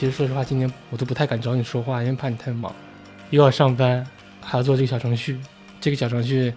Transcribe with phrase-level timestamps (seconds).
[0.00, 2.74] 其实说实话，今年我都不太敢找你说话，因为怕你太忙，
[3.28, 4.02] 又要上班，
[4.40, 5.38] 还要做这个小程序。
[5.78, 6.50] 这个小程序，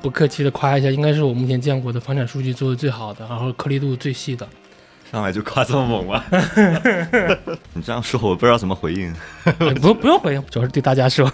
[0.00, 4.48] 不客气的夸一下，应该是我目前见过的房产数据做的最好的，然后颗粒度最细的。
[5.12, 6.24] 上来就夸这么猛吗？
[7.74, 9.14] 你这样说，我不知道怎么回应。
[9.82, 11.30] 不，不用回应，主要是对大家说。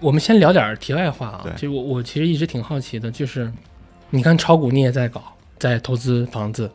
[0.00, 3.52] 我们先聊点题外话啊，就我我其实一直挺好奇的，就是
[4.08, 5.22] 你看炒股你也在搞，
[5.58, 6.70] 在投资房子，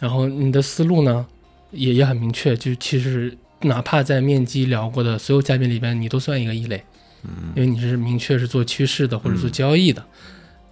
[0.00, 1.26] 然后你的思路呢
[1.72, 6.84] 也也很明确，就其实哪怕在面基聊过的所有嘉宾里边，你都算一个异类，
[7.24, 10.04] 嗯因为你是明确是做趋势的或者做交易的，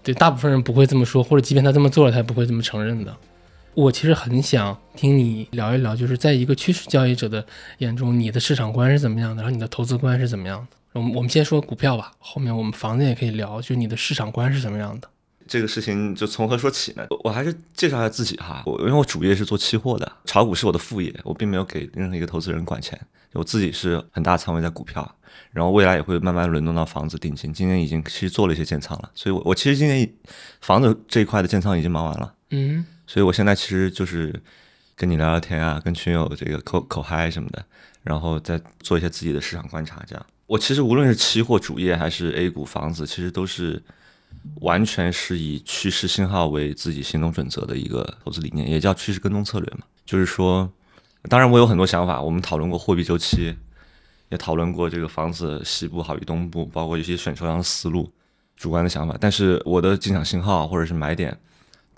[0.03, 3.17] 对，大部分人不会这么说，或者即便他这么做了，他也不会这么承认的。
[3.75, 7.45] 我其实很想听你聊一聊，就是在一个趋势交易者的
[7.79, 10.77] 眼中，你的市场观是怎么样的，然后你的投资观是怎么样的。
[10.93, 15.09] 我们我们先说股票吧，后面我们房子也可以聊，就你的市场观是怎么样的。
[15.47, 17.07] 这个事情就从何说起呢？
[17.11, 22.99] 我我还是介绍一下自己哈，我因为我主业是做期货的，炒股是我的副业，我并没有给任何一个投资人管钱，
[23.33, 25.17] 我自己是很大仓位在股票，
[25.53, 30.11] 然后未来也会慢慢轮动到房子定金，今年已经其实做了一些建仓了，所以我我其实今年
[30.61, 34.43] 房子这一块的建仓已经忙完了，嗯，所以我现在其实就是
[34.97, 37.65] 跟你聊聊天啊，跟群友这个口口嗨什么的，
[38.03, 40.27] 然后再做一些自己的市场观察，这样。
[40.47, 43.83] 我其实无论是期货主业还是 A 股房子，其实都是
[44.61, 49.85] 完全是以趋势信号为自己行动准则的一个投资理念，也叫趋势跟踪策略嘛。
[50.05, 50.71] 就是说，
[51.29, 53.55] 当然我有很多想法，我们讨论过货币周期，
[54.29, 58.13] 也讨论过这个房子西部好于东部，包括一些选筹上的思路、
[58.57, 59.17] 主观的想法。
[59.19, 61.39] 但是我的进场信号或者是买点，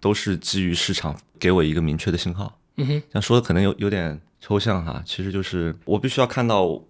[0.00, 2.58] 都是基于市场给我一个明确的信号。
[2.76, 6.80] 嗯哼，这样说的可能有有点抽象哈，其实就是我必须要看到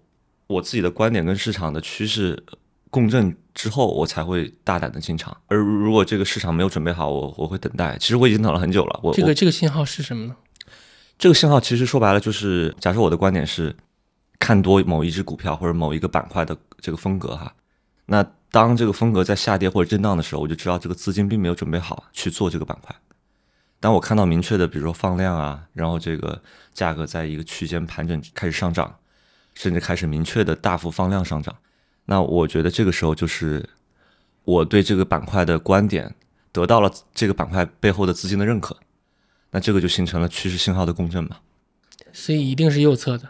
[0.47, 2.45] 我自己的观点跟市场的趋势
[2.91, 5.37] 共振之后，我才会大胆的进场。
[5.49, 7.97] 而如果这个市场没有准备好，我我会等待。
[7.99, 9.01] 其实我已经等了很久了。
[9.03, 10.37] 我这个这个信号是什么呢？
[11.19, 13.75] 这个信号其实说白了就是，假设我的观点是
[14.39, 17.55] 看多某一只股票或者某一个板块的这个风格哈，
[18.05, 22.95] 那当这个风格在下跌或者震荡的时候，我就知道这个资金并没有准备好去做这个板块。
[23.81, 26.43] 当我看到明确的，比如说放量啊，然后这个
[26.75, 28.97] 价格在一个区间盘整开始上涨，
[29.55, 31.55] 甚至开始明确的大幅放量上涨，
[32.07, 33.69] 那我觉得这个时候就是
[34.45, 36.15] 我对这个板块的观点
[36.51, 38.77] 得到了这个板块背后的资金的认可，
[39.51, 41.37] 那这个就形成了趋势信号的共振嘛。
[42.13, 43.29] 所以一定是右侧的。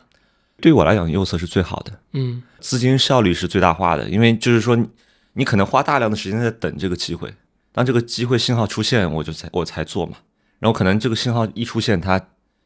[0.61, 4.89] 对于我来讲，右侧是最好的，嗯资金效率是最大化的，因为就是说你
[5.35, 7.35] 你可能花大量的时间在等这个机会，
[7.73, 10.17] 当这个机会信号出现，我就才我才做嘛。
[10.59, 12.19] 然后可能这个信号一出现，它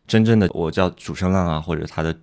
[0.07, 2.17] 真正的我叫主升浪啊，或者它的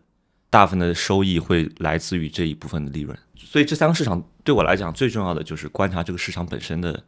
[0.57, 3.15] 大部分的收益会来自于这一部分的利润。
[3.35, 7.03] 所以这三个市场对我来讲最重要的就是观察这个市场本身的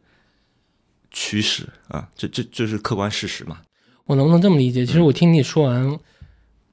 [1.10, 3.62] 趋势啊，这这这是客观事实嘛。
[4.04, 4.86] 我能不能这么理解？
[4.86, 5.98] 其实我听你说完，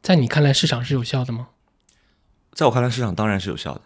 [0.03, 1.47] 在你看来市场是有效的吗？
[2.51, 3.81] 在我看来，市场当然是有效的，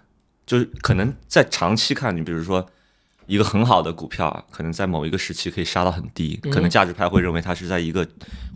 [0.46, 2.70] 就是可能在长期看，你比如说
[3.26, 8.06] 一个很好的股票啊，可能在某一个时期可以杀到很低，嗯可能价值派会认为它是在一个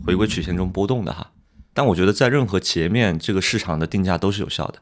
[0.04, 1.32] 回归曲线中波动的哈。
[1.76, 4.78] 但我觉得在任何截面，这个市场的定价都是有效的。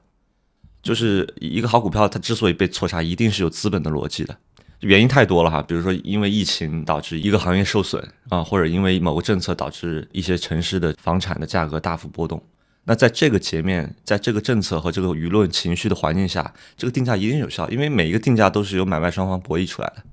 [0.81, 4.37] 就是一个好股票，它之所以被错杀，一定是有资本的逻辑的，
[4.78, 5.60] 原因太多了哈。
[5.60, 12.41] 比如说，因为疫情导致一个行业受损啊，或者因为某个政策导致一些城市的房产的价格大幅波动。
[12.84, 20.04] 那在这个截面，在这个政策和这个舆论情绪的环境下，这个定价一定有效，因为每一个定价都是由买卖双方博弈出来的。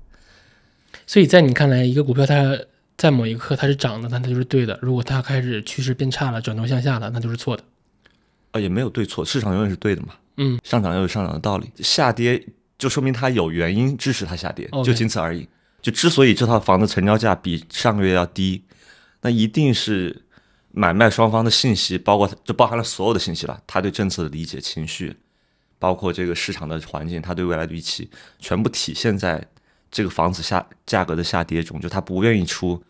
[1.06, 2.58] 所以在你看来，一个股票它
[3.02, 7.64] 在某一刻它是涨的，那它就是对的；如果它开始趋势变差了，转头向下了，那就是错的。
[8.52, 10.10] 啊，也没有对错，市场永远是对的嘛。
[10.36, 12.46] 嗯，上涨又有上涨的道理，下跌
[12.78, 15.48] 就说明它有原因支持它下跌，就仅此而已。
[15.80, 18.62] 就之所以这套房子成交价比上个月要低，
[19.22, 20.22] 那一定是
[20.70, 25.16] 买卖双方的信息，包括就包含了所有的信息了，他对政策的理解、情绪，
[25.80, 29.44] 包括这个市场的环境，他对未来的预期，全部体现在
[29.90, 32.80] 这个房子下价格的下跌中，就他不愿意出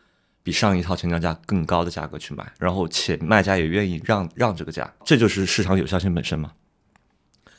[0.43, 6.53] 比上一套成交价更高的价格去买，然后且卖家也愿意让让这个价，这就是市场有效性本身嘛。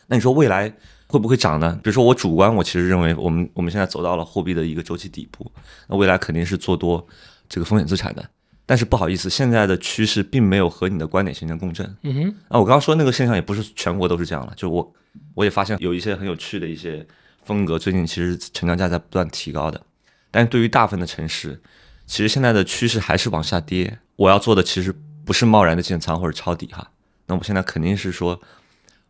[0.07, 0.73] 那你说未来
[1.07, 1.79] 会不会涨呢？
[1.83, 5.49] 比如说我主观，我其实认为我们我们现在走到了货币的一个周期底部，
[5.87, 7.07] 那未来肯定是做多
[7.47, 8.29] 这个风险资产的。
[8.65, 11.85] 但是不好意思，现在的趋势并没有和你的观点形成共振。
[12.03, 14.93] 嗯哼，啊，我刚刚说那个现象也不是全国都是这样了，就我
[15.35, 17.05] 我也发现有一些很有趣的一些
[17.43, 19.81] 风格，最近其实成交价在不断提高的，
[20.31, 21.61] 但是对于大部分的城市，
[22.05, 23.99] 其实现在的趋势还是往下跌。
[24.15, 24.93] 我要做的其实
[25.25, 26.91] 不是贸然的建仓或者抄底哈，
[27.27, 28.39] 那我现在肯定是说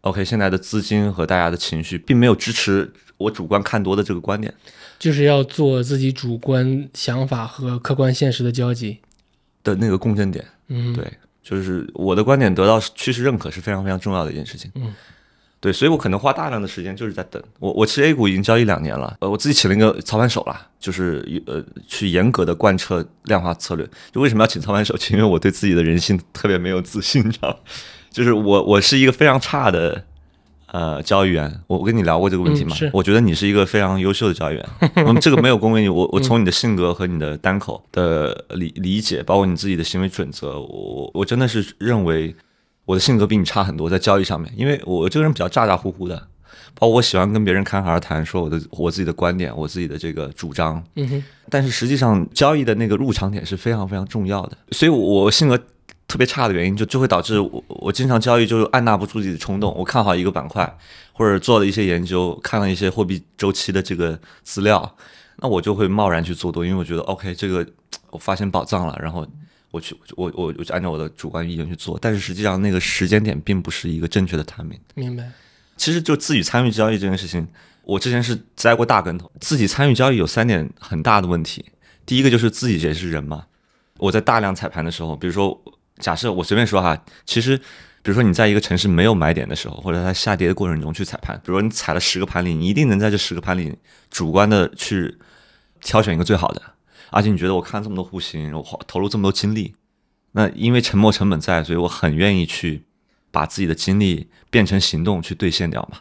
[0.01, 4.54] ，OK，现在的资金和大家的情绪并没有支持我主观看多的这个观点。
[4.98, 9.00] 就是要做自己主观想法和客观现实的交集。
[9.63, 11.10] 的那个共振点，嗯，对，
[11.42, 14.69] 就是我的观点得到趋势认可是非常非常重要的一件事情。
[14.75, 14.94] 嗯，
[15.63, 17.42] 对，所以我可能花大量的时间就是在等。
[17.57, 23.89] 我我其实 A 股已经交易两年了，呃，我自己请了一个操盘手啦，就是呃去严格的贯彻量化策略。
[24.12, 24.94] 就为什么要请操盘手？
[24.98, 27.56] 就因为我对自己的人性特别没有自信，你知道吗？
[28.12, 30.04] 就是我我是一个非常差的。
[30.74, 32.75] 呃，交易员，我我跟你聊过这个问题吗？
[32.75, 34.69] 是我觉得你是一个非常优秀的交易员。
[34.95, 42.36] 那么这个没有恭维你，我我从你的性格和你的单口的理理解，包括你自己的行为准则，我我真的是认为
[42.85, 46.15] 我的性格比你差很多在交易上面，因为我这个人比较咋咋呼呼的，
[46.75, 50.83] 包括我喜欢跟别人侃侃而谈，说我的我自己的观点，我自己的这个主张。
[50.95, 55.59] 嗯哼，但是实际上交易的那个入场点是非常非常重要的，所以我性格。
[56.06, 60.77] 特别差的原因就就会导致我我经常交易就是按捺不住自己的冲动，我看好一个板块
[61.12, 64.95] 或者做了一些研究，看了一些货币周期的这个资料，
[65.38, 67.65] 那我就会贸然去做多，因为我觉得 OK 这个
[68.12, 69.25] 我发现宝藏了，然后
[69.73, 74.79] 我去我我我就按照我的主观意愿去做，但是实际上那个时间点并不是一个正确的 timing。
[74.93, 75.29] 明白。
[75.75, 77.47] 其实就自己参与交易这件事情，
[77.81, 79.29] 我之前是栽过大跟头。
[79.41, 81.65] 自己参与交易有三点很大的问题，
[82.05, 83.47] 第一个就是自己也是人嘛，
[83.97, 85.59] 我在大量踩盘的时候，比如说。
[85.99, 87.55] 假设我随便说哈，其实，
[88.01, 93.77] 比如说你在一个城市没有买点的时候，或者在下跌的过程中去踩盘，比如说你踩了十个盘里，你一定能在这十个盘里
[94.09, 95.15] 主观的去
[95.81, 96.61] 挑选一个最好的，
[97.13, 99.75] 而且你觉得我看这么多户型，我投入这么多精力，
[100.33, 102.83] 那因为沉没成本在，所以我很愿意去
[103.31, 106.00] 把自己的精力变成行动去兑现掉嘛，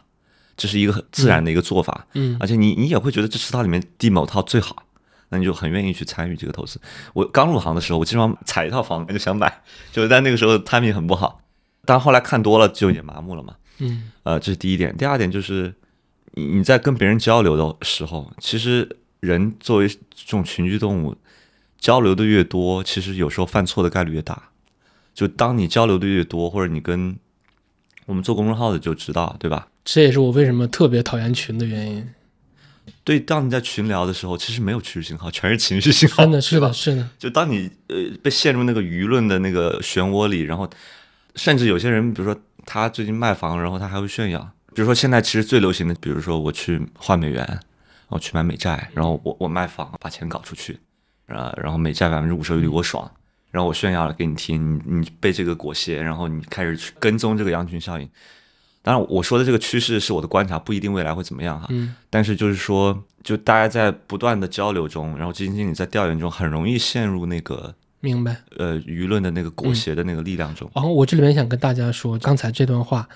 [0.57, 4.83] 这是一个很自然的一个做法，嗯，而且你你也会觉得这十套里面第某套最好。
[5.29, 6.79] 那你就很愿意去参与这个投资。
[7.11, 9.51] 我刚入行的时候，我经常踩一套房就想买，
[9.91, 11.41] 就是在那个时候 timing 很不好。
[11.85, 13.55] 但后来看多了就也麻木了嘛。
[13.79, 14.95] 嗯，呃，这是第一点。
[14.95, 15.73] 第二点就是
[16.33, 18.87] 你你在跟别人交流的时候，其实
[19.23, 19.97] 人作为这
[20.27, 21.15] 种群居动物，
[21.79, 24.49] 交流的越多，其实有时候犯错的概率越大。
[25.13, 27.15] 就当你交流的越多，或者你跟
[28.05, 29.69] 我们做公众号的就知道，对吧？
[29.85, 32.05] 这也是我为什么特别讨厌群的原因。
[33.05, 36.23] 对，当你在群聊的时候，其实没有趋势信号，全是情绪信号。
[36.23, 37.09] 真的是的，是的。
[37.17, 40.69] 就当你呃被陷入那个舆论的那个漩涡里，然后
[41.35, 44.51] 甚至有些人，比如说他最近卖房，然后他还会炫耀。
[44.75, 47.59] 比如说现在其实最流行的，比如说我去换美元，
[48.13, 50.79] 我去买美债，然后我我卖房把钱搞出去，
[51.27, 53.09] 啊，然后美债百分之五收益率我爽，
[53.51, 58.09] 然后我炫耀了给你听，你你被这个裹挟，然后你开始去跟踪这个羊群效应。
[58.81, 61.67] 当然，我说的这个趋势是我的观察，不一定未来会怎么样哈。
[61.69, 61.95] 嗯。
[62.09, 70.69] 但是就是说，就大家在不断的交流中，然后基金经理在调研中，很容易陷入那个明白呃舆论的那个裹挟的那个力量中。
[70.75, 73.07] 然后我这里面想跟大家说，刚才这段话，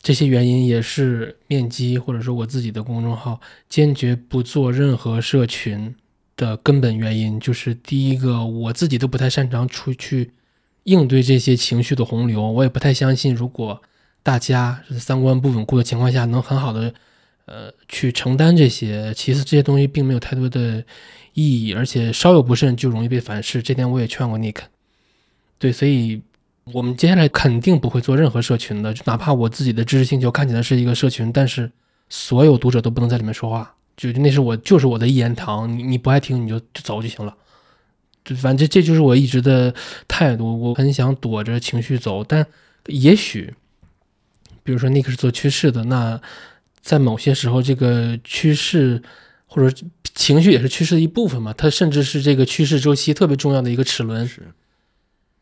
[0.00, 5.94] 这些原因也是面基或者说我自己的公众号坚决不做任何社群
[6.36, 10.32] 的根本原因，就是第一个，我自己都不太擅长出去
[10.84, 13.82] 应对这些情绪的洪流，我也不太相信如果。
[14.20, 16.92] 大家三观不稳固的情况下，能很好的，
[17.46, 19.14] 呃，去承担这些。
[19.14, 20.84] 其实，这些东西并没有太多的
[21.32, 23.62] 意义，而且稍有不慎就容易被反噬。
[23.62, 24.56] 这点我也劝过 Nick。
[25.58, 26.20] 对，所以
[26.72, 31.70] 我们接下来肯定不会做任何社群的，就哪怕我自己的知识星球看起来是一个社群，但是
[32.08, 37.34] 所有读者都不能在里面说话，就那是我就是我的一言堂，你你不爱听你就就走就行了。
[38.24, 39.74] 就反正这就是我一直的
[40.06, 42.46] 态度，我很想躲着情绪走，但
[42.86, 43.54] 也许。
[44.64, 46.20] 比如说，Nick 是做趋势的，那
[46.82, 49.02] 在某些时候，这个趋势
[49.46, 49.74] 或者
[50.14, 51.54] 情绪也是趋势的一部分嘛？
[51.54, 54.28] 它甚至是这个趋势周期特别重要的一个齿轮。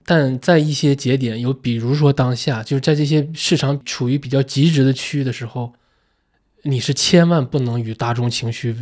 [0.06, 5.74] 但在一些节点，有比如说当下，就是在这些市场处于比较极值的区域的时候，
[6.62, 8.74] 你是千万不能与大众情绪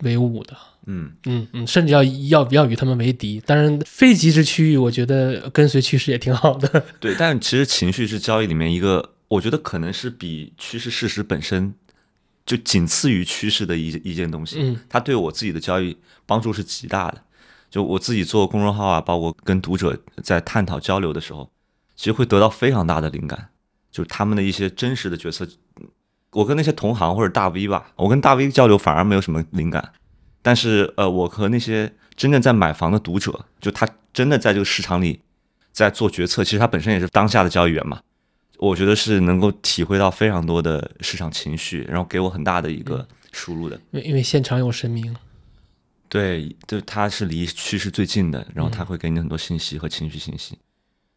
[0.00, 0.54] 为伍的。
[0.86, 3.40] 嗯嗯嗯，甚至要要要与他们为敌。
[3.46, 6.84] 当然，非极值区域，我觉得跟随趋势也挺好的。
[6.98, 9.10] 对，但其实情绪是交易里面一个。
[9.28, 11.72] 我觉得可能是比趋势事实本身
[12.44, 15.96] 就仅次于趋势的一一件东西，嗯，它对我自己的交易
[16.26, 17.22] 帮助是极大的。
[17.72, 21.50] 就我自己做公众号啊，包括跟读者在探讨交流的时候，
[21.96, 23.48] 其实会得到非常大的灵感，
[23.90, 25.48] 就是他们的一些真实的角色。
[26.32, 29.90] 我跟那些同行或者大 V 吧，我跟大 V 交流反而没有什么灵感，
[30.42, 35.22] 但是呃，我和那些真正在买房的读者，就他真的在这个市场里
[35.72, 38.00] 在做决策，其实他本身也是当下的交易员嘛。
[38.58, 43.76] 我觉得是能够体会到非常多的市场情绪，然后给我很大的一个输入的。
[43.92, 45.16] 因为因为现场有神明，
[46.12, 50.58] 对，就他是离趋势最近的，然后他会给你很多信息和情绪信息。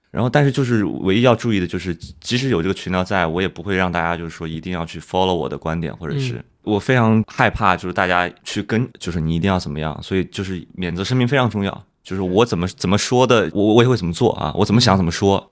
[0.09, 10.01] 然后，但是就是唯一要注意的就是，即使有这个群聊在，我也不会让大家就是说一定要去 follow 我的观点，或者是我非常害怕就是大家去跟，就是你一定要怎么样。
[10.01, 11.85] 所以就是免责声明非常重要。
[12.01, 15.51] 就是我怎么怎么说的，我我也会怎么做啊，我怎么想怎么说，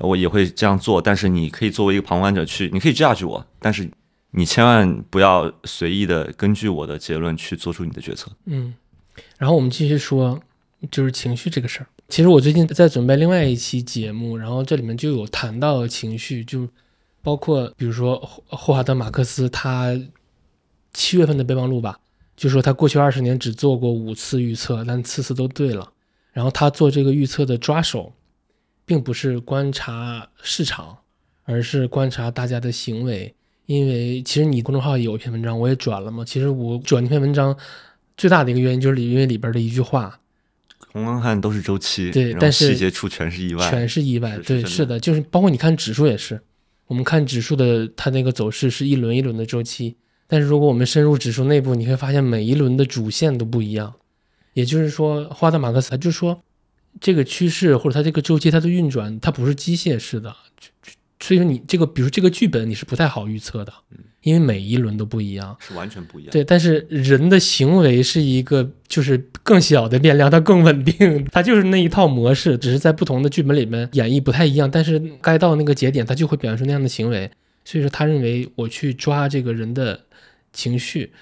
[0.00, 1.00] 我也会这样做。
[1.00, 3.90] 但是你可以作为一个旁观者去，你可以 judge 我，但是
[4.32, 8.30] 你千万不要随意的根据我的结论去做出你的决策。
[8.46, 8.74] 嗯，
[9.38, 10.40] 然后我们继续说，
[10.90, 11.86] 就是情绪这个事儿。
[12.08, 16.68] 其实我最近在准备另外一期节目，然后这里面就有谈到情绪，就
[17.22, 19.98] 包括比如说霍霍华德马克思他
[20.92, 21.98] 七月份的备忘录吧，
[22.36, 25.90] 就说他过去二十年只做过五次预测，但次次都对了。
[26.32, 28.12] 然后他做这个预测的抓手，
[28.84, 30.98] 并不是观察市场，
[31.44, 33.34] 而是观察大家的行为。
[33.66, 36.24] 因为其实你公众号有一篇文章，我也转了嘛。
[36.24, 37.56] 其实我转那篇文章
[38.16, 40.18] 最大的一个原因就是因为里边的一句话。
[40.92, 44.36] 红光看都是周期，对，但是细节处全是意外，全是意外。
[44.38, 46.38] 对，是是的，就是包括你看指数也是，
[46.86, 53.94] 我们看指数的它那个走势是一轮一轮的周期，但是如果我们深入指数内部，你会发现每一轮的主线都不一样。
[54.52, 56.42] 也就是说，花的马克思他就说，
[57.00, 60.36] 这个趋势或者它这个周期它的运转，它不是机械式的，
[61.20, 63.72] 所以说你这个，比如这个剧本你是不太好预测的，
[64.22, 66.32] 因为每一轮都不一样，是完全不一样。
[66.32, 77.30] 对，但是人的行为是一个就是更小的变量，它更稳定，它就是那一套模式，只是在不同的剧本里面演绎不太一样，但是该到那个节点，它就会表现出那样的行为。
[77.64, 80.00] 所以说，他认为我去抓这个人的
[80.52, 81.12] 情绪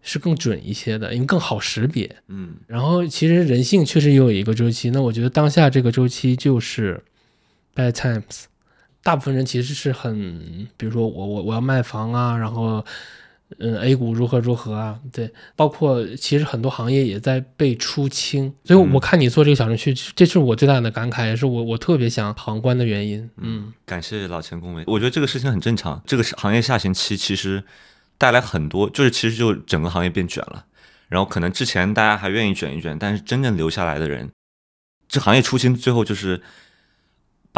[0.00, 2.08] 是更准一些的，因为更好识别。
[2.28, 7.02] 嗯，然后其实人性确实也有一个周期，那我觉得当下这个周期就是
[7.74, 8.44] bad times。
[9.02, 12.84] 大部分人其实是很，比如说我我我要卖房啊，然后
[13.58, 23.30] 嗯 A 股如何如何啊，对，包括其实很多行业也在被出清，所以我看你做这个小程序，这是我最大的感慨，也是我我特别想旁观的原因。
[23.38, 27.64] 嗯，感谢老钱恭维，我觉得这个事情很正常，这个是行业下行期，其实
[28.18, 30.66] 带来很多，就是其实就整个行业变卷了，
[31.08, 34.30] 然后可能之前大家还愿意卷一卷，但是真正留下来的人，
[35.08, 36.42] 这行业出清最后就是。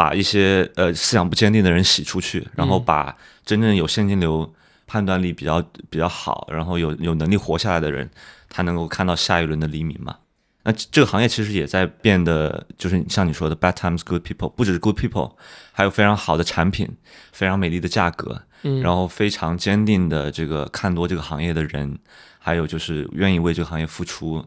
[0.01, 3.15] 把一些呃思想不坚定的人洗出去，然后把
[3.45, 4.51] 真正有现金流、
[4.87, 8.09] 判断力比较比较好，然后有有能力活下来的人，
[8.49, 10.15] 他能够看到下一轮的黎明嘛？
[10.63, 15.35] 那这个行业其实也在变得，就是像你说的，bad times good people，不只是 good people，
[15.71, 16.89] 还有非常好的产品，
[17.31, 21.99] 非常美丽的价格，嗯，然后非常坚定的这个看多这个行业的人，
[22.39, 24.43] 还有就是愿意为这个行业付出，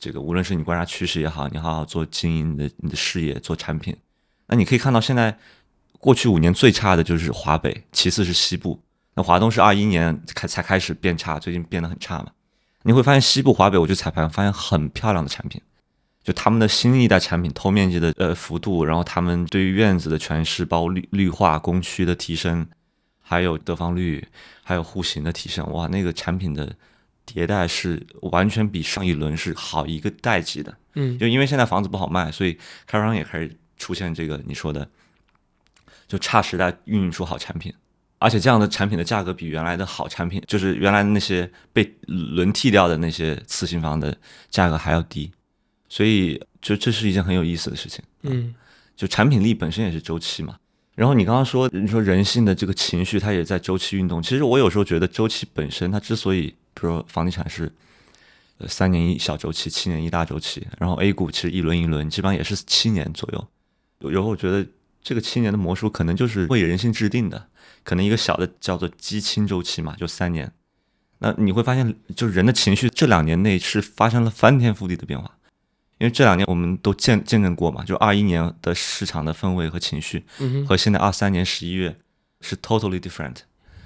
[0.00, 3.96] 这个无论是你观察趋势也好，你好好做经营的你的事业，做产品。
[4.48, 5.36] 那你可以看到，现在
[5.98, 8.80] 过去五年最差的就是华北，其次是西部。
[9.14, 12.26] 那华东是二一年开才开始变差，最近变得很差嘛。
[12.82, 15.60] 你会发现西部、华北，我去彩排发现很漂亮的产品，
[16.22, 22.64] 就他们的新一代产品，透面积的呃幅度，然后他们对于院子的诠释，包括绿绿化、工区的提升，
[23.20, 24.24] 还有得房率，
[24.62, 26.72] 还有户型的提升，哇，那个产品的
[27.26, 30.76] 迭代是完全比上一轮是好一个代级的。
[30.94, 32.52] 嗯，就因为现在房子不好卖，所以
[32.86, 33.56] 开发商也开始。
[33.76, 34.88] 出现这个你说的，
[36.08, 37.72] 就差时代孕育出好产品，
[38.18, 44.16] 而且这样的产品的价格比原来的好产品，就是原来那些被轮替掉的那些次新房的
[44.50, 45.30] 价格还要低，
[45.88, 48.04] 所以就这是一件很有意思的事情。
[48.22, 48.54] 嗯，
[48.96, 50.56] 就产品力本身也是周期嘛。
[50.94, 54.22] 然后你刚刚说，你说人性的这个情绪它也在周期运动。
[54.22, 57.72] 其实我有时候觉得周期本身它之所以，比如说房地产是。
[58.58, 63.48] 呃，三年一小周期，七年一大周期，然后 A 股其实一轮一轮，基本上也是七年左右。
[64.00, 64.66] 有时候我觉得
[65.02, 67.48] 这个七年的魔术可能就是为人性制定的，
[67.82, 70.52] 可能一个小的叫做基清周期嘛，就三年。
[71.18, 75.38] 那你会发现，就是人的情绪这两年内是发生了翻天覆地的变化，
[75.98, 80.24] 因为这两年我们都见见证过嘛，就二一年的市场的氛围和情绪，
[80.68, 81.96] 和现在二三年十一月
[82.40, 83.36] 是 totally different。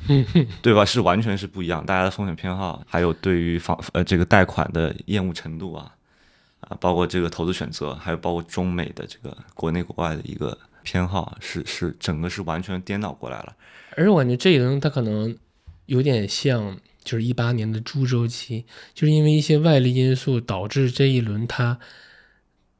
[0.63, 0.83] 对吧？
[0.83, 5.95] 是完全是不一样，大家的风险偏好，还有对于房呃这个贷款的厌恶程度啊，
[6.61, 13.57] 啊，包括这个投资选择，还有包括中美的这个国内国外的一个偏好，是是整个是完全颠倒过来了。
[13.97, 15.37] 而我感觉这一轮它可能
[15.87, 18.65] 有点像，就是一八年的猪周期，
[18.95, 21.79] 就是因为一些外力因素导致这一轮它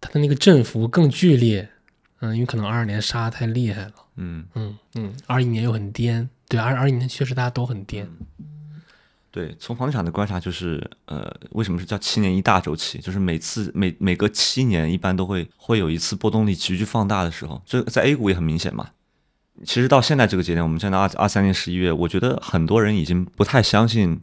[0.01, 1.69] 它的那个振幅更剧烈。
[2.21, 3.93] 嗯，因为可能二二年杀太厉害了。
[4.17, 6.29] 嗯嗯嗯，二一年又很颠。
[6.49, 8.07] 对，二二一年确实大家都很颠。
[9.31, 12.99] 对，从房地产的观察就是，呃，为什么是叫七年一大周期？
[12.99, 17.63] 就是每次每每隔七年，一般都会会有一次波动力急剧放大的时候。
[17.65, 18.91] 这在 A 股也很明显嘛。
[19.65, 24.21] 其实到现在这个节点，我们现在二二三年十一月，我觉得很多人已经不太相信。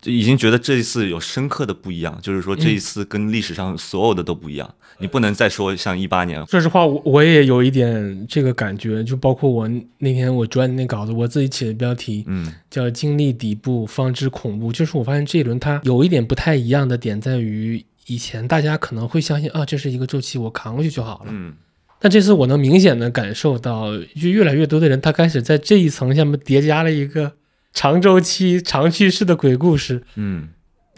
[0.00, 4.74] 就已经觉得这一次有深刻的不一样，就是说这一次跟历史上所有的都不一样。
[5.00, 6.44] 你不能再说像一八年。
[6.46, 14.70] 说实话，我我也有一点这个感觉，就包括我那天我转那稿子，我自己起的标题，嗯，叫“经历底部方知恐怖”。
[14.72, 21.26] 就是我发现这一轮它有一点不太一样的点在于，以前大家可能会相信啊，这是一个周期，我扛过去就好了。
[21.28, 21.54] 嗯，
[22.00, 27.32] 但这次我能明显的感受到，就越来越多的人他开始在这一层下面叠加了一个
[27.72, 30.02] 长周期、长趋势的鬼故事。
[30.16, 30.48] 嗯，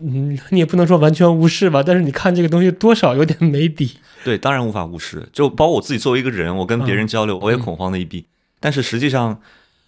[0.02, 3.98] 嗯，你也不能说完全无视吧，但是你看这个东西多少有点没底。
[4.24, 5.28] 对，当然无法无视。
[5.32, 8.26] 就包括我自己作为一个人，我跟别人交流，我也嗯恐慌的一逼。
[8.60, 9.40] 但是实际上，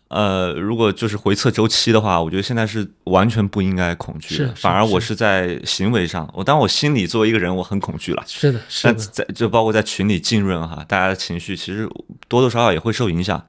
[0.09, 8.23] 呃，如果就是回测周期的话，我觉得现在是完全不应该恐惧的，反而我是是在行为上，我当然我心里作为一个人，我很恐惧了。
[8.27, 11.89] 是的，是那的，在就包括在群里浸润哈，大家的情绪其实
[12.29, 13.43] 多多少少也会受影响。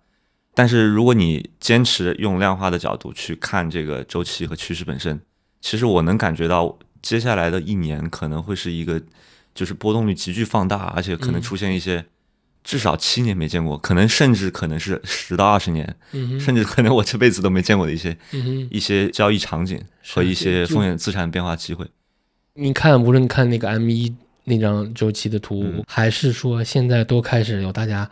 [0.53, 5.19] 但是如果你坚持用量化的角度去看这个周期和趋势本身，
[5.61, 9.01] 其实我能感觉到接下来的一年可能会是一个
[9.55, 12.05] 就是波动率急剧放大，而且可能嗯出现一些
[12.63, 18.67] 至少七年没见过，可能甚至可能是十到二十年，嗯，甚至可能我这辈子都没见过的一些嗯。
[18.71, 21.85] 一些交易场景和一些风险资产变化机会。
[22.53, 28.09] 你看，无论看那个 M 一那张周期的图，嗯还是说现在都开始有大家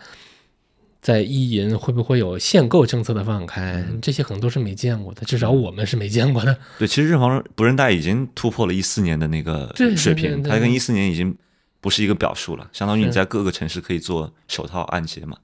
[1.02, 6.56] 在意淫会不会有限购政策的放开，嗯这些可能都是没见过的，至少我们是没见过的。
[6.78, 11.36] 对，其实认房不认贷已经突破了一四年的那个水平，对对它跟一四年已经
[11.80, 15.36] 不是一个表述了，相当于你在各个城市可以做首套按揭嘛。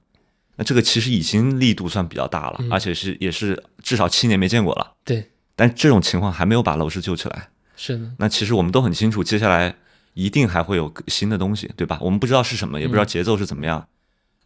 [0.54, 4.94] 那这个其实已经力度算比较大了，嗯而且是也是至少七年没见过了。
[5.04, 7.48] 对，但这种情况还没有把楼市救起来。
[7.76, 9.74] 是的，那其实我们都很清楚，接下来
[10.14, 11.98] 一定还会有新的东西，对吧？
[12.00, 13.86] 我们不知道是什么，也不知道节奏是怎么样，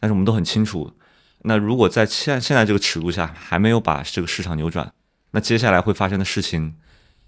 [0.00, 0.90] 但是我们都很清楚。
[1.44, 4.92] 那如果在现现在这个尺度下还没有把这个市场扭转，
[5.32, 6.74] 那接下来会发生的事情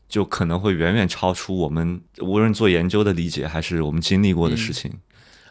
[0.09, 4.93] 就可能会远远超出我们无论做研究的理解，还是我们经历过的事情。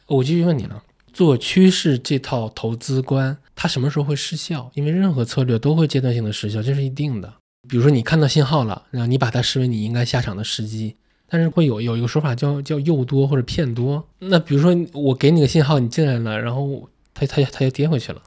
[0.08, 4.70] 我继续问你了，做趋势这套投资观，它什么时候会失效？
[4.76, 7.34] 因为任何策略都会阶段性的失效，这是一定的。
[7.68, 10.96] 比如说你看到信号了，然后你把它视为你应该下场的时机，
[11.28, 14.06] 但是会有有一个说法叫叫诱多或者骗多。
[14.20, 18.22] 那比如说我给你个信号，你进来了，然后它它它又跌回去了。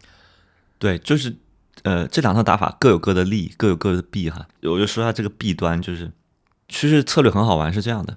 [0.79, 1.35] 对，就是
[1.83, 4.47] 呃，这两套打法各有各的利，各有各的弊哈。
[4.62, 6.11] 我就说下这个弊端，就是
[6.69, 8.17] 其实策略很好玩，是这样的。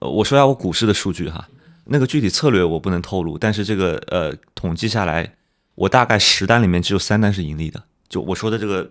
[0.00, 1.48] 我说下我股市的数据哈，
[1.86, 5.34] 那个具体策略我不能透露，但是这个呃统计下来，
[5.74, 7.82] 我大概十单里面只有三单是盈利的。
[8.08, 8.90] 就我说的这个，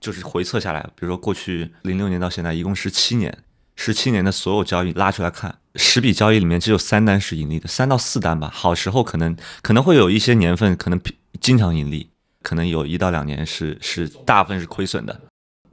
[0.00, 3.36] 就是回测下来，比如说过去零六年到现在，一共十七年，
[3.74, 8.50] 十七年的所有交易拉出来看，十笔交易里面只有三单是盈利的，三到四单吧。
[8.54, 11.00] 好时候可能可能会有一些年份可能
[11.40, 12.08] 经常盈利，
[12.44, 15.18] 可能有一到两年是是大部分是亏损的。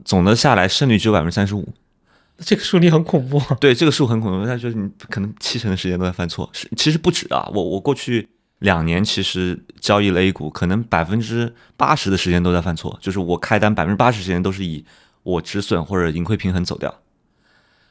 [0.04, 1.68] 总的下来胜率只有百分之三十五，
[2.38, 3.40] 这个数你很恐怖。
[3.60, 7.48] 对这个数很恐怖，那就是你可能七成的时间都在犯错，是其实不止啊。
[7.54, 8.28] 我我过去
[8.60, 14.84] 两年其实交易了 A 股，可能百分之八十的时间都在犯错，就是我开单百分之八十时间都是以
[15.22, 16.92] 我止损或者盈亏平衡走掉，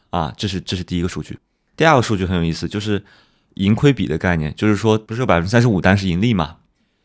[0.09, 1.37] 啊，这是这是第一个数据。
[1.77, 3.01] 第二个数据很有意思，就是
[3.53, 6.57] 盈亏比的概念，就是说不是有百分之三十五单是盈利嘛？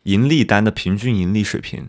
[0.06, 1.84] 盈利单的平均盈利水平，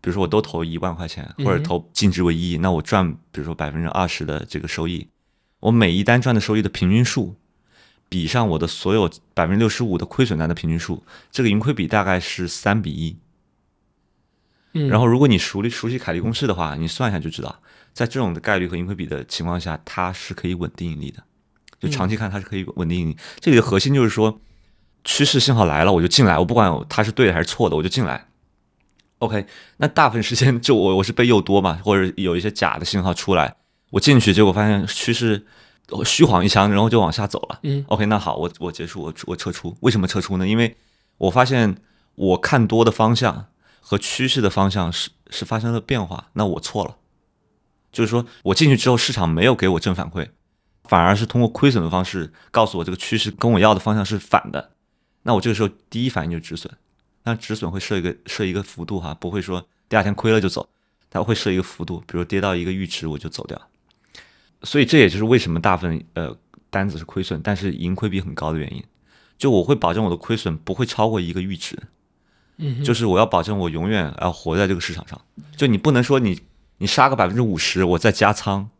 [0.00, 5.06] 比如说我都投一万块钱，或者投净值为一亿，那我赚比如说百分之二十的这个收益，
[5.60, 7.36] 我每一单赚的收益的平均数，
[8.08, 13.16] 比上我的所有百分之六十五的亏损单的平均数，这个盈亏比大概是三比一。
[14.72, 21.22] 嗯，然后如果你熟悉熟悉凯利公式的话，你算一下就知道，在这种的概率和盈亏比的情况下，它是可以稳定盈利的。
[21.78, 23.16] 就长期看，它是可以稳定盈利。
[23.38, 24.40] 这里的核心就是说，
[25.06, 28.26] 趋势信号来了，我就进来，我不管它是对的还是错的，我就进来。
[29.20, 29.46] OK，
[29.78, 33.56] 那大部分时间就我我是被诱多嘛，或者有一些假的信号出来，
[33.90, 35.46] 我进去，结果发现趋势
[35.88, 37.60] 呃虚晃一枪，然后就往下走了。
[37.62, 39.74] 嗯 OK，那好，我我结束，我我撤出。
[39.80, 40.46] 为什么撤出呢？
[40.46, 40.76] 因为
[41.16, 41.76] 我发现
[42.16, 43.46] 我看多的方向
[43.80, 46.96] 和趋势的方向是是发生了变化，那我错了。
[47.90, 50.28] 就是说我进去之后，市场没有给我正反馈，
[50.84, 54.72] 反而是通过亏损的方式告诉我这个趋势跟我要的方向是反的。
[55.26, 56.72] 那我这个时候第一反应就是止损，
[57.24, 60.68] 那止损会设一个设一个幅度哈，不会说第二天亏了就走，
[61.10, 63.60] 它会设一个幅度，比如跌到一个阈值我就走掉。
[64.62, 66.36] 所以这也就是为什么大部分呃
[66.70, 68.82] 单子是亏损，但是盈亏比很高的原因。
[69.36, 71.76] 就我会保证我的亏损不会超过一个阈值，
[72.58, 75.20] 嗯，就是我要保证我永远要活在这个市场上。
[75.56, 76.40] 就你不能说你
[76.78, 78.70] 你杀个百分之五十，我再加仓，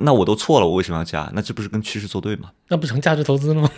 [0.00, 1.30] 那我都错了，我为什么要加？
[1.34, 2.50] 那这不是跟趋势作对吗？
[2.68, 3.70] 那不成价值投资了吗？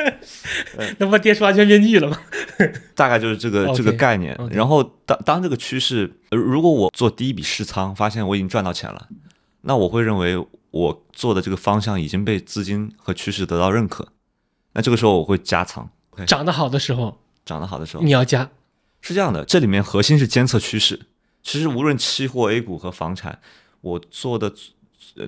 [0.98, 2.18] 那不跌出安全边际了吗？
[2.94, 4.38] 大概就是这个这个概念。
[4.50, 9.08] 然后当当这个趋势，呃如果我做第一笔试仓，发现我已经赚到钱了，
[9.62, 14.08] 那我会认为我做的这个方向已经被资金和趋势得到认可，
[14.74, 15.90] 那这个时候我会加仓。
[16.26, 18.50] 涨得好的时候涨得好的时候你要加，
[19.00, 21.06] 是这样的，这里面核心是监测趋势。
[21.42, 23.38] 其实无论期货 A 股和房产，
[23.80, 24.52] 我做的，呃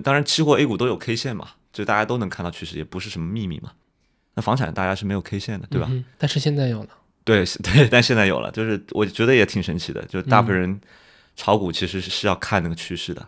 [0.03, 3.71] 当然期货 A 股都有 K 线嘛，就大家都能看到趋势，也不是什么秘密嘛。
[4.35, 5.87] 那房产大家是没有 K 线的，对吧？
[5.91, 6.89] 嗯但是现在有了，
[7.23, 10.81] 对 对，但现在有了，就是我觉得也挺神奇的，就是大部分人
[11.35, 13.27] 炒股其实是是要看那个趋势的，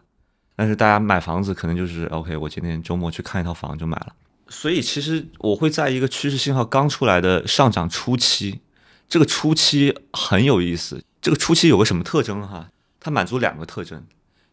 [0.55, 4.15] 但是大家买房子可能就是 OK，我今天周末去看一套房就买了。
[4.47, 8.61] 所以其实我会在一个趋势信号刚出来的上涨初期，
[9.09, 11.03] 这个初期很有意思。
[11.19, 12.69] 这个初期有个什么特征哈？
[12.99, 14.05] 它满足两个特征，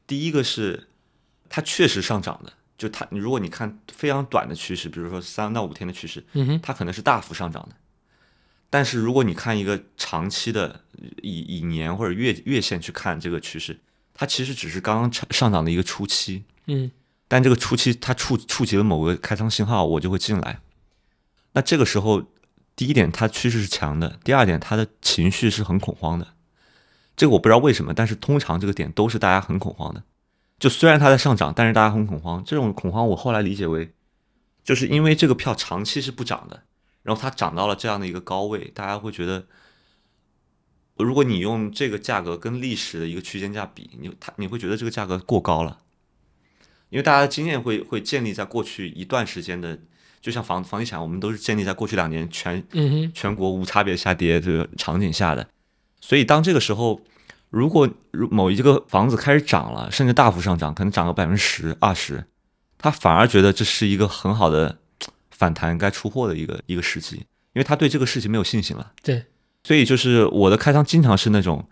[0.06, 0.88] 第一个是
[1.54, 7.76] 它确实上涨的，就它如果你看非常短的趋势，比如说三到五天的趋势，嗯哼，它可能是大幅上涨的。
[8.70, 10.80] 但是如果你看一个长期的
[11.20, 13.78] 以以年或者月月线去看这个趋势，
[14.14, 16.90] 它其实只是刚刚上上涨的一个初期，嗯
[17.28, 20.60] 但这个初期它触触及了某个开仓信号，我就会进来。
[21.52, 22.22] 那这个时候，
[22.74, 26.28] 第一点它趋势是强的，第二点它的情绪是很恐慌的。
[27.14, 30.02] 这个我不知道为什么，但是通常这个点都是大家很恐慌的。
[30.62, 32.40] 就虽然它在上涨，但是大家很恐慌。
[32.46, 33.92] 这种恐慌我后来理解为，
[34.62, 36.62] 就是因为这个票长期是不涨的，
[37.02, 39.46] 然后它涨到了这样的一个高位，大家会觉得，
[40.98, 45.80] 如果你用这个价格跟历史的一个区间价比，你它你会觉得这个价格过高了。
[46.90, 49.76] 因为大家的经验会会建立在过去一段时间的，
[50.20, 55.48] 就像房房地产，我们都是建立在过去两年全嗯哼，全国无差别下跌这个场景下的。
[56.00, 57.00] 所以当这个时候，
[57.52, 62.24] 如果如某一个房子开始涨了，甚至大幅上涨，可能涨个百分之十、二十，
[62.78, 64.78] 他反而觉得这是一个很好的
[65.30, 67.16] 反弹该出货的一个一个时机，
[67.52, 68.92] 因为他对这个事情没有信心了。
[69.02, 69.26] 对，
[69.64, 71.68] 所以就是我的开仓经常是那种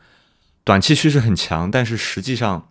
[0.64, 2.70] 短期趋势很强，但是实际上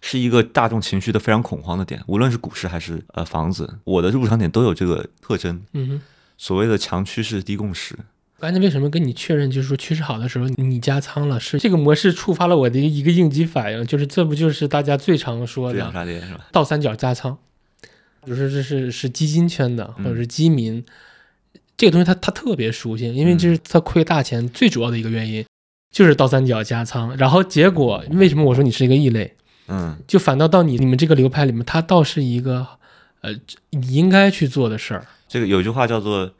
[0.00, 5.62] 是一个大众情绪的非常恐慌的点，无论是股市还是呃房子，我的入场点都有这个特征。
[5.72, 6.02] 嗯哼。
[6.38, 7.96] 所谓的强趋势低共识，
[8.42, 15.78] 刚才为什么跟你确认，就是说趋势好的时候你加仓了，是这个模式触发了我的一个应激反应，就是这不就是大家最常说的？
[16.50, 17.38] 倒三角加仓，
[18.24, 20.84] 比如说这是是基金圈的或者是基民，
[21.76, 25.46] 这个东西他他特别熟悉，因为这是他亏大钱最主要的一个原因，
[25.92, 29.36] 就是倒三角加仓，然后结果为什么我说你是一个异类，
[29.68, 32.66] 嗯，就反倒到你你们这个流派里面，它倒是一个
[33.20, 33.32] 呃
[33.70, 36.32] 你应该去做的事儿，这个有句话叫做。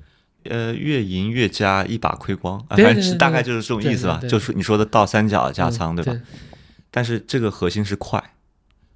[0.44, 4.20] 呃，越赢越加，一把亏光，反正大概就是这种意思吧。
[4.28, 6.20] 就是你说的倒三角加仓，嗯对吧？
[6.90, 8.22] 但是这个核心是快，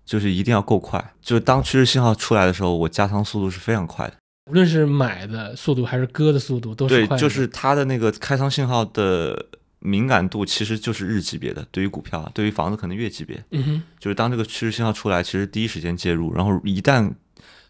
[0.04, 1.12] 就是一定要够快。
[1.22, 4.14] 就是当趋势信号出来的时候，我加仓速度是非常快的。
[4.50, 9.46] 无论是买的速度还是割的速度都是对快，的，就是它的那个开仓信号的
[9.80, 11.66] 敏感度其实就是日级别的。
[11.70, 13.42] 对于股票，对于房子可能月级别。
[13.50, 17.12] 嗯哼，就是当这个趋势信号出来，其实第一时间介入，然后一旦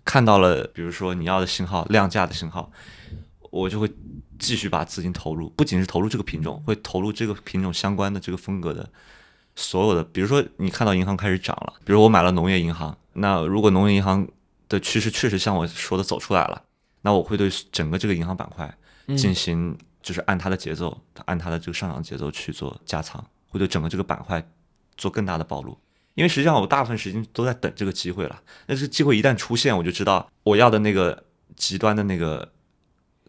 [0.05, 2.71] 看到了，比如说你要的信号、量价的信号，
[3.57, 3.91] 我就会
[4.39, 8.89] 继续把资金投入，不仅是投入这个品种，会投入这个品种相关的这个风格的
[9.55, 14.27] 所有的，比如说你看到银行开始涨了，比如我买了农业银行，那如果农业银行
[14.69, 16.63] 的趋势确实像我说的走出来了，
[17.03, 18.73] 那我会对整个这个银行板块
[19.07, 24.47] 嗯进行就是按它的节奏，按它的这个上涨节奏去做加仓，会对整个这个板块
[24.97, 25.79] 做更大的暴露。
[26.15, 32.51] 因为实际上我大部分时间都在等这个机会了，但是机会一旦出现，我就知道我要的那个极端的那个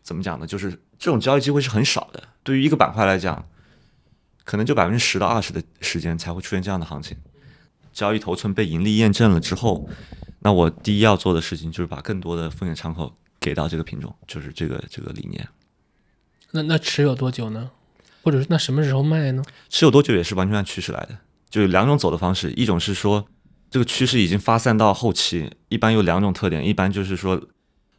[0.08, 0.48] 怎么讲呢？
[0.48, 2.24] 就是这种交易机会是很少的。
[2.42, 3.46] 对于一个板块来讲，
[4.46, 7.18] 可能就百分之十到二十的时间才会出现这样的行情。
[7.92, 9.90] 交易头寸被盈利验证了之后，
[10.40, 15.46] 那我第一要做的事情就是把更多的风险敞口给到这个品种，就是这个这个理念。
[16.52, 17.70] 那那持有多久呢？
[18.24, 19.44] 或者是那什么时候卖呢？
[19.68, 21.18] 持有多久也是完全按趋势来的，
[21.50, 23.28] 就有两种走的方式，一种是说
[23.70, 27.42] 这个趋势已经发散到后期，一般有两种特点，一般就是说，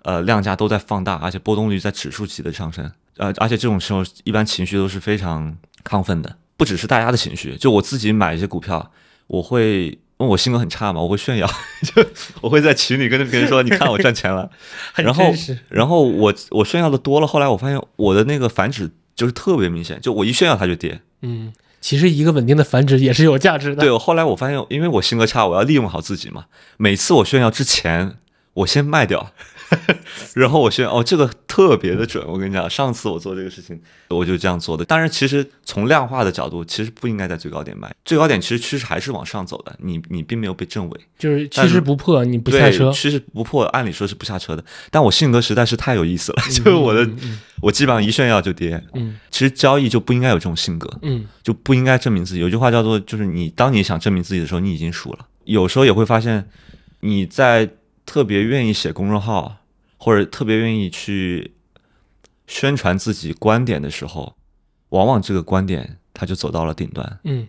[0.03, 8.91] 呃，量价都在放大，而且波动率在指数级的上升，呃，而且这种时候一般情绪都是非常亢奋的，不只是大家的情绪，就我自己买一些股票，
[9.27, 9.99] 我会。
[10.21, 11.47] 因为我性格很差嘛，我会炫耀，
[11.95, 12.05] 就
[12.41, 14.51] 我会在群里跟别人说：“你看我赚钱了。”
[14.97, 15.33] 然后，
[15.69, 21.01] 然后我我炫耀的多了，后来我发现我的那个反指就是特别明显，就我一炫耀它就跌。
[21.23, 23.83] 嗯，其实一个稳定的繁殖也是有价值的。
[23.83, 26.47] 对，我后来我发现，因为我性格差，我要利用好自己嘛。
[26.79, 28.17] 每次我炫耀之前，
[28.55, 29.31] 我先卖掉，
[30.35, 32.25] 然后我炫耀哦，这个特别的准。
[32.27, 33.79] 我跟你讲，上次我做这个事情，
[34.09, 34.85] 我就这样做的。
[34.85, 41.01] 当然，其实从量化的角度，其实不应该在最高点卖，最高点其实趋势还是往上走的，你你并没有被证伪。
[41.19, 42.91] 就是趋势不破，你不下，车。
[42.93, 44.65] 趋势不破，按理说是不下车的。
[44.91, 48.83] 但我性格实在是太有意思了，就是我的，嗯我基本上一炫耀就跌。
[48.95, 52.41] 嗯其实交易就不应该有这种性格，嗯就不应该证明自己。
[52.41, 55.27] 有句话叫做，就是你当你想证明自己的时候，你已经输了。
[55.45, 56.49] 有时候也会发现，
[57.01, 57.69] 你在
[58.09, 59.59] 特别愿意写公众号，
[59.99, 61.53] 或者特别愿意去
[62.47, 64.35] 宣传自己观点的时候，
[64.88, 67.21] 往往这个观点它就走到了顶端。
[67.25, 67.47] 嗯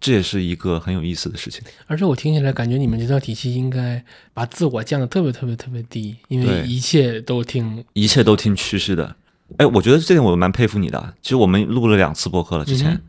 [0.00, 1.62] 这也是一个很有意思的事情。
[1.86, 9.16] 而且我听起来感觉你们这套体系应该把自我降得特别特别特别低，因为一切都听一切都听趋势的。
[9.56, 10.98] 哎，我觉得这点我蛮佩服你的。
[10.98, 13.02] 啊其实我们录了两次播客了，之前，嗯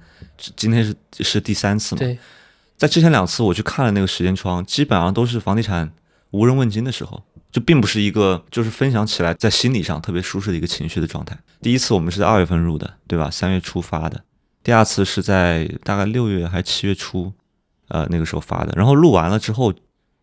[0.55, 1.99] 今天是是第三次嘛。
[1.99, 2.17] 对，
[2.77, 5.91] 在之前两次我去看了那个时间窗，基本上都是房地产
[6.35, 11.37] 无人问津的时候，就并不是一个就是分享起来在心理上特别舒适的一个情绪的状态。
[11.61, 13.29] 第一次我们是在二月份入的，对吧？
[13.31, 14.21] 三月初发的。
[14.61, 17.31] 第二次是在大概六月还七月初，
[17.87, 18.73] 呃，那个时候发的。
[18.75, 19.73] 然后录完了之后，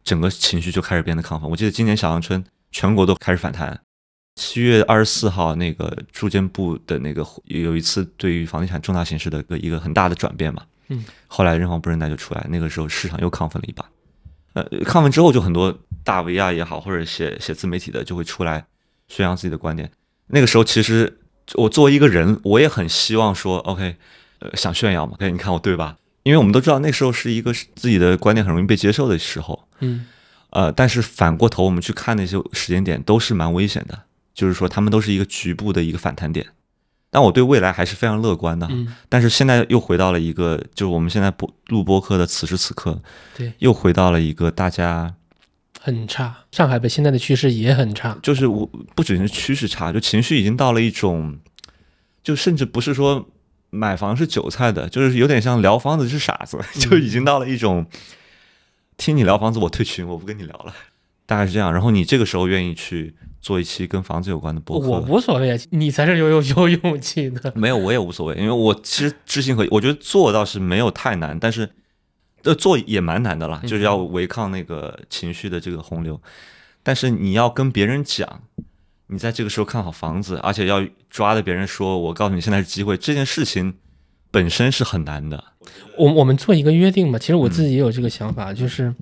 [0.04, 1.48] 整个情绪就开始变得亢奋。
[1.48, 3.80] 我记得今年小阳春全国都开始反弹。
[4.34, 13.84] 七月二十四号，那个住建部的那个有一次对于房地产重大形势的一个一个很大的转变嘛，嗯，后来认房不认贷就出来，那个时候市场又亢奋了一把，
[14.54, 18.64] 呃，亢奋之后就很多大 V 啊也好，或者写写自媒体的就会出来
[19.08, 19.90] 宣扬自己的观点。
[20.28, 21.18] 那个时候其实
[21.54, 23.96] 我作为一个人，我也很希望说，OK，
[24.38, 25.96] 呃，想炫耀嘛，哎，你看我对吧？
[26.22, 30.06] 因为我们都知道那时候是一个自己的观点很容易被接受的时候，嗯
[30.50, 36.46] 呃，但是反过头我们去看那些时间点，都是蛮危险的，就是说他们都是一个局部的一个反弹点。
[37.10, 43.02] 但我对未来还是非常乐观的，嗯，但是现在又回到了一个，就是我们现在播录播课的此时此刻，
[43.36, 45.12] 对，又回到了一个大家
[45.82, 46.44] 很差。
[46.52, 48.16] 上海的现在的趋势也很差。
[48.22, 48.64] 就是我
[48.94, 51.38] 不只是趋势差，就情绪已经到了一种，
[52.22, 53.28] 就甚至不是说
[53.70, 57.84] 买房是韭菜的，就是有点像聊房子是傻子， 就已经到了一种
[58.96, 60.72] 听你聊房子我退群，我不跟你聊了，
[61.26, 61.72] 大概是这样。
[61.72, 67.52] 然后你这个时候愿意去做一期跟房子有关的播我，无所谓，你才是有有有勇气的。
[67.56, 71.68] 没有我也无所谓，因为我其实知行合一，我觉得做倒是没有太难，但是
[72.44, 76.20] 呃做也蛮难的啦，就是要违抗那个情绪的这个洪流。
[76.82, 78.42] 但是你要跟别人讲，
[79.06, 83.74] 你在这个时候看好房子，而且要抓着别人说，我告诉你现在是机会，这件事情
[84.30, 85.44] 本身是很难的。
[85.96, 88.92] 我我们做一个约定吧，其实我自己也有这个想法，就是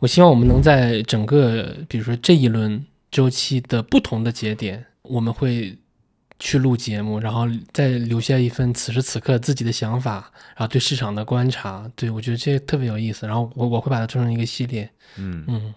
[0.00, 5.78] 我希望我们能在整个，比如说这一轮周期的不同的节点，我们会
[6.44, 13.26] 去录节目，然后再留下一份此时此刻自己的想法，然后对市场的观察，对我觉得这个特别有意思。
[13.26, 15.74] 然后我我会把它做成一个系列，嗯嗯。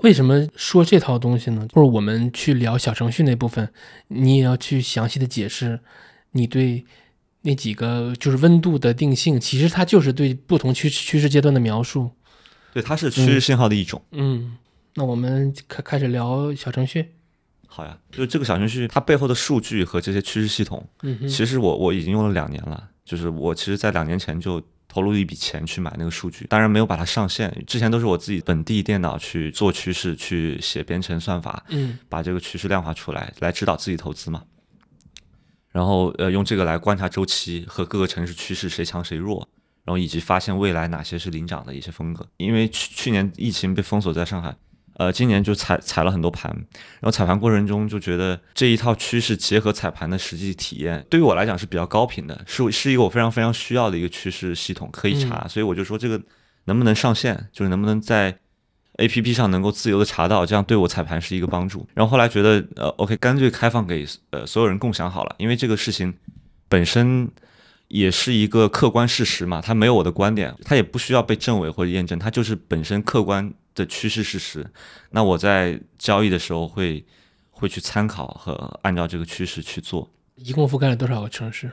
[0.00, 1.66] 为什么说这套东西呢？
[1.72, 3.66] 或者我们去聊小程序那部分，
[4.08, 5.80] 你也要去详细的解释
[6.32, 6.84] 你对
[7.40, 12.10] 那几个就是温度的定性，其实它就是对不同趋趋势阶段的描述。
[12.74, 14.02] 对，它是趋势信号的一种。
[14.12, 14.58] 嗯，
[14.96, 17.15] 那我们开开始聊小程序。
[17.76, 34.42] 好呀，就这个小程序它背后的数据和这些趋势系统，嗯，其实我我已经用了两年了，就是我其实在两年前就投入了一笔钱去买那个数据，当然没有把它上线，之前都是我自己本地电脑去做趋势，去写编程算法，嗯把这个趋势量化出来，来指导自己投资嘛。
[35.70, 39.46] 然后呃，用这个来观察周期和各个城市趋势谁强谁弱，
[39.84, 42.26] 然后以及发现未来哪些是领涨的一些风格。
[42.38, 44.56] 因为去去年疫情被封锁在上海，
[44.98, 56.20] 呃，今年就踩踩了很多盘，然后踩盘过程中就觉得这一套趋势结合踩盘的实际体验，对于我来讲是比较高频的，是是一个我非常非常需要的一个趋势系统可以查，所以我就说这个
[56.64, 58.36] 能不能上线，就是能不能在
[58.96, 61.86] A P P 上能够自由的查到，这样对我踩盘是一个帮助。
[61.94, 66.14] 然后后来觉得呃 OK，干脆开放给呃所有人共享好了，因为这个事情
[66.68, 67.30] 本身。
[67.88, 74.68] 也是一个客观事实嘛，它没有我的观点，它也不需要被证伪或者验证，它就是本身客观的趋势事实。
[75.10, 77.06] 那我在交易的时候会
[77.52, 80.10] 会去参考和按照这个趋势去做。
[80.34, 81.70] 一共覆盖了多少个城市？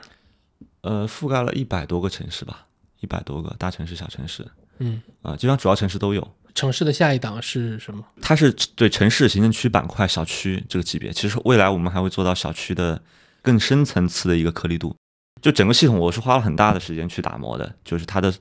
[0.82, 2.66] 呃，覆盖了一百多个城市吧，
[3.00, 4.46] 一百多个大城市、小城市
[4.78, 6.36] 嗯，啊、基本上主要城市都有。
[6.54, 8.04] 城市的下一档是什么？
[8.22, 11.12] 它是对城市、行政区、板块、小区这个级别。
[11.12, 13.02] 其实未来我们还会做到小区的
[13.42, 14.94] 更深层次的一个颗粒度。
[15.42, 18.32] 就整个系统，我是花了很大的时间去打磨的，就是它的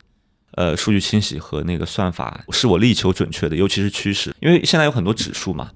[0.53, 5.71] 呃数据清洗和那个算法是我力求准确的，尤其是趋势，因为现在有很多指数嘛，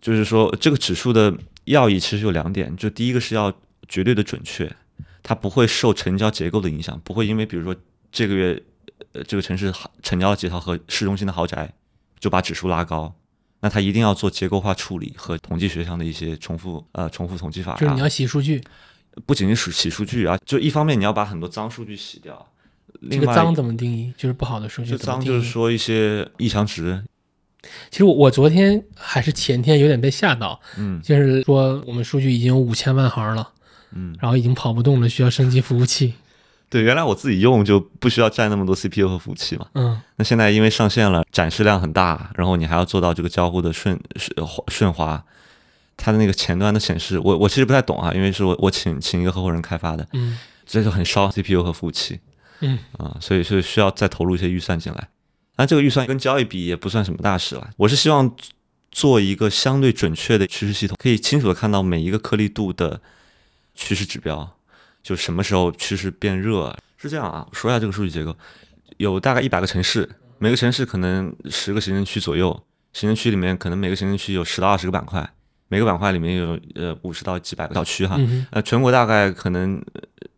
[0.00, 3.52] 就是说这个指数的要义其实有两点，就第一个是要
[3.88, 4.70] 绝对的准确，
[5.22, 7.74] 它不会受成交结构的影响，不会因为比如说
[8.10, 8.62] 这个月
[9.12, 11.72] 呃这个城市好成交了几套和市中心的豪宅，
[12.18, 13.14] 就把指数拉高。
[13.62, 18.58] 那它一定要做结构化处理和统计学上的一些重复呃重复统计法、啊，就是你要洗数据，
[19.26, 22.50] 不仅仅是洗数据啊，就一方面你要把很多脏数据洗掉，
[23.10, 24.12] 这个脏怎么定义？
[24.16, 25.20] 就是不好的数据就脏？
[25.20, 27.02] 就是说一些异常值，
[27.90, 33.50] 其实我我昨天还是前天有点被吓到，嗯就是说我们数据已经有五千万行了，
[33.92, 36.14] 嗯，然后已经跑不动了，需要升级服务器。
[36.68, 45.24] 对，原来我自己用就不需要占那么多 CPU 和服务器嘛，嗯那现在因为上线了，展示量很大，然后你还要做到这个交互的顺顺顺滑，
[45.96, 52.20] 它的那个前端的显示，我我其实不太懂啊，因为是我我请请一个合伙人开发的，嗯，这就很烧 CPU 和服务器。
[52.60, 55.08] 嗯啊，所以是需要再投入一些预算进来。
[55.56, 57.70] 那这个预算跟交易比也不算什么大事了。
[57.76, 58.34] 我是希望
[58.90, 63.00] 做一个相对准确的趋势系统，可以清楚的看到每一个颗粒度的
[63.74, 64.56] 趋势指标，
[65.02, 66.76] 就什么时候趋势变热。
[66.96, 68.36] 是这样啊，说一下这个数据结构，
[68.98, 70.06] 有大概一百个城市，
[70.38, 72.52] 每个城市可能十个行政区左右，
[72.92, 75.26] 行政区里面可能每个行政区有十到二十个板块，
[75.68, 79.82] 每个板块里面有呃五十到几百个小区哈，嗯呃，全国大概可能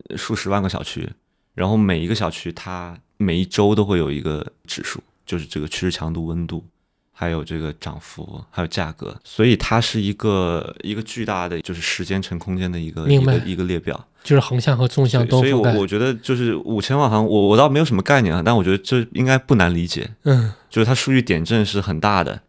[0.08, 1.08] 呃数十万个小区，
[1.54, 6.64] 然后每一个小区它每一周都会有一个指数，就是这个趋势强度、温度，
[7.12, 14.08] 还有这个涨幅，还有价格，所以它是一个一个巨大的就是时间乘空间的一个一个一个列表。
[14.24, 15.74] 就是横向和纵向都所以，覆盖。
[15.74, 22.40] 我我觉得就是五千万行，我我倒没有什么概念啊，但我觉得这应该不难理解，嗯，就是它数据点阵是很大的。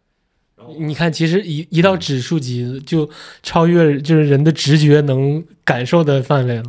[0.78, 3.10] 你看，其实一一到指数级就
[3.42, 6.64] 超越就是人的直觉能感受的范围了。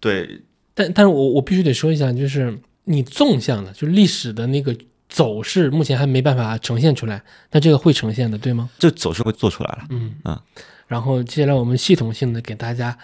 [0.00, 0.40] 对，
[0.76, 4.76] 但但是我我必须得说一下，就是你纵向的，就是历史的那个
[5.08, 8.68] 走势，目前还没办法呈现出来，但这个会呈现的，对吗？
[8.78, 9.86] 这走势会做出来了。
[9.88, 10.38] 嗯嗯。
[10.86, 12.96] 然后接下来我们系统性的给大家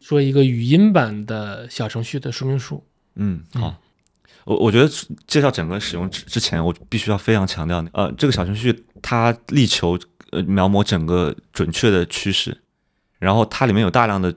[0.00, 2.84] 说一个语音版的小程序的说明书。
[3.14, 3.80] 嗯，好。
[4.44, 4.88] 我我觉得
[5.26, 9.98] 介绍整个使用之之前，我必须要非常强调，呃，这个小程序它力求
[10.30, 12.56] 呃描摹整个准确的趋势，
[13.18, 14.34] 然后它里面有大量的呃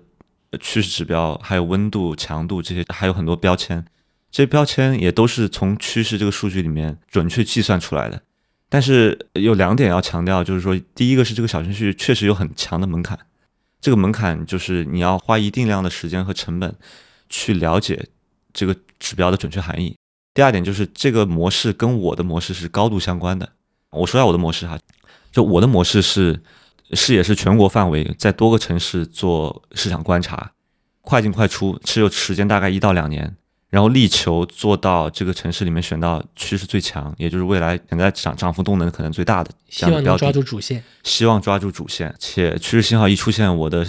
[0.59, 3.85] 趋势指标，还有温度、强度这些，还有很多标签，
[4.31, 8.21] 这些标签也都是从趋势这个数据里面准确计算出来的。
[8.67, 13.17] 但是有两点要强调，就是说，第一个是这个小程序确实有很强的门槛，
[13.81, 16.75] 这个门槛就是你要花一定量的时间和成本
[17.29, 18.07] 去了解
[18.53, 19.95] 这个指标的准确含义。
[20.35, 23.49] 第二点就是这个模式跟我的模式是高度相关的。
[23.89, 24.77] 我说下我的模式哈，
[25.31, 26.39] 就我的模式是
[26.91, 30.51] 视野是全国范围，在多个城市做市场观察，
[31.01, 33.35] 快进快出，持有时间大概一到两年，
[33.69, 40.33] 然后力求做到这个城市里面选到趋势最强，也就是未来潜在涨涨幅动能可能最大的这希望能抓样的标的。
[40.33, 40.83] 住主线。
[41.03, 43.85] 希望抓住主线，且趋势信号一出现，我的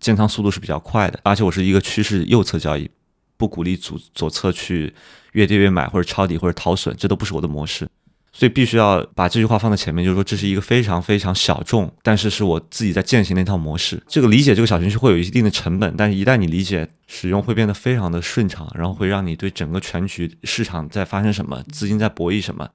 [0.00, 2.90] 建仓速度是比较快的，而且我是一个趋势右侧交易，
[3.36, 4.92] 不鼓励左左侧去
[5.32, 7.88] 越跌越买或者抄底或者逃损，这都不是我的模式，
[8.32, 14.02] 所以必须要把这句话放在前面，就是说这是一个非常非常小众，但是是我自己在践行的一套模式。
[14.08, 22.70] 这个理解这个小程序会有一定的成本，但是一旦你理解，使用会变得非常的顺畅，然后会让你对整个全局市场在发生什么，资金在博弈什么，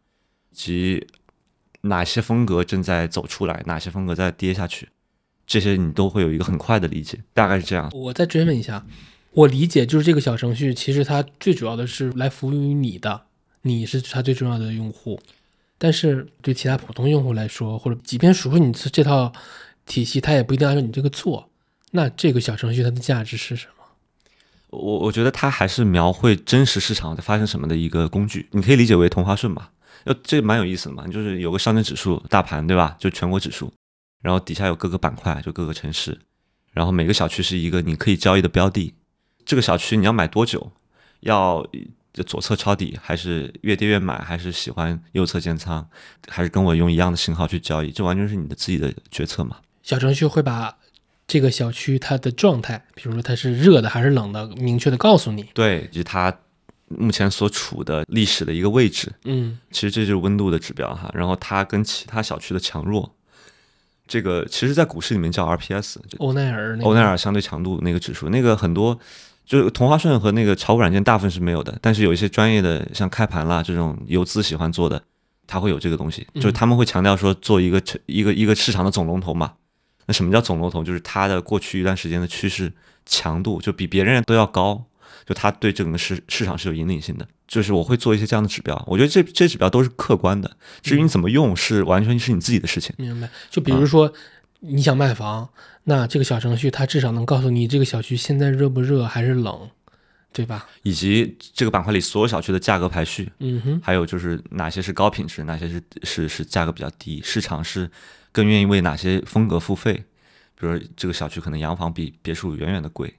[0.53, 1.07] 及
[1.81, 4.89] 哪些风格正在走出来，哪些风格在跌下去，
[5.47, 7.89] 这些你都会有一个很快的理解，大概是这样。
[7.95, 8.85] 我再追问一下，
[9.31, 13.23] 我理解就是这个小程序，其实它最主要的是来服务于你的，
[13.63, 15.19] 你是它最重要的用户。
[15.77, 19.31] 但是对其他普通用户来说，或者即便熟悉你这套
[19.85, 21.49] 体系，它也不一定按照你这个做。
[21.91, 23.73] 那这个小程序它的价值是什么？
[24.69, 29.71] 我我觉得它还是描绘真实市场在发生什么的一个工具，你可以理解为同花顺吧。
[30.03, 32.95] 要这蛮有意思的嘛，就是有个上证指数大盘对吧？
[32.99, 33.71] 就全国指数，
[34.21, 36.19] 然后底下有各个板块，就各个城市，
[36.73, 38.93] 然后每个小区是一个你可以交易的标的。
[39.45, 40.71] 这个小区你要买多久？
[41.21, 41.65] 要
[42.23, 45.87] 左侧抄底，还是越跌越买，还是喜欢右侧建仓，
[46.27, 47.91] 还是跟我用一样的信号去交易？
[47.91, 49.57] 这完全是你的自己的决策嘛。
[49.83, 50.77] 小程序会把
[51.25, 55.43] 这个小区它的状态，比如说它是热的还是冷的，明确的告诉你。
[55.53, 56.33] 对，以及它
[56.87, 59.11] 目前所处的历史的一个位置。
[59.25, 63.13] 嗯其实这就是温度的指标哈，然后它跟其他小区的强弱，
[64.07, 68.97] 这个其实在股市里面叫 RPS，就欧奈尔那个欧奈尔相对强度那个指数，那个很多
[69.47, 75.01] 就是同花顺和那个炒股软件大部分是没有的，但是有一些专业的像开盘啦这种游资喜欢做的，
[75.47, 79.53] 它会有这个东西，就是他们会强调说做一个一个一个市场的总龙头嘛。
[80.05, 80.83] 那什么叫总龙头？
[80.83, 82.71] 就是它的过去一段时间的趋势
[83.05, 84.83] 强度就比别人都要高，
[85.25, 87.27] 就它对整个市市场是有引领性的。
[87.47, 90.51] 就是我会做一些这样的指标，我觉得这这些指标都是客观的，
[90.81, 92.93] 至于你怎么用是完全是你自己的事情。
[92.97, 93.29] 明白。
[93.49, 94.11] 就比如说
[94.59, 95.47] 你想卖房，
[95.89, 99.69] 那这个小程序它至少能告诉你这个小区现在热不热还是冷，
[100.33, 100.67] 对吧？
[100.83, 107.89] 以及这个板块里所有小区的价格排序，嗯哼，还有就是哪些是高品质，哪些是是是价格比较低，市场是
[108.33, 110.03] 更愿意为哪些风格付费。
[110.59, 113.13] 比如这个小区可能洋房比别墅远远的贵，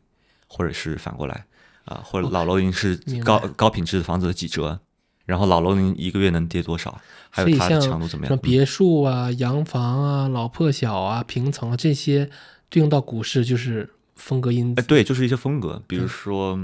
[0.47, 1.47] 或者是反过来
[1.87, 4.79] 啊，或者老楼龄是高高品质的房子的几折，
[5.25, 7.01] 然后老楼龄一个月能跌多少，
[7.31, 8.29] 还有它的强度怎么样？
[8.29, 12.29] 嗯什么别墅啊、洋房啊、老破小啊、平层啊这些
[12.71, 14.89] 对应到股市就是风格因哎，子。
[14.89, 16.59] 对，就是一些风格，比如说，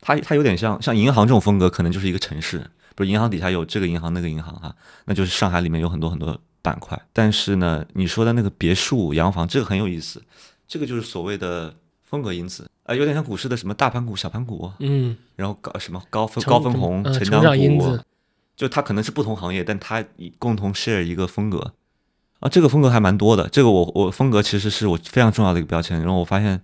[0.00, 2.58] 它它有点像像银行这种风格，可能就是一个城市，
[2.94, 4.74] 比如银行底下有这个银行那个银行哈，
[5.06, 7.00] 那就是上海里面有很多很多板块。
[7.12, 10.22] 但是呢，你说的那个别墅、洋房，这个很有意思，
[10.68, 11.74] 这个就是所谓的
[12.04, 12.70] 风格因子。
[12.84, 17.98] 呃，有点像股市的什么大盘股、小盘股，嗯，然后高什么高分高分红、嗯成成长股
[18.54, 21.72] 就它可能是不同行业，但它以共同 share 一个风格
[22.40, 23.48] 啊，这个风格还蛮多的。
[23.48, 25.98] 这个我我风格其实是我非常重要的一个标签。
[26.00, 26.60] 然后我发现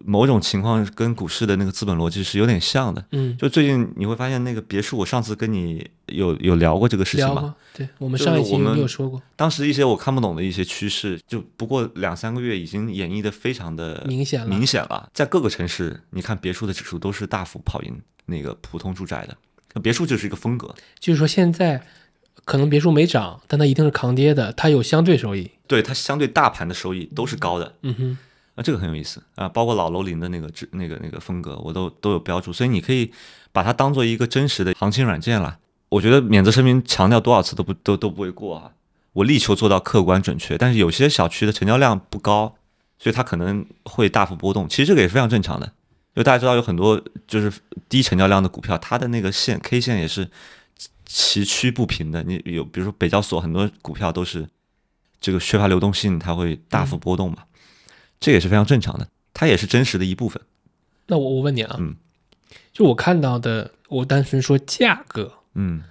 [0.00, 3.04] 某种情况跟股市的那个资本逻辑是有点像的。
[3.10, 7.34] 嗯，就最近你会发现那个别墅，我上次跟你有有聊过这个事情嘛？
[7.34, 15.08] 聊过，对我们上一期有说过，当时一些我看不懂的一些趋势，就不过两三个月已经演绎的非常的明显了明显了。
[15.12, 19.36] 在各个城市，你看别墅的指数都是大幅跑赢那个普通住宅的。
[19.74, 21.82] 那别墅就是一个风格，就是说现在
[22.48, 25.50] 可能别墅没涨，但它一定是抗跌的，它有相对收益。
[25.66, 27.74] 对它相对大盘的收益都是高的。
[27.82, 28.18] 嗯哼，
[28.54, 33.12] 啊，这个很有意思啊，包括老楼林的那个制那个那个风格，我都都有标注，所以你可以
[33.52, 35.58] 把它当做一个真实的行情软件啦。
[35.90, 38.72] 我觉得免责声明强调多少次都不都都不会过啊。
[39.12, 42.54] 我力求做到客观准确，但是有些小区的成交量不高，
[42.98, 44.66] 所以它可能会大幅波动。
[44.66, 45.70] 其实这个也非常正常的，
[46.16, 47.52] 就大家知道有很多就是
[47.90, 50.30] 低成交量的股票，它的那个线 K 线也是
[51.08, 52.22] 崎岖不平的。
[52.22, 54.46] 你有比如说北交所很多股票都是
[55.20, 57.38] 这个缺乏流动性，它会大幅波动嘛。
[58.20, 60.40] 这也是非常正常的，它也是真实的一部分。
[61.06, 61.96] 那我我问你啊，嗯
[62.72, 65.82] 就我看到的，我单纯说价格，嗯，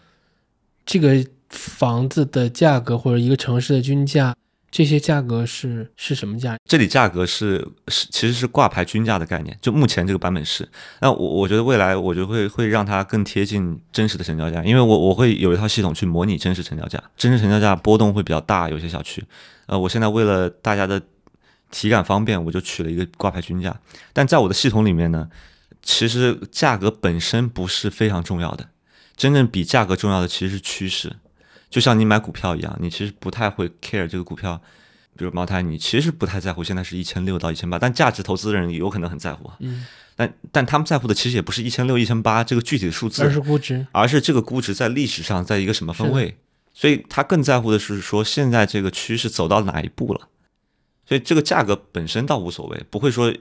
[0.85, 4.35] 这个房子的价格或者一个城市的均价，
[4.69, 6.57] 这些价格是是什么价？
[6.65, 10.67] 这里价格是是其实是挂牌均价的概念，就目前这个版本是。
[11.01, 19.23] 那我我觉得未来我就会会让它更贴近真实的成交价，因为我我会有一套系统去模拟真实成交价，真实成交价波动会比较大，有些小区。
[19.67, 21.01] 呃，我现在为了大家的
[21.71, 23.79] 体感方便，我就取了一个挂牌均价，
[24.11, 25.29] 但在我的系统里面呢，
[25.81, 28.67] 其实价格本身不是非常重要的，
[29.15, 31.15] 真正比价格重要的其实是趋势。
[31.69, 34.61] 就像你买股票一样，你其实不太会 care 这个股票，
[35.17, 39.57] 比如茅台，你其实不太在乎现在是一千六到一千八，但价值投资人有可能很在乎啊。
[39.59, 43.85] 嗯，但但他们在乎的其实也不是一千六、一千八这个具体的数字，而是估值。
[43.91, 46.37] 而是这个估值在历史上在一个什么分位，
[46.73, 50.29] 所以他更在乎的是说现在这个趋势走到哪一步了。
[51.05, 53.33] 所以这个价格本身倒无所谓，不会说，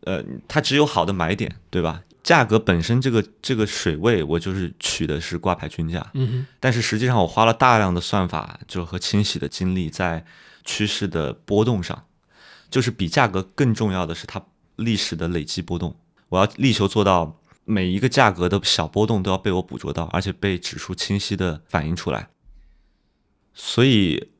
[0.00, 2.02] 呃，它只有好的买点，对吧？
[2.22, 6.12] 价格本身这个这个水位，我就是取的是挂牌均价，
[6.60, 10.24] 但是实际上我花了大量的算法，就和清洗的精力在
[10.64, 12.06] 趋势的波动上，
[12.70, 14.40] 就是比价格更重要的是它
[14.76, 15.96] 历史的累积波动。
[16.28, 22.28] 我要力求做到每一个价格的小波动都要被我捕捉到，而且被指数清晰的反映出来。
[23.52, 24.30] 所以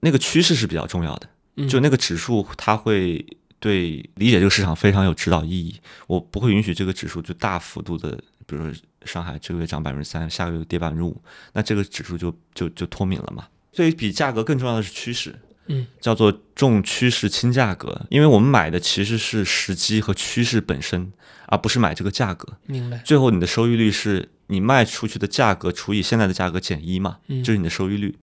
[0.00, 3.24] 那个趋势是比较重要的，嗯就那个指数它会
[3.60, 5.78] 对理解这个市场非常有指导意义。
[6.08, 13.46] 我不会允许这个指数就大幅度的，比如说上海这个月涨百分之三，下个月跌百分之五，那这个指数就就就脱敏了嘛。
[13.72, 21.12] 所以比价格更重要的是趋势，嗯，叫做重趋势轻价格，因为我们买的其实是时机和趋势本身，
[21.46, 22.56] 而不是买这个价格。
[22.66, 22.98] 明白。
[23.04, 28.16] 最后你的收益率是你卖出去的价格除以现在的价格减一嘛，嗯就是你的收益率。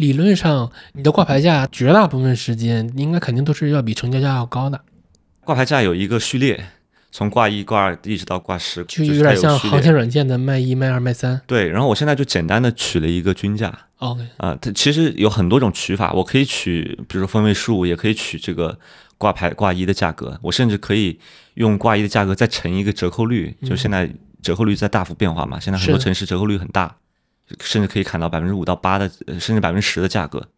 [0.00, 4.80] 理论上，你的挂牌价绝大部分时间应该肯定都是要比成交价要高的，
[5.44, 6.68] 挂牌价有一个序列，
[7.12, 9.70] 从挂一、挂二一直到挂十，就就是有点像它有序列。
[9.72, 11.38] 行情软件的卖一、卖二、卖三。
[11.46, 13.72] 对，然后我现在就简单的取了一个均价。
[13.98, 18.78] OK，啊，它其实有很多种取法，我可以取，比如说分位数，也可以取这个
[19.18, 21.20] 挂牌挂一的价格，我甚至可以
[21.54, 26.96] 用挂一的价格再乘一个折扣率，就现在折扣率在大幅变化嘛，现在很多城市折扣率很大，
[27.60, 30.48] 甚至可以砍到百分之五到八的，呃甚至百分之十的价格。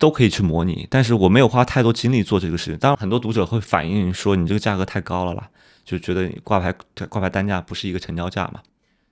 [0.00, 2.78] 都可以去模拟，但是我没有花太多精力做这个事情。
[2.78, 5.48] 当然，很多读者会反映说你这个价格太高了啦，
[5.84, 6.72] 就觉得挂牌
[7.08, 8.60] 挂牌单价不是一个成交价嘛。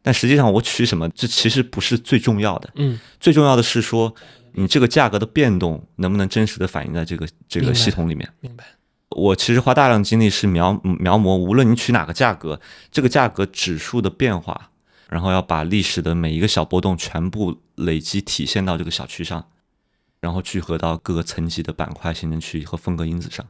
[0.00, 4.14] 但实际上我取什么，这其实不是最重要的，嗯，最重要的是说
[4.52, 8.32] 你这个价格的变动能不能真实的反映在这个这个系统里面。
[8.38, 8.64] 明白。
[9.10, 12.60] 我其实花大量精力是描描摹，无论你取哪个价格，
[12.92, 14.70] 这个价格指数的变化，
[15.16, 19.42] 然后要把历史的每一个小波动全部累积体现到这个小区上，
[20.20, 23.42] 然后聚合到各个层级的板块、行政区和风格因子上。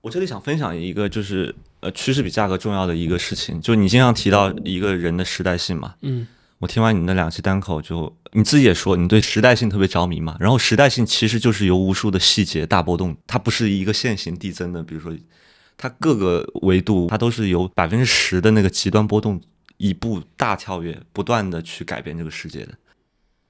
[0.00, 6.26] 我这里想分享一个就是呃趋势比价格重要的一个事情，就你经常提到一个人的时代性嘛，嗯，
[6.58, 15.16] 我听完你那两期单口就，你自己也说你对时代性特别着迷嘛，然后时代性其实就是由无数的细节大波动，它不是一个线性递增的，比如说
[15.76, 19.40] 它各个维度它都是由百分之十的那个极端波动
[19.82, 22.72] 一步大跳跃，不断的去改变这个世界的。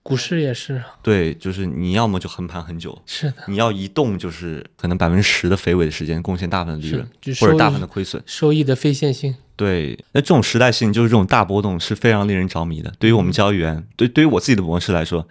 [0.03, 7.07] 股市也是，对，就是你要么就横盘很久，是的，你要一动就是可能百分之十的肥尾的时间贡献大部分的利润
[7.39, 8.20] 或者大部分的亏损。
[8.26, 9.35] 收益的非线性。
[9.55, 12.93] 对，那这种时代性就是这种大波动是非常令人着迷的。
[12.99, 15.28] 对于我们交易员，对对于我自己的模式来说，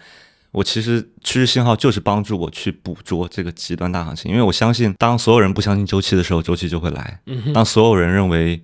[0.51, 8.63] 我其实趋势信号就是帮助我去捕捉这个极端大行情，因为我相信，当所有人不相信周期的时候，周期就会来；嗯当所有人认为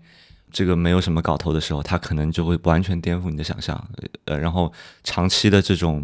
[0.57, 3.87] 这个没有什么搞头的时候，它可能就会完全颠覆你的想象。
[4.25, 6.03] 呃，然后长期的这种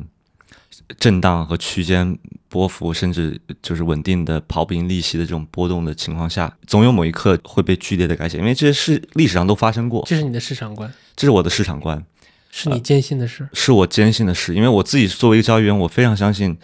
[1.00, 2.16] 震荡和区间
[2.50, 12.06] 波幅，甚至就是稳定的跑不赢利息的这种波动的情况下，总有某一刻会被剧烈的改写，因为这些事历史上都发生过，这是你的市场观，这是我的市场观。
[12.52, 13.50] 是你坚信的事。
[13.54, 16.56] 是我坚信的事，因为我自己作为一个交易员，我非常相信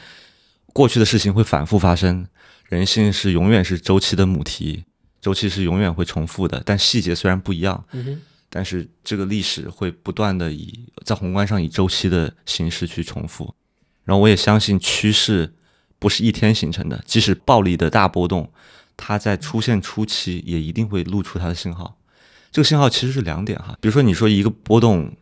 [0.73, 2.27] 过去的事情会反复发生，
[2.67, 4.83] 人性是永远是周期的母题，
[5.22, 13.53] 周期是永远会重复的，但细节虽然不一样，嗯哼，但是这个历史会不断的以在宏观上以周期的形式去重复，
[14.05, 15.53] 然后我也相信趋势
[15.97, 18.49] 不是一天形成的，即使暴力的大波动，
[18.95, 21.97] 它在出现初期也一定会露出它的信号。
[22.51, 25.15] 这个信号其实是两点哈，比如说你说一个波动，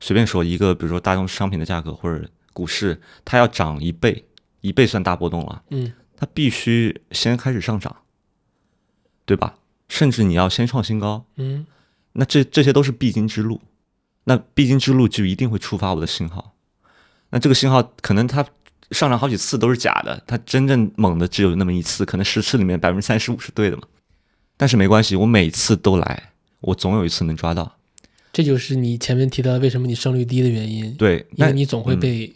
[0.00, 4.22] 随便说一个，比如说大宗商品的价格或者股市，它要涨一倍，
[4.60, 7.96] 一倍算大波动了，嗯，它必须先开始上涨，
[9.28, 9.56] 对吧？
[9.90, 11.66] 甚至你要先创新高，嗯，
[12.14, 13.60] 那这这些都是必经之路，
[14.24, 16.54] 那必经之路就一定会触发我的信号，
[17.28, 18.42] 那这个信号可能它
[18.90, 23.82] 上涨好几次都是假的，它真正猛的只有那么一次，可能十次里面百分之三十五是对的嘛，
[24.56, 27.76] 但是没关系，我每次都来，我总有一次能抓到，
[28.32, 30.94] 这就是你前面提到为什么你胜率低的原因。
[30.94, 32.00] 对，因那为你总会嗯。
[32.00, 32.34] 被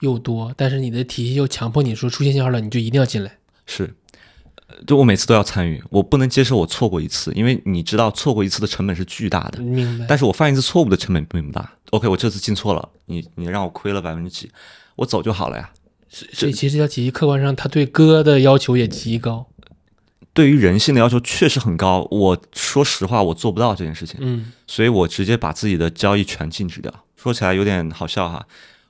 [0.00, 3.36] 诱多，但是你的体系又强迫你说出现信号了，你就一定要进来。
[3.66, 3.90] 是，呃
[4.86, 10.04] 就我每次都要参与，我不能接受我错过一次，因为你知道错过一次的成本是巨大的，明白？
[10.06, 11.72] 但是我犯一次错误的成本并不大。
[11.90, 14.50] OK，我这次进错了，你你让我亏了百分之几，
[14.96, 15.70] 我走就好了呀。
[16.10, 19.46] 所以其实这条体系客观上他对哥的要求也极高。
[20.34, 26.92] 对于人性的要求确实很高，我说实话，我做不到这件事情，嗯所以我直接把自己的交易全禁止掉。
[27.16, 28.46] 说起来有点好笑哈，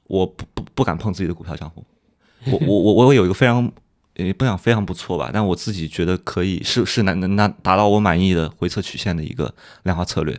[0.09, 1.85] 我不不不敢碰自己的股票账户，
[2.47, 3.73] 我我我我有一个非常。
[4.27, 9.55] 也不讲非常不错吧，但我自己觉得可以是是能能拿达到我满意的回测曲线的一个
[9.85, 10.39] 量化策略。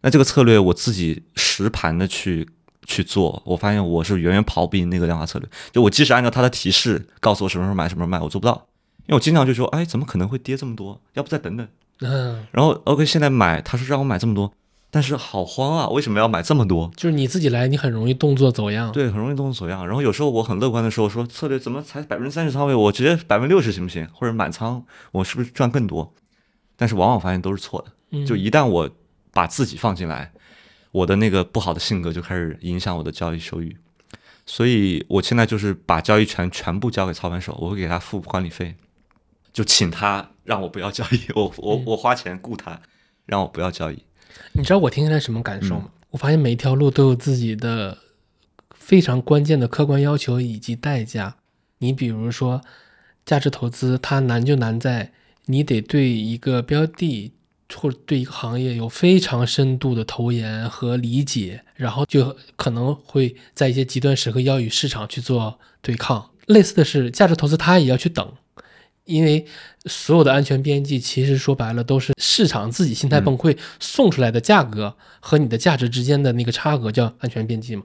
[0.00, 2.48] 那这个策略我自己实盘的去
[2.86, 5.48] 去做，我发现我是远远跑不赢那个量化策略。
[5.70, 8.66] 就我即使按照它的提示告诉我什么时候买什么时候卖，我做不到，
[9.06, 11.00] 因为我经常就说，哎，怎么可能会跌这么多？
[11.14, 11.68] 要不再等等。
[12.00, 14.52] 嗯，然后 OK，现在买，他说让我买这么多，
[14.90, 16.90] 但是好慌啊，为什么要买这么多？
[16.96, 18.90] 就是你自己来，你很容易动作走样。
[18.90, 19.86] 对，很容易动作走样。
[19.86, 24.08] 然后有时候我很乐观的时候说，策略怎么才百分之三十仓位，我直接百分之六十行不行？
[24.14, 24.82] 或者满仓，
[25.12, 26.14] 我是不是赚更多？
[26.76, 27.92] 但是往往发现都是错的。
[28.12, 28.90] 嗯，就一旦我
[29.30, 30.32] 把自己放进来，
[30.90, 33.76] 我的那个不好的性格就开始影响我的交易收益。
[34.46, 38.74] 所以我现在就是把交易权全部交给操盘手，我会给他付管理费，
[39.52, 42.80] 就请他让我不要交易，我我我花钱雇他，
[43.26, 44.02] 让我不要交易。
[44.52, 45.90] 你知道我听起来什么感受嗯吗？
[46.10, 47.98] 我发现每一条路都有自己的
[48.74, 51.36] 非常关键的客观要求以及代价。
[51.78, 52.60] 你比如说，
[53.24, 55.12] 价值投资它难就难在
[55.46, 57.32] 你得对一个标的
[57.74, 66.30] 或者对一个行业有非常深度的投研和理解，然后就可能会在一些极端时刻要与市场去做对抗。
[66.46, 68.32] 类似的是，价值投资它也要去等，
[69.08, 69.44] 因为
[69.86, 77.82] 所有的安全边际其实说白了都是市场自己心态崩溃送出来的价格和你的价值之间的那个差额叫安全边际嘛，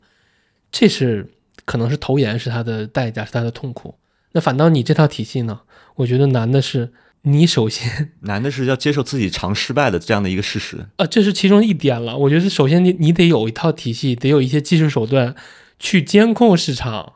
[0.71, 1.29] 这是
[1.65, 3.95] 可能是投研是它的代价，是它的痛苦。
[4.33, 5.61] 那反倒你这套体系呢，
[5.95, 10.85] 我觉得难的是你首先 难的是要接受自己常失败的这样的一个事实。
[10.97, 12.17] 啊，这是其中一点了。
[12.17, 15.35] 我觉得首先你你得有一套体系，得有一些技术手段
[15.79, 17.13] 去监控市场，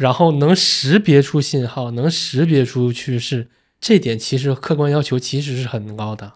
[0.00, 3.50] 然后能识别出信号，能识别出趋势，
[3.82, 6.32] 这点其实客观要求其实是很高的。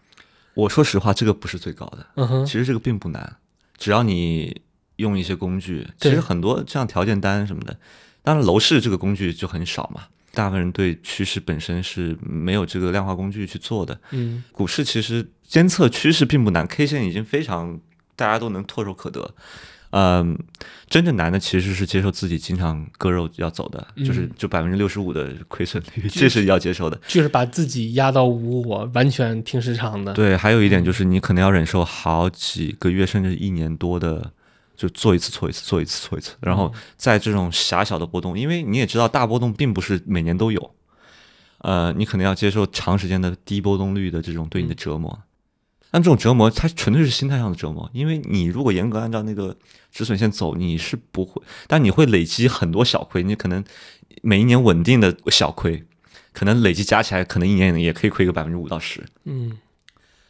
[0.52, 3.36] 我说实话，这个不是最高的，嗯哼其，实这个并不难，
[3.78, 4.60] 只要你
[4.96, 7.74] 用一些工具，其实很多像条件单什么的，
[8.22, 13.98] 当然楼市这个工具就很少嘛，大部分人对趋势本身是没有这个量化工具去做的。
[14.10, 17.80] 嗯股市其实监测趋势并不难，K 线已经非常
[18.14, 19.34] 大家都能唾手可得。
[19.96, 20.36] 嗯，
[20.88, 27.00] 真正难的其实是接受自己经常割肉要走的，就是嗯就百分之六十五的亏损率，这是要接受的。
[27.06, 34.32] 就是把自己压到无我，完全听市场的。，对，还有一点就是你可能要忍受好几个月甚至一年多的，
[34.76, 40.74] 就做一次错一次，做一次错一次，然后在这种狭小的波动，因为你也知道大波动并不是每年都有，
[41.58, 45.16] 呃，你可能要接受长时间的低波动率的这种对你的折磨。
[45.90, 49.56] 但这种折磨，它纯粹是心态上的折磨，因为你如果严格按照那个
[49.94, 53.64] 止损线走，你是不会，但你会累积很多小亏，你可能
[54.22, 55.84] 每一年稳定的小亏，
[56.32, 59.06] 可能累积加起来，可能一年也可以亏个百分之五到十。
[59.22, 59.56] 嗯，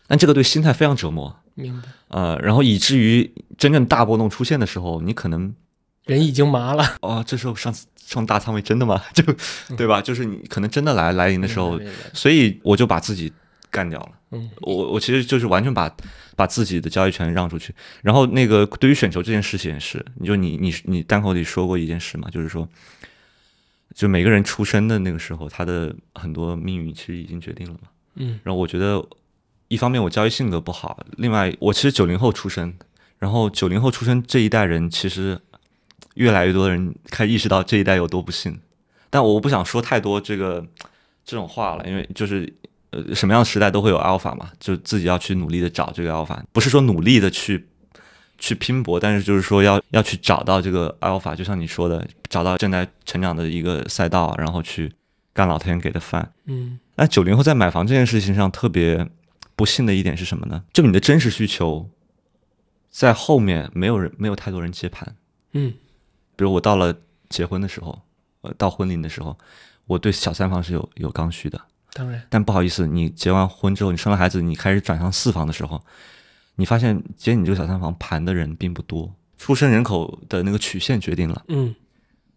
[0.07, 1.89] 但这个对心态非常折磨，明白。
[2.09, 5.55] 呃，然后以至于真正大波动出现的时候，你可能
[6.05, 6.97] 人已经麻了。
[7.01, 9.03] 哦，这时候上上大仓位真的吗？
[9.15, 9.25] 就
[9.79, 10.03] 对吧？
[10.03, 11.81] 就是你可能真的来来临的时候
[12.13, 13.33] 所以我就把自己
[13.75, 14.13] 干掉了。
[14.31, 15.93] 嗯，我我其实就是完全把
[16.37, 17.75] 把自己的交易权让出去。
[18.03, 22.69] 然后那个对于选球这件事情也是，你就你你你单口里说过一件事嘛，就是说，
[23.93, 27.89] 就每个人出生的那个时候，他的很多命运其实已经决定了嘛。
[28.15, 29.05] 嗯然后我觉得，
[29.67, 32.73] 一方面我交易性格不好，另外我其实九零后出生，
[33.19, 35.37] 然后九零后出生这一代人，其实
[36.15, 38.57] 越来越多的人开始意识到这一代有多不幸。
[39.11, 40.65] 但我不想说太多这个
[41.25, 42.53] 这种话了，因为就是
[43.09, 47.67] 呃什么样的时代都会有 alpha 嘛，就自己要去努力的找这个 alpha，不是说努力的去
[48.39, 54.93] 去拼搏，但是就是说要要去找到这个 alpha，就像你说的，找到正在成长的一个赛道，然后去
[55.33, 56.33] 干老天给的饭。
[56.47, 59.09] 嗯那九零后在买房这件事情上特别
[59.57, 60.63] 不幸的一点是什么呢？
[60.73, 61.91] 就你的真实需求，
[62.91, 65.17] 在后面没有人没有太多人接盘。
[65.53, 65.75] 嗯
[66.37, 66.95] 比如我到了
[67.29, 68.01] 结婚的时候，
[68.43, 69.37] 呃，到婚龄的时候，
[69.87, 71.61] 我对小三房是有有刚需的。
[71.95, 75.81] 当然，但不好意思，你结完婚之后，你生了孩子，你开始转向四房的时候，
[76.57, 81.45] 你发现接你这个小三房盘的人并不多，出生人口的那个曲线决定了。
[81.49, 81.75] 嗯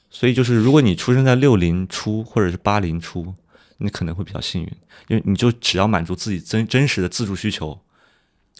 [0.09, 3.33] 所以就是，如果你出生在六零初或者是八零初，
[3.79, 4.71] 你可能会比较幸运，
[5.09, 7.77] 因为你就只要满足自己真真实的自住需求，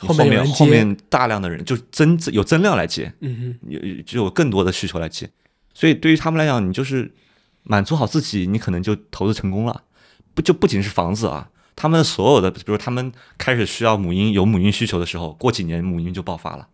[0.01, 5.29] 你后后面后面大量的人就增有增量来接，嗯有有就有更多的需求来接，
[5.73, 7.09] 所以对于他们来讲，你就是
[7.63, 9.83] 满足好自己，你可能就投资成功了。
[10.38, 16.67] 不就不仅是房子啊，他们所有的，比如他们开始需要母婴有母婴需求的时候，过几年母婴就爆发了，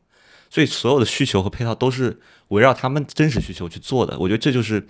[0.50, 4.20] 所以所有的需求和配套都是围绕他们真实需求去做的。
[4.20, 4.86] 我觉得这就是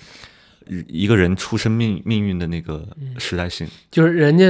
[0.88, 2.88] 一个人出生命命运的那个
[3.20, 3.68] 时代性。
[3.68, 4.46] 哼，就是人家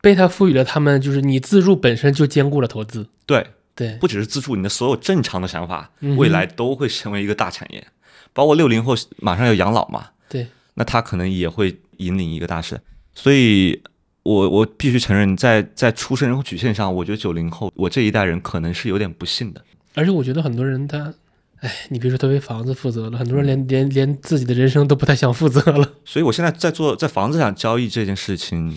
[0.00, 3.06] 被他赋予了他们，就是你自助本身就兼顾了投资。
[3.24, 3.46] 对，
[3.76, 7.86] 对，不只是自助，你的所有正常的想法，未来都会成为一个大产业。
[8.32, 12.80] 包括六零后马上要养老嘛，对，那他可能也会引领一个大势。
[13.14, 13.82] 所以
[14.22, 19.62] 我我必须承认在，在出生人口曲线上，我觉得九零后我这一代人可能是有点不幸的。
[19.94, 21.12] 而且我觉得很多人他，
[21.60, 25.94] 哎，你别说他为房子负责了，很多人连连连自己的人生都不太想负责了。
[26.04, 28.74] 所以我现在在做在房子上交易这件事情，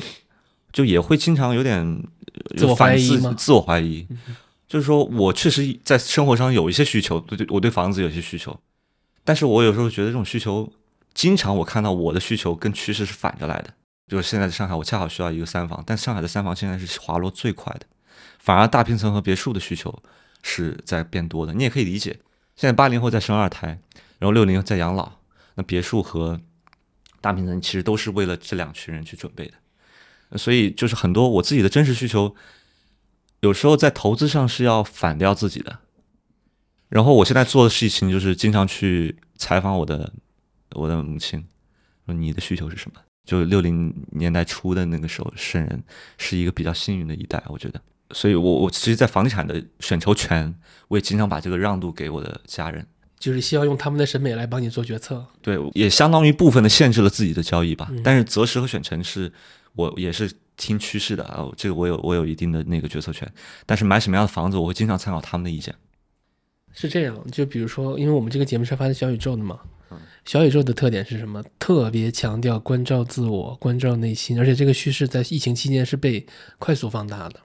[0.73, 4.05] 就也会经常有点呃自我怀疑吗自自我怀疑，
[4.67, 8.59] 就是说我确实在生活上有一些需求，对对，我对房子有些需求，
[9.23, 10.69] 但是我有时候觉得这种需求，
[11.13, 13.73] 经常我看到我的需求跟趋势是反着来的。
[14.07, 17.85] 就是现在在上海，我恰好需要一个三房，但上海的三房现在是滑落最快的，
[18.37, 20.03] 反而大平层和别墅的需求
[20.43, 21.53] 是在变多的。
[21.53, 22.19] 你也可以理解，
[22.55, 23.79] 现在八零后在生二胎，
[24.19, 25.13] 然后六零后在养老，
[25.55, 26.39] 那别墅和
[27.19, 30.37] 大平层其实都是为了这两群人去准备的。
[30.37, 32.35] 所以就是很多我自己的真实需求，
[33.39, 35.79] 有时候在投资上是要反掉自己的。
[36.89, 40.13] 然后我现在做的事情就是经常去采访我的
[40.73, 41.47] 我的母亲，
[42.05, 43.01] 说你的需求是什么？
[43.25, 45.83] 就六零年代初的那个时候生人
[46.17, 47.81] 是一个比较幸运的一代，我觉得。
[48.11, 50.53] 所以我我其实，在房地产的选筹权，
[50.87, 52.85] 我也经常把这个让渡给我的家人。
[53.17, 55.25] 就是希望用他们的审美来帮你做决策。
[55.41, 57.87] 对，也相当于部分的限制了自己的交易吧。
[57.89, 59.31] 嗯但是择时和选城是
[59.73, 63.27] 我也是听趋势的啊，这个我有我有一定的那个决策权。
[63.65, 65.73] 但是买什么样的房子，我会经常参考他们的意见。
[66.73, 69.69] 是这样，就比如说，因为我们这个节目是发在小宇宙的嘛，嗯
[70.25, 71.43] 小宇宙的特点是什么？
[71.59, 76.25] 特别强调关照自我、关照内心，而且这个趋势在疫情期间是被
[76.57, 77.39] 快速放大的。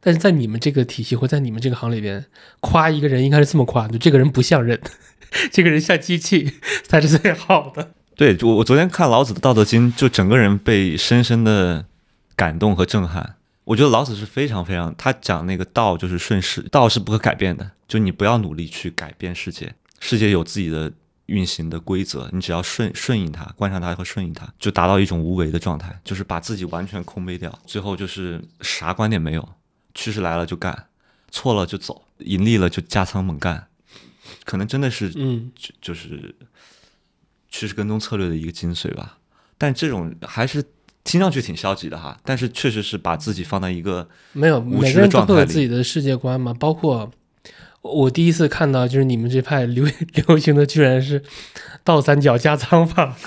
[0.00, 2.24] 但是在你们这个体系或在你们这个行里边，
[2.60, 4.80] 夸一个人应该是这么夸：就这个人不像人，
[5.50, 6.52] 这个人像机器
[6.84, 7.92] 才是最好的。
[8.14, 11.86] 对，我我昨天看老子的《道德经》，就整个人被深深的
[12.36, 13.36] 感动和震撼。
[13.64, 20.92] 我觉得老子是非常非常，他讲那个道就是顺势，道是不可改变的，就你不要努力去改变世界，世界有自己的
[21.26, 29.48] 运行的规则，你只要顺顺应它，观察它和顺应它，就达到一种无为的状态，就是把自己完全空杯掉，最后就是啥观点没有，
[29.94, 30.86] 趋势来了就干，
[31.30, 33.68] 错了就走，盈利了就加仓猛干，
[34.44, 36.34] 可能真的是嗯，就就是
[37.48, 39.18] 趋势跟踪策略的一个精髓吧。
[39.56, 40.62] 但这种还是
[41.04, 46.52] 听上去挺消极的哈，但是确实是把自己放在一个没有，无知每个人都的状态有自己的世界观嘛。
[46.54, 47.10] 包括
[47.84, 49.86] 我第一次看到，就是你们这派流
[50.26, 51.22] 流行的居然是
[51.84, 53.14] 倒三角加仓法。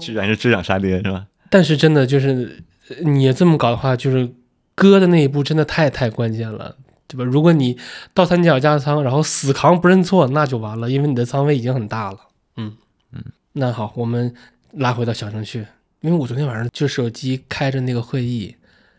[0.00, 1.26] 居然是追涨杀跌是吧？
[1.50, 4.32] 但是真的就是呃你这么搞的话，就是
[4.76, 6.76] 割的那一步真的太太关键了，
[7.08, 7.24] 对吧？
[7.24, 7.76] 如果你
[8.14, 12.18] 倒三角加仓，然后死扛不认错，那就完了，因为你的仓位已经很大了。
[12.56, 12.76] 嗯
[13.12, 14.32] 嗯，那好，我们
[14.72, 15.66] 拉回到小程序，
[16.00, 18.54] 因为我昨天晚上就手机开着那个会议，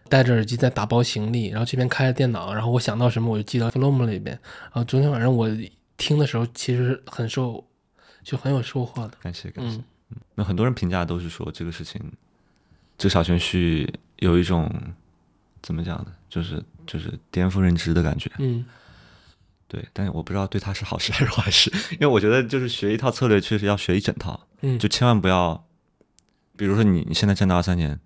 [0.10, 4.38] 戴着耳机在打包行李，然后这边开着电脑，然后我想到什么我就记到 Flomo 里边。
[4.64, 5.50] 然后昨天晚上我
[5.98, 7.64] 听的时候，其实很受
[8.24, 9.14] 就很有收获的。
[9.22, 9.78] 感谢感谢。
[9.78, 12.02] 嗯嗯那很多人评价都是说这个事情，
[12.98, 14.70] 这个小程序有一种
[15.62, 16.08] 怎么讲呢？
[16.30, 18.32] 就是就是颠覆认知的感觉。
[18.40, 18.66] 嗯
[19.68, 25.64] 对，但是我不知道对他是好事还是坏事， 因为我觉得就是学一套策略，确实要学一整套，嗯，就千万不要，
[26.58, 28.00] 比如说你你现在站到二三年，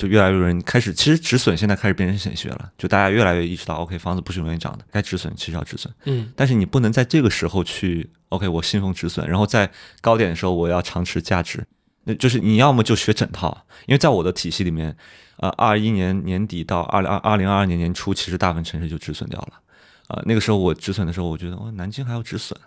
[0.00, 9.70] 就越来越多人开始，其实止损现在开始变成显学了，就大家越来越意识到，OK，房子不是永远涨的，该止损其实要止损，嗯但是你不能在这个时候去，OK，我信奉止损，然后在
[10.00, 11.66] 高点的时候我要长持价值，
[12.04, 14.96] 那就是你要么就学整套，因为在我的体系里面，
[15.36, 19.60] 呃，二一年年底到二零二二零二二年年初，其实大部分城市就止损掉了。
[20.08, 22.58] 啊，那个时候我止损的时候，我觉得哦，南京还要止损，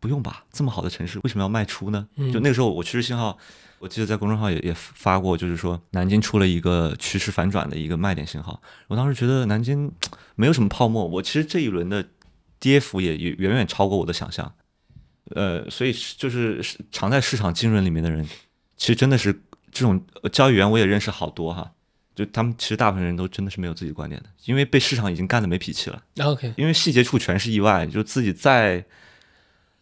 [0.00, 0.42] 不用吧？
[0.50, 2.08] 这么好的城市，为什么要卖出呢？
[2.16, 3.38] 嗯就那个时候，我趋势信号，
[3.80, 8.60] 我记得在公众号也也发过，就是说南京出了一个趋势反转的一个卖点信号。
[8.88, 9.90] 我当时觉得南京
[10.36, 12.06] 没有什么泡沫，我其实这一轮的
[12.58, 14.52] 跌幅也也远远超过我的想象。
[15.34, 18.22] 呃，所以就是是常在市场浸润里面的人，
[18.76, 19.32] 其实真的是
[19.72, 21.72] 这种呃交易员，我也认识好多哈。
[22.14, 26.02] 就他们其实大部分人都真的是没有自己的观点的，因为被市场已经干的没脾气了。
[26.22, 26.52] ，OK。
[26.58, 28.84] 因为细节处全是意外，就自己在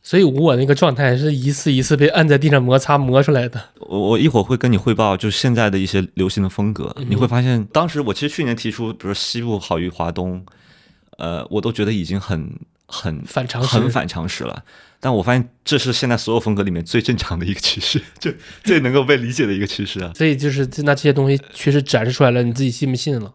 [0.08, 3.62] 所以我那个状态是一次一次被按在地上摩擦磨出来的。
[3.78, 10.42] 我我一会儿会跟你汇报，就是现在的一些流行的风格，嗯你会发现，当时我其实去年提出，比如说西部好于华东，
[11.18, 14.64] 呃，我都觉得已经很很反常识很反常识了。
[14.98, 18.32] 但我发现这是现在所有风格里面最正常的一个趋势， 就
[18.64, 20.10] 最能够被理解的一个趋势啊。
[20.14, 23.34] 所以就是那这些东西确实展示出来了，你自己信不信了？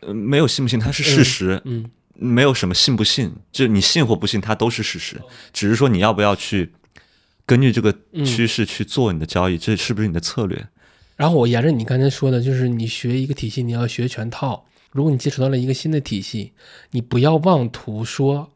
[0.00, 1.84] 呃，没有信不信，它是事实，嗯
[2.20, 6.72] 没有什么信不信，就你信或不信，它都是事实，只是说你要不要去
[7.46, 10.68] 根据这个嗯趋势去做你的交易，这是不是你的策略？
[11.16, 14.66] 然后我沿着你刚才说的，就是你学一个体系，你要学全套。
[14.90, 16.52] 如果你接触到了一个新的体系，
[16.90, 18.52] 你不要妄图说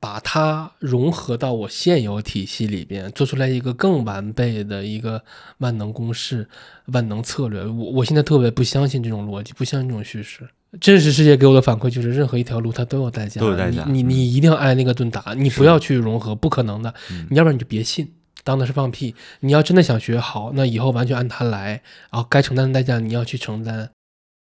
[0.00, 5.24] 把它融合到我现有体系里边，做出来一个更完备的一个
[5.58, 6.48] 万能公式、
[6.86, 7.64] 万能策略。
[7.64, 10.48] 我我现在特别不相信这种逻辑，不相信这种叙事。
[10.80, 16.92] 真实世界给我的反馈就是，任何一条路它都有代价，都有代价你你你一定要挨那个顿打，你不要去融合，不可能的。
[17.30, 18.12] 你要不然你就别信，
[18.44, 19.14] 当的是放屁。
[19.40, 23.90] 你要真的想学好，那以后完全按它来，然后该承担的代价你要去承担。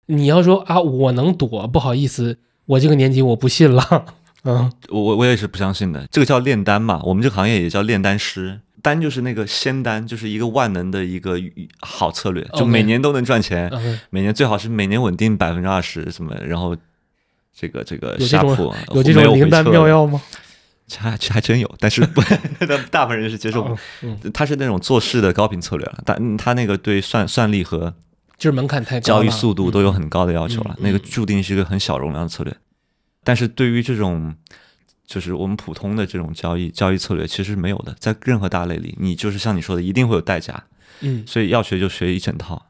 [0.07, 4.07] 你要说啊，我能躲，不好意思，我这个年纪我不信了。
[4.43, 8.61] 嗯我我我也是不相信的，这个叫炼丹嘛，我们这个行业也叫炼丹师。
[8.83, 11.41] 丹就是那个仙丹，就是一个万能的一个
[11.81, 13.71] 好策略，就每年都能赚钱
[14.11, 16.77] 每年最好是每年稳定百分之二十什么，然后
[17.55, 20.21] 这个这个下铺有这种灵丹妙药吗？
[20.97, 22.23] 还还真有，但是不，
[22.93, 23.79] 大部分人是接受不哦。
[24.03, 27.93] 嗯，他是那种做事的高频策略了，但他那个对算算力和
[28.39, 32.57] 就是门槛太高，交易速度都有很高的要求了，那个注定是一个很小容量的策略。
[33.25, 34.37] 但是对于这种
[35.07, 40.65] 就是我们普通的这种交易交易策略，其实是没有的，在任何大类里，你就是像你说的，一定会有代价，
[41.01, 42.61] 嗯，所以要学就学一整套，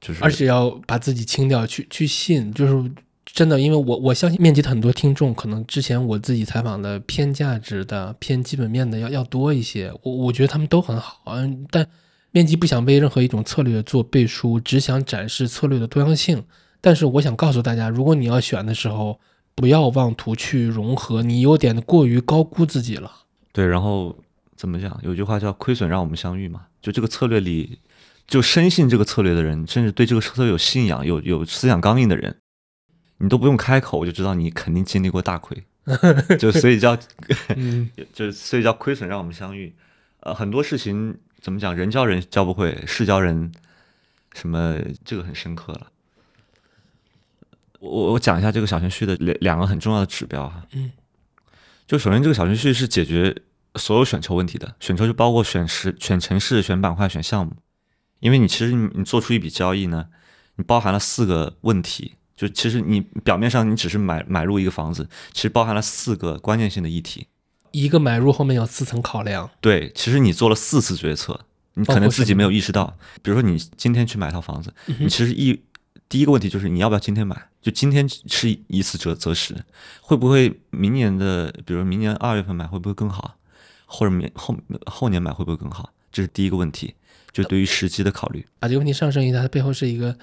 [0.00, 2.90] 就是而且要把自己清掉，去去信，就是
[3.24, 11.86] 真的，因为我我相信面积的很多听众，可能之前我自己采访的偏价值的、偏基本面的要要多一些，我我觉得他们都很好，嗯，但
[12.32, 16.44] 面积不想为任何一种策略做背书，只想展示策略的多样性。
[16.80, 19.18] 但是我想告诉大家，如果你要选的时候，
[19.54, 23.10] 不要妄图去融合，你有点过于高估自己了。
[23.52, 23.66] 对。
[23.66, 24.16] 然后
[24.56, 24.98] 怎么讲？
[25.02, 27.78] 有句话叫“亏损让我们相遇”嘛，就这个策略里，
[28.26, 32.36] 就深信这个策略的人，甚至对这个策略有信仰、有有思想刚硬的人，
[33.18, 35.62] 你都不用开口，我就知道你肯定经历过大亏，
[36.38, 36.96] 就所以叫
[37.56, 39.72] 嗯 就所以叫亏损让我们相遇。
[40.20, 43.52] 呃，很多事情怎么讲，人教人教不会，事教人，
[44.34, 45.88] 什么这个很深刻了。
[47.82, 50.64] 我我我讲一下这个小程序的两两个很重要的指标哈。
[50.72, 50.92] 嗯，
[51.84, 53.36] 就首先这个小程序是解决
[53.74, 57.52] 所有选筹问题的，选筹就包括选时、选城市、选板块、选项目。
[58.20, 60.06] 因为你其实你你做出一笔交易呢，
[60.54, 67.26] 你包含了四个问题，就其实你表面上你只是买买入一个房子，其实包含了四个关键性的议题。
[67.72, 71.40] 一个买入后面有四层考量，对，其实你做了四次决策，
[71.74, 72.96] 你可能自己没有意识到。
[73.22, 75.58] 比如说你今天去买套房子，你其实一
[76.12, 77.48] 第一个问题就是你要不要今天买？
[77.62, 79.56] 就今天是一次择择时，
[80.02, 83.36] 会不会明年的，比如明年二月份买会不会更好，
[83.86, 84.54] 或者明后
[84.84, 85.90] 后年买会不会更好？
[86.12, 86.94] 这是第一个问题，
[87.32, 88.44] 就对于时机的考虑。
[88.58, 90.14] 把这个问题上升一下，它背后是一个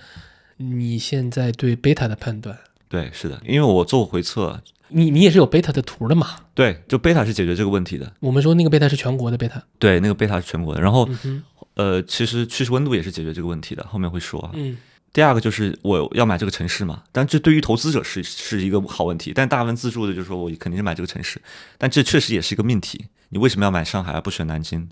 [0.57, 2.55] 你现在对贝塔的判断。
[2.87, 6.35] 对，是的，因为我做过回测，你你也是有贝塔的图的嘛？
[6.53, 8.13] 对，就贝塔是解决这个问题的。
[8.19, 9.59] 我们说那个贝塔是全国的贝塔。
[9.79, 10.79] 对，那个贝塔是全国的。
[10.79, 14.51] 然后，嗯，呃，其实趋势温度也是解决这个问题的，后面会说啊。
[14.53, 14.77] 嗯
[15.11, 21.41] 第二个就是我要买这个城市嘛，但这对于投资者是是一个好问题，但大部分自助的就是说我肯定是买这个城市，
[21.77, 23.07] 但这确实也是一个命题。
[23.29, 24.89] 你为什么要买上海而不选南京？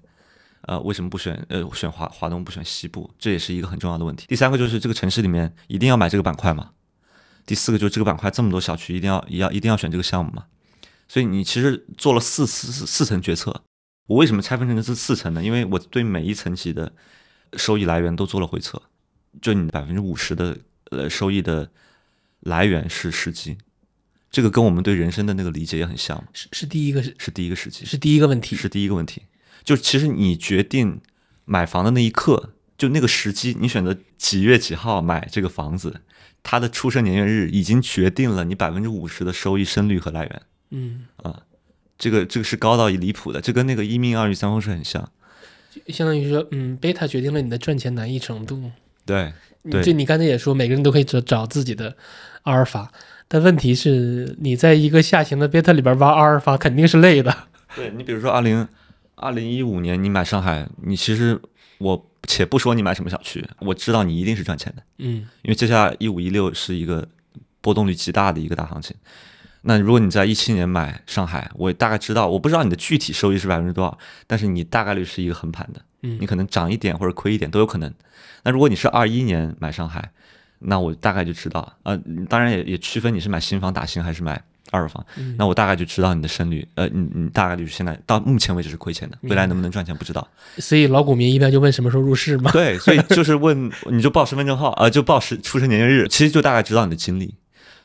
[0.61, 3.09] 呃，为什么不选呃选华华东不选西部？
[3.19, 4.25] 这也是一个很重要的问题。
[4.27, 6.71] 第三个就是这个城市里面一定要买这个板块嘛。
[7.45, 10.45] 第四个就是这个板块这么多小区，一定要一要一定要选这个项目嘛。
[11.07, 13.61] 所以你其实做了四四四层决策。
[14.07, 15.43] 我为什么拆分成这四层呢？
[15.43, 16.91] 因为我对每一层级的
[17.53, 18.81] 收益来源都做了回测，
[19.41, 20.57] 就你百分之五十的
[20.91, 21.69] 呃收益的
[22.41, 23.57] 来源是时机，
[24.31, 29.23] 这个跟我们对人生的那个理解也很像，是是第一个是是第一个时机，是第一个问题，是第一个问题。
[29.63, 31.01] 就其实你决定
[31.45, 36.01] 买房的那一刻，就那个时机，你选择几月几号买这个房子，
[36.41, 40.41] 它的出生年月日已经决定了你百分之五十的收益生率和来源。
[40.69, 41.43] 嗯啊，
[41.97, 45.11] 这个这个是高到离谱的，这跟那个一命二运三风水很像。
[45.89, 48.71] 相当于说，嗯，贝塔决定了你的赚钱难易程度。
[49.07, 49.33] 对，
[49.71, 51.95] 对就你刚才也说，每个人都可以找找自己的
[52.43, 52.91] 阿尔法，
[53.27, 57.35] 但问题是，你在一个下行的贝塔里边挖阿尔法肯定是累的。
[57.75, 58.67] 对你比如说二零
[59.15, 61.39] 二零一五年你买上海，你其实
[61.77, 67.07] 我且不说你买什么小区，我知道你一定是赚钱的，嗯因为接下来一五一六是一个
[67.61, 68.95] 波动率极大的一个大行情。
[69.63, 77.93] 那如果你在一七年买上海，我大概知道，我不知道你的具体收益是百分之多少，但是你大概率是一个横盘的，嗯你可能涨一点或者亏一点都有可能。
[78.43, 80.11] 那如果你是二一年买上海，
[80.59, 84.41] 那我大概就知道，呃，当然也也区分你是买新房打新还是买
[84.71, 90.27] 二手房，嗯那我大概就知道你的胜率，呃，你你大概率现在到目前为止是亏钱的，未来能不能赚钱不知道。
[90.57, 92.51] 所以老股民一般就问什么时候入市嘛。
[92.51, 97.35] 对，所以 就是问你就报身份证号，呃，就报时出生年月日，其实就大概知道你的经历。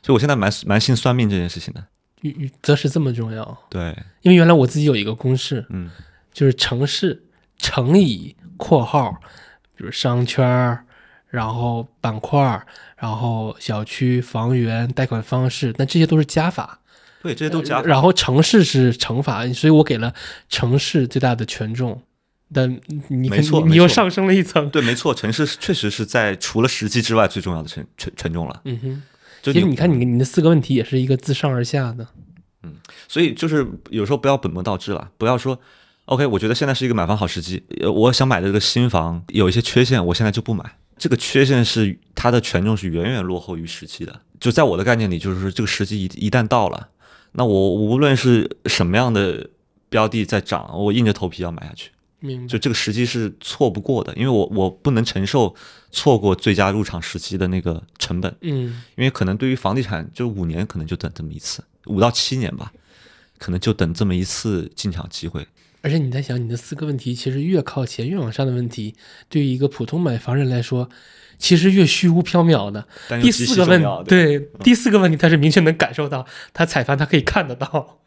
[0.02, 1.84] 所以我现在蛮蛮信算命这件事情的。
[2.22, 5.90] 与与则是这么重要，对，因为原来我自己有一个公式，嗯
[6.32, 7.20] 就是城市
[7.62, 9.12] 乘以括号，
[9.76, 10.84] 比如商圈儿，
[11.28, 16.80] 然后板块儿，然后小区、房源、贷款方式，那这些都是加法。
[17.22, 17.86] 对，这些都加法。
[17.86, 20.12] 然后城市是乘法，所以我给了
[20.48, 22.02] 城市最大的权重。
[22.52, 22.68] 但
[23.08, 24.68] 你没错你又上升了一层。
[24.68, 28.60] 对，没错，城市确实是在除了时机之外最重要的权权权重了。
[28.66, 29.02] 嗯哼，
[29.40, 32.06] 就其实你看你你的四个问题也是一个自上而下的。
[32.64, 32.74] 嗯
[33.08, 35.58] 所以就是有时候不要本末倒置了，不要说
[36.07, 40.78] OK，我觉得现在是一个买房好时机，呃，我想买的这个新房有一些缺陷，我现在就不买。
[40.98, 44.20] 这个缺陷是它的权重是远远落后于时期的。
[44.38, 46.88] 就在我的概念里，就是说这个时机一一旦到了，
[47.32, 49.48] 那我无论是什么样的
[49.88, 51.90] 标的在涨，我硬着头皮要买下去。
[52.18, 52.59] 明白就。
[52.59, 55.55] 这个时机是错不过的，因为我我不能承受
[55.90, 58.32] 错过最佳入场时机的那个成本。
[58.42, 62.72] 嗯，因为可能对于房地产，就五年可能就等这么一次，五到七年吧，
[63.38, 65.46] 可能就等这么一次进场机会。
[65.83, 68.95] 而且你在想，你的四个问题，其实越靠前越往上的问题，
[69.28, 70.89] 对于一个普通买房人来说，
[71.39, 72.87] 其实越虚无缥缈的。
[73.20, 76.24] 第四个问对，对第四个问题，他是明确能感受到，
[76.55, 77.99] 他踩盘他可以看得到。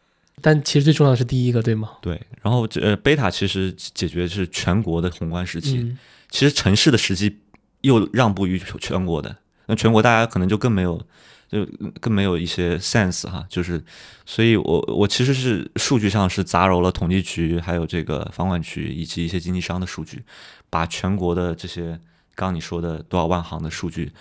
[0.42, 1.92] 但其实最重要的是第一个，对吗？
[2.02, 2.22] 对。
[2.42, 5.98] 然后这呃，贝塔其实解决的是全国的宏观时期，嗯
[6.30, 7.38] 其实城市的时机
[7.82, 9.36] 又让步于全全国的，
[9.68, 11.02] 那全国大家可能就更没有，
[11.50, 11.66] 就
[12.02, 13.84] 更没有一些 sense 哈，就是，
[14.26, 20.24] 所以我我其实是数据上是杂糅了统计局，还有这个房管局以及一些经纪商的数据，
[20.70, 21.91] 把全国的这些
[22.34, 24.12] 刚刚你说的多少万行的数据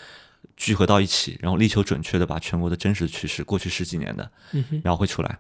[0.57, 4.31] 聚合到一起，然后力求准确的把全国的真实趋势，过去十几年的，
[4.85, 5.39] 然后会出来，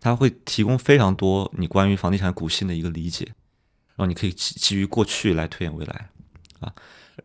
[0.00, 3.26] 它会提供非常多你关于房地产股性的一个理解，
[3.94, 6.08] 然后你可以基基于过去来推演未来，
[6.60, 6.72] 啊，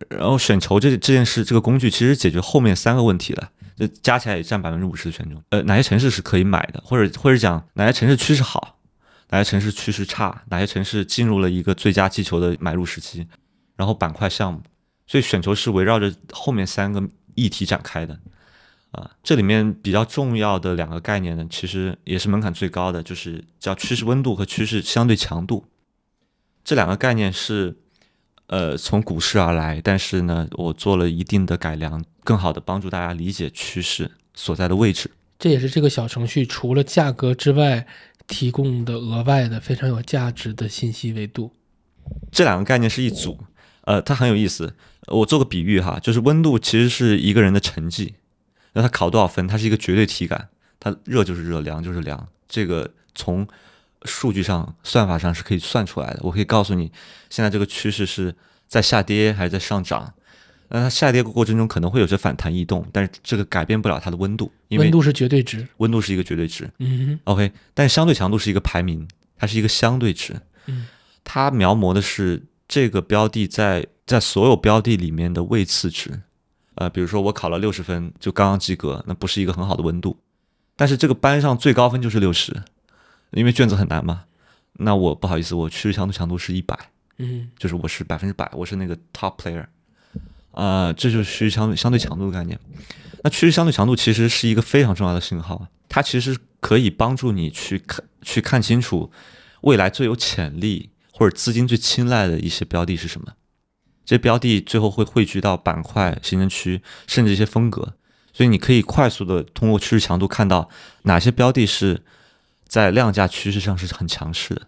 [0.10, 3.52] 然后选筹这这件事这个工具其实解决后面三个问题了，
[3.88, 5.44] 加起来也占百分之五十的权重。
[5.50, 8.80] 呃，哪些城市是可以买的，或者或者讲哪些城市趋势好，
[9.30, 13.28] 哪些城市趋势差，哪些城市进入了一个最佳击球的买入时期，
[13.76, 14.62] 然后板块项目，
[15.08, 17.02] 所以选筹是围绕着后面三个
[17.36, 18.20] 议题展开的。
[18.92, 25.66] 啊，这里面比较重要的两个概念呢，其实也是门槛最高的，就是叫趋势温度和趋势相对强度。
[26.66, 27.78] 这两个概念是
[28.52, 35.10] 呃从股市而来，但是呢，我做了一定的改良，更好的帮助大家理解趋势所在的位置。
[35.40, 37.88] 这也是这个小程序除了价格之外
[38.28, 41.52] 提供的额外的非常有价值的信息维度。
[42.30, 43.40] 这两个概念是一组，
[43.86, 44.76] 呃，它很有意思。
[45.08, 48.16] 我做个比喻哈，就是温度其实是一个人的成绩，
[48.74, 50.50] 那他考多少分，它是一个绝对体感，
[50.80, 52.28] 它热就是热，凉就是凉。
[52.48, 53.48] 这个从
[54.06, 56.20] 数据上、算法上是可以算出来的。
[56.22, 56.92] 我可以告诉你，
[57.30, 58.36] 现在这个趋势是
[58.68, 60.14] 在下跌还是在上涨。
[60.70, 65.68] 那它下跌过程中可能会有些反弹异动，但是这个改变不了它的温度，因为温度是绝对值。
[65.78, 66.70] 温度是一个绝对值。
[66.80, 69.06] 嗯 OK，但相对强度是一个排名，
[69.38, 70.34] 它是一个相对值。
[70.68, 70.88] 嗯，
[71.26, 76.22] 它描摹的是这个标的在在所有标的里面的位次值。
[76.76, 80.18] 呃，比如说我考了六十分，就刚刚及格，那不是一个很好的温度。
[80.78, 82.64] 但是这个班上最高分就是六十，
[83.32, 84.26] 因为卷子很难嘛。
[84.74, 86.78] 那我不好意思，我趋势强度强度是一百，
[87.18, 89.66] 嗯就是我是百分之百，我是那个 top player，
[90.52, 92.60] 啊、这就是趋势相对相对强度的概念。
[93.24, 99.12] 那趋势相对强度其实是一个非常重要的信号，它其实可以帮助你去看去看清楚
[99.62, 103.34] 未来最有潜力或者资金最青睐的一些标的是什么。
[104.04, 107.94] 这些标的最后会汇聚到板块、行政区，甚至一些风格，
[108.34, 110.70] 所以你可以快速的通过趋势强度看到
[111.04, 112.02] 哪些标的是
[112.72, 114.62] 在量价趋势上是很强势的。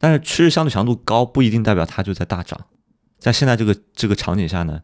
[0.00, 2.66] 但是趋势相对强度高不一定代表它就在大涨，
[3.20, 4.80] 在现在这个这个场景下呢，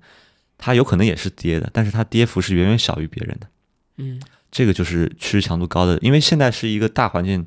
[0.57, 3.49] 它有可能也是跌的，但是它跌幅是远远小于别人的。
[3.97, 7.45] 嗯这个就是趋势强度高的，因为现在是一个大环境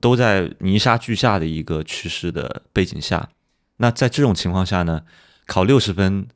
[0.00, 3.28] 都在泥沙俱下的一个趋势的背景下，
[3.76, 5.02] 那在这种情况下呢，
[5.46, 6.26] 考六十分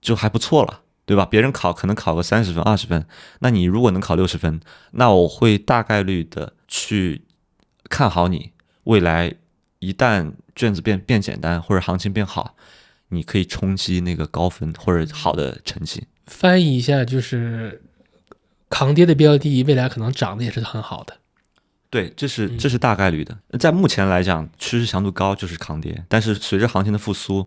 [0.00, 1.26] 就还不错了，对吧？
[1.26, 3.06] 别人考可能考个三十分、二十分，
[3.40, 4.58] 那你如果能考六十分，
[4.92, 7.22] 那我会大概率的去
[7.92, 8.52] 看好你
[8.84, 9.34] 未来
[9.80, 12.56] 一旦卷子变变简单或者行情变好，
[13.08, 16.04] 你可以冲击那个高分或者好的成绩。
[16.26, 17.82] 翻译一下就是
[18.70, 21.18] 抗跌的标的，未来可能涨得也是很好的。
[21.90, 23.36] 对，这是嗯这是大概率的。
[23.58, 27.46] 在目前来讲，趋势强度高就是抗跌，但是随着行情的复苏，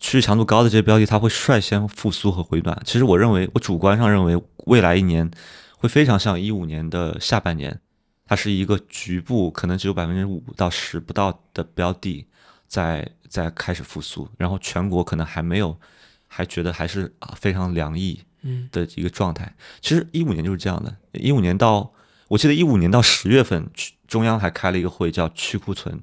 [0.00, 2.76] 趋势强度高的这些标的，它会率先复苏和回暖。
[2.84, 5.30] 其实我认为，我主观上认为，未来一年
[5.78, 7.78] 会非常像一五年的下半年，
[8.26, 12.26] 它是一个局部可能只有百分之五到十不到的标的
[12.66, 15.78] 在在开始复苏，然后全国可能还没有，
[16.26, 19.54] 还觉得还是啊非常凉意，嗯的一个状态。
[19.80, 21.92] 其实一五年就是这样的，一五年到
[22.28, 23.68] 我记得一五年到十月份，
[24.08, 26.00] 中央还开了一个会叫去库存，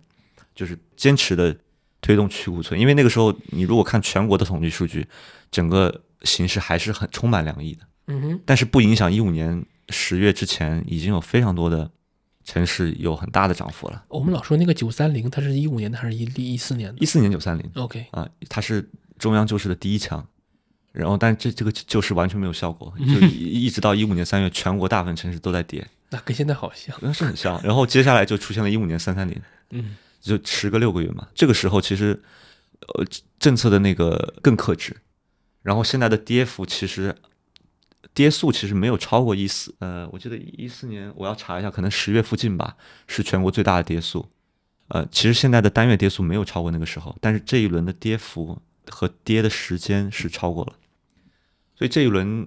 [0.54, 1.56] 就是坚持的
[2.02, 2.80] 推动去库存。
[2.80, 5.08] 因为那个时候你如果看全国的统计数据，
[5.50, 11.90] 整个形势还是很充满凉意的，嗯哼，但是不影响一五年十月之前已经有非常多的
[12.44, 14.04] 城市有很大的涨幅了。
[14.08, 20.26] 我们老说那个九三零，它是一五年的还是一一四年的一四年九三零？OK，啊，它是中央救市的第一枪。
[20.92, 25.88] 然后，但这这个救市完全没有效果，就 一一直到一五年三月，全国大部分城市都在跌。
[26.10, 26.94] 那跟现在好像。
[27.00, 27.58] 那是很像。
[27.64, 31.26] 然后接下来就出现了一五年三三零，嗯就迟个六个月嘛。
[31.34, 32.22] 这个时候其实，
[32.96, 33.06] 呃，
[33.40, 34.98] 政策的那个更克制，
[35.62, 37.16] 然后现在的跌幅其实
[38.14, 42.76] 跌速其实没有超过一四，呃，我记得一四年我要查一下，可能十月附近吧，
[43.08, 44.28] 是全国最大的跌速。
[44.90, 50.74] 呃，其实现在的单月跌速没有超过那个时候，但是这一轮的跌幅和跌的时间是超过了，
[51.78, 52.46] 所以这一轮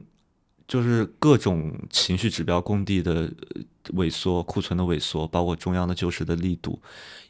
[0.69, 3.63] 就是各种情绪指标工地的呃
[3.95, 6.79] 萎缩、库存的萎缩，包括中央的救市的力度，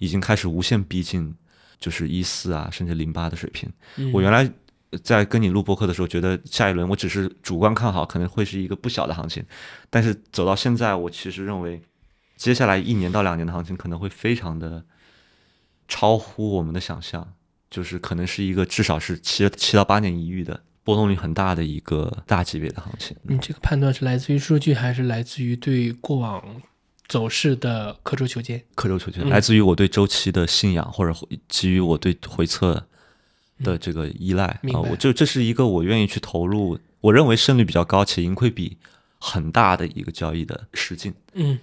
[0.00, 1.32] 已经开始无限逼近，
[1.78, 3.72] 就是一四啊，甚至零八的水平。
[3.96, 4.50] 嗯我原来
[4.98, 9.44] 在跟你录播客的时候，觉得下一轮我只是主观看好，可能会是一个不小的行情，
[9.90, 11.82] 但是走到现在，我其实认为
[12.36, 14.84] 接下来一年到两年的行情可能会非常的
[15.88, 17.34] 超乎我们的想象，
[17.70, 23.16] 就是可能是一个至少是七七到八年一遇的波动率很大的一个大级别的行情。
[23.22, 26.62] 你这个判断是来自于数据，还是来自于对过往
[27.06, 28.64] 走势的刻舟求剑？
[28.74, 31.14] 刻舟求剑，嗯来自于我对周期的信仰，或者
[31.48, 32.86] 基于我对回测
[33.64, 38.76] 的这个依赖啊、我就这是一个我愿意去投入，我认为胜率比较高且盈亏比
[39.18, 41.12] 很大的一个交易的实境。
[41.32, 41.58] 嗯，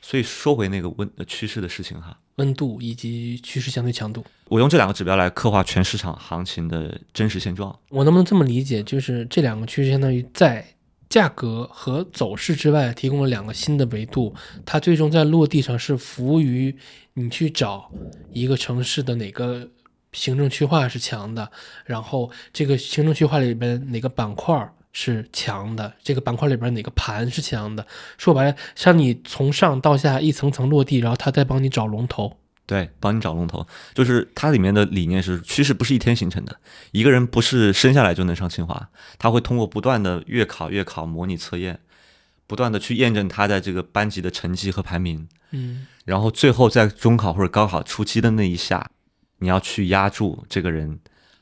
[0.00, 4.24] 所以说回那个温呃趋势的事情哈，温度以及趋势相对强度。
[4.48, 7.78] 我用这两个指标来刻画全市场行情的真实现状。
[7.90, 8.82] 我能不能这么理解？
[8.82, 10.66] 就是这两个趋势相当于在
[11.08, 14.34] 价格和走势之外提供了两个新的维度，
[14.64, 16.74] 它最终在落地上是服务于
[17.14, 17.90] 你去找
[18.32, 19.68] 一个城市的哪个
[20.12, 21.50] 行政区划是强的，
[21.84, 27.86] 然后这个行政区划里边哪个板块是强的，这个板块里边哪个盘是强的。
[28.18, 32.38] 说白了，像你从上到下一层层落地，然后他再帮你找龙头。
[32.64, 36.56] 对，帮你找龙头，就是它里面的理念是趋势不是一天形成的，
[36.92, 38.88] 一个人不是生下来就能上清华，
[39.18, 41.80] 他会通过不断的月考、月考、模拟测验，
[42.46, 48.90] 不断的去验证他在这个班级的成绩和排名，嗯然后最后在中考或者高考初期的那一下，
[49.42, 50.96] 你要去压住这个人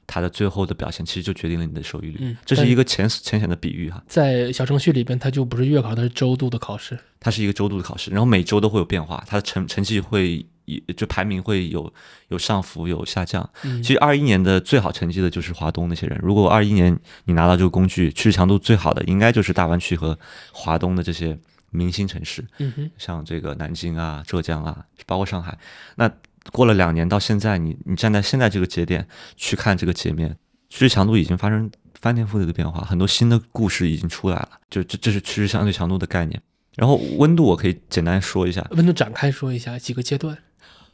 [0.07, 2.17] 他的最后的表现，其实就决定了你的收益率。
[2.21, 6.99] 嗯这是一个浅浅显的比喻哈，在小程序里边，它就不是月考，它是周度的考试。
[7.21, 11.93] 它是一个周度的考试，然后每周都会有变化，它的成成绩会以就排名会有
[12.29, 13.49] 有上浮有下降。
[13.63, 16.19] 嗯其实二一年的最好成绩的就是华东那些人。
[16.23, 20.19] 如果二一年你拿到这个工具，趋势强度最好的应该就是大湾区和
[20.51, 21.39] 华东的这些
[21.71, 25.57] 明星城市，嗯哼，像这个南京啊、浙江啊，包括上海。
[25.95, 26.11] 那
[26.53, 30.37] 过了两年到现在，你你站在现在这个节点去看这个截面，
[30.69, 31.71] 趋势强度已经发生
[32.01, 34.51] 翻天覆地的变化，很多新的故事已经出来了。
[34.71, 36.41] 就这这是趋势相对强度的概念。
[36.77, 40.39] 然后温度我可以简单说一下，温度展开说一下几个阶段。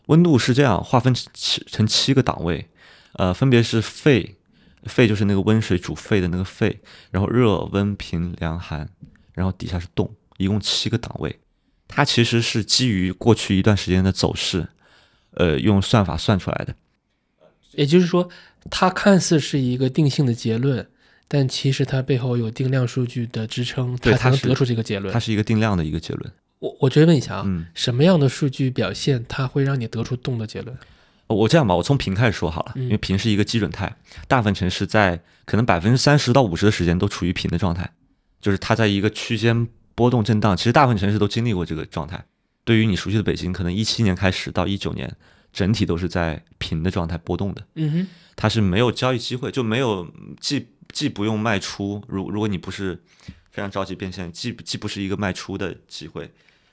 [0.07, 2.69] 温度是这样划分七成七个档位，
[3.15, 4.37] 呃，分别是沸，
[4.85, 6.81] 沸就是那个温水煮沸的那个沸，
[7.11, 8.89] 然后热、温、平、凉、寒，
[9.35, 11.39] 然后底下是动，一共七个档位。
[11.89, 14.69] 它其实是基于过去一段时间的走势，
[15.37, 16.75] 呃，用算法算出来的。
[17.73, 18.29] 也就是说，
[18.71, 20.87] 它看似是一个定性的结论，
[21.29, 25.21] 但其实它背后有定量数据的支撑，才能得出这个结论它。
[25.21, 26.33] 是一个定量的一个结论。
[26.59, 30.75] 我我追问一下啊，嗯，什么样的数据表现它会让你得出动的结论？
[31.27, 33.95] 我这样吧，我从平开始说好了，嗯因为平是一个基准态，
[34.27, 37.93] 大部分城市在可能百分之三十到五十的时间都处于平的状态，
[38.41, 40.57] 就是它在一个区间波动震荡。
[40.57, 42.25] 其实大部分城市都经历过这个状态。
[42.67, 45.17] 对于你熟悉的北京，可能一七年开始到一九年，
[45.53, 53.01] 整体都是在平的状态波动的，嗯哼，它是没有交易机会，就没有既既不用卖出，如如果你不是
[53.53, 56.29] 非常着急变现，既既不是一个卖出的机会，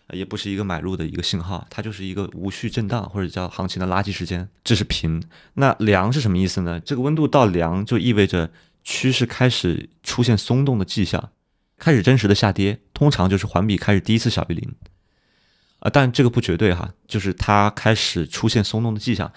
[0.07, 5.21] 呃也不是一个买入的一个信号，它就是一个无序震荡或者叫行情的垃圾时间，这是平。
[5.53, 6.79] 那凉是什么意思呢？
[6.79, 8.51] 这个温度到凉就意味着
[8.83, 11.29] 趋势开始出现松动的迹象，
[11.77, 14.73] 开始真实的下跌，通常就是环比开始第一次小于零。
[15.83, 19.29] 啊，但这个不绝对哈，就是它开始出现松动的迹象，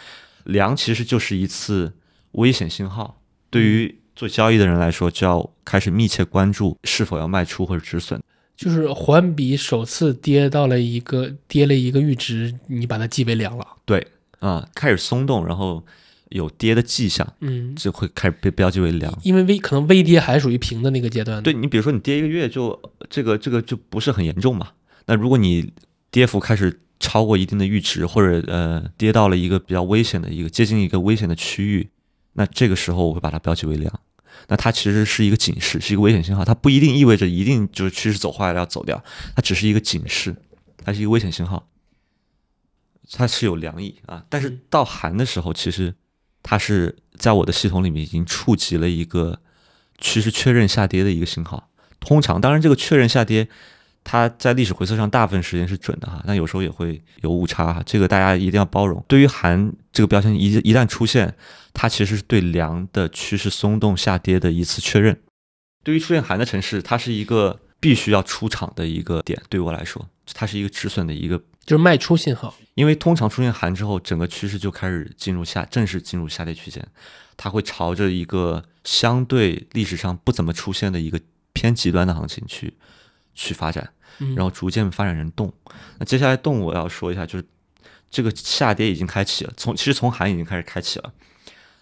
[0.45, 1.93] 凉其实就是一次
[2.33, 3.21] 危险信号，
[3.51, 8.23] 对于做交易的人来说，就要开始密切关注是否要卖出或者止损。
[8.57, 13.67] 就是环比首次跌到了一个跌了一个阈值，你把它记为凉了。
[13.85, 14.07] 对
[14.39, 15.85] 啊，开始松动，然后
[16.29, 19.13] 有跌的迹象，嗯，就会开始被标记为凉。
[19.25, 21.43] 因为微可能微跌还属于平的那个阶段。
[21.43, 22.81] 对，你比如说你跌一个月就
[23.11, 24.69] 这个这个就不是很严重嘛。
[25.05, 25.73] 那如果你
[26.11, 31.91] 跌幅开始超过一定的阈值，或者呃跌到了一个比较危险的一个接近一个危险的区域，
[32.35, 34.01] 那这个时候我会把它标记为凉。
[34.49, 39.03] 那它其实是一个警示，是一个危险信号，它不一定意味着一定就是趋势走坏了要走掉，
[39.35, 40.37] 它只是一个警示，
[40.85, 41.69] 它是一个危险信号，
[43.13, 44.25] 它是有凉意啊。
[44.29, 45.95] 但是到寒的时候，其实
[46.43, 49.41] 它是在我的系统里面已经触及了一个
[49.99, 51.71] 趋势确认下跌的一个信号。
[51.99, 53.49] 通常，当然这个确认下跌，
[54.09, 59.05] 它在历史回测上大部分时间是准的哈，但有时候也会有误差哈，这个大家一定要包容。
[59.09, 61.35] 对于寒这个标签一一旦出现，
[61.75, 65.21] 它其实是对凉的趋势松动下跌的一次确认。
[65.83, 72.55] 对于出现寒的城市，它是一个必须要出场的一个点，对我来说，它是一个止损的一个就是卖出信号。
[72.75, 76.87] 因为通常出现寒之后，整个趋势就开始进入下，正式进入下跌区间，
[77.37, 81.21] 它会朝着一个相对历史上不怎么出现的一个
[81.53, 82.73] 偏极端的行情去
[83.37, 85.53] 去发展，嗯然后逐渐发展成动。
[85.99, 87.45] 那接下来动我要说一下，就是
[88.11, 91.13] 这个下跌已经开启了，从其实从寒已经开始开启了。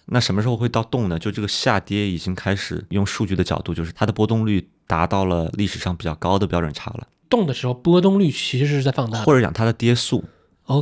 [0.06, 1.18] 那什么时候会到动呢？
[1.18, 9.22] 就这个下跌已经开始用数据的角度，就是它的波动率达到了历史上比较高的标准差了，动的时候波动率其实是在放大。
[9.22, 10.22] 或者讲它的跌速，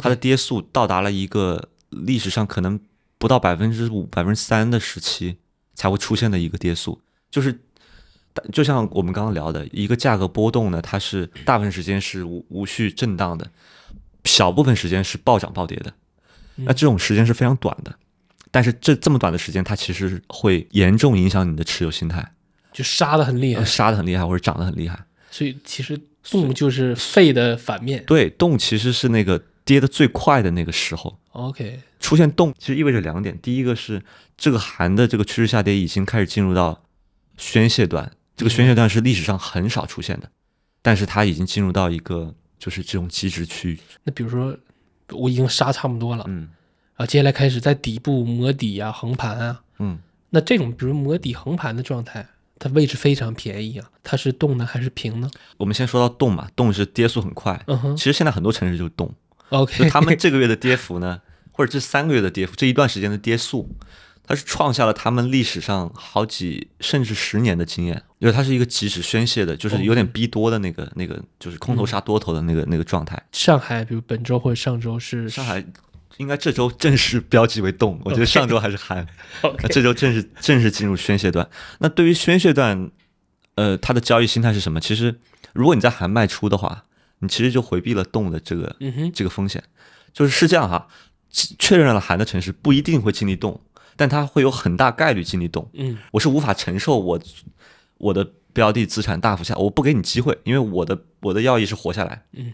[0.02, 2.80] 它的跌速到达了一个历史上可能
[3.18, 5.36] 不到百分之五、百分之三的时期
[5.74, 7.00] 才会出现的一个跌速，
[7.30, 7.60] 就是
[8.52, 13.50] 就像我们刚刚聊的，一个价格波动呢，它是大部分时间是无无序震荡的，
[14.24, 15.92] 小部分时间是暴涨暴跌的，
[16.56, 17.94] 那这种时间是非常短的。
[18.50, 22.32] 但是这这么短的时间，它其实会严重影响你的持有心态，
[22.72, 24.98] 就杀的很厉害呃，杀的很厉害或者涨得很厉害。
[25.30, 25.98] 所以其实
[26.30, 28.04] 动就是废的反面。
[28.06, 33.38] 对，动其实是那个跌的最快的那个时候，OK，出现动，其实意味着两点。
[33.40, 34.02] 第一个是
[34.36, 36.84] 这个寒的这个趋势下跌已经开始进入到
[37.38, 40.28] 宣泄段，这个宣泄段是历史上很少出现的，
[40.82, 43.78] 但是它已经进入到一个就是这种极值区域。
[44.02, 44.58] 那比如说
[45.10, 46.48] 我已经杀差不多了，嗯
[46.94, 49.96] 啊，接下来开始在底部磨底啊、横盘啊，嗯，
[50.30, 52.26] 那这种比如磨底横盘的状态，
[52.58, 55.30] 它位置非常便宜啊，它是动呢还是平呢？
[55.58, 57.62] 我们先说到动嘛，动是跌速很快。
[57.68, 59.14] 嗯哼其实现在很多城市就是动
[59.50, 61.20] ，，OK，他们这个月的跌幅呢，
[61.52, 63.70] 或者这三个月的跌幅，这一段时间的跌速，
[64.24, 73.20] 它是创下了他们历史上好几甚至十年的经验，因为它是一个即时宣泄的，就是有点逼多的那个那个，就是空头杀多头的那个那个状态。
[73.32, 75.64] 上海比如本周或者上周是上海
[76.18, 79.06] 应该这周正式标记为动，我觉得上周还是寒，
[79.42, 81.48] 那这周正式正式进入宣泄段。
[81.78, 82.90] 那对于宣泄段，
[83.56, 84.78] 呃，它的交易心态是什么？
[84.80, 85.18] 其实
[85.52, 86.84] 如果你在寒卖出的话，
[87.18, 89.62] 你其实就回避了动的这个嗯哼，这个风险。
[90.12, 90.86] 就是是这样哈，
[91.58, 93.58] 确认了寒的城市不一定会经历动，
[93.96, 95.68] 但它会有很大概率经历动。
[95.74, 97.20] 嗯我是无法承受我
[97.98, 102.22] 我的标的资产大幅下，我不给你机会，因为我的我的要义是活下来。
[102.32, 102.52] 嗯，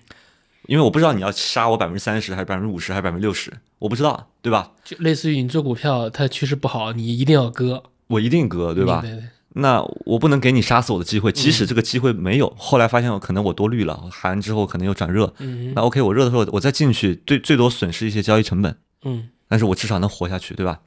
[0.67, 4.73] 因为我不知道你要杀我百分之三十还是百分之五十还是百分之六十，我不知道，对吧？
[4.85, 9.01] 就类似于你做股票，它趋势不好，你一定要割，我一定割，对吧？
[9.01, 9.23] 对对，
[9.55, 20.79] 那我不能给你杀死我的机会，即使这个机会没有，后来发现我可能我多虑了，寒之后可能又转热，嗯那 OK，我热的时候我再进去，最最多损失一些交易成本，嗯但是我至少能活下去，对吧？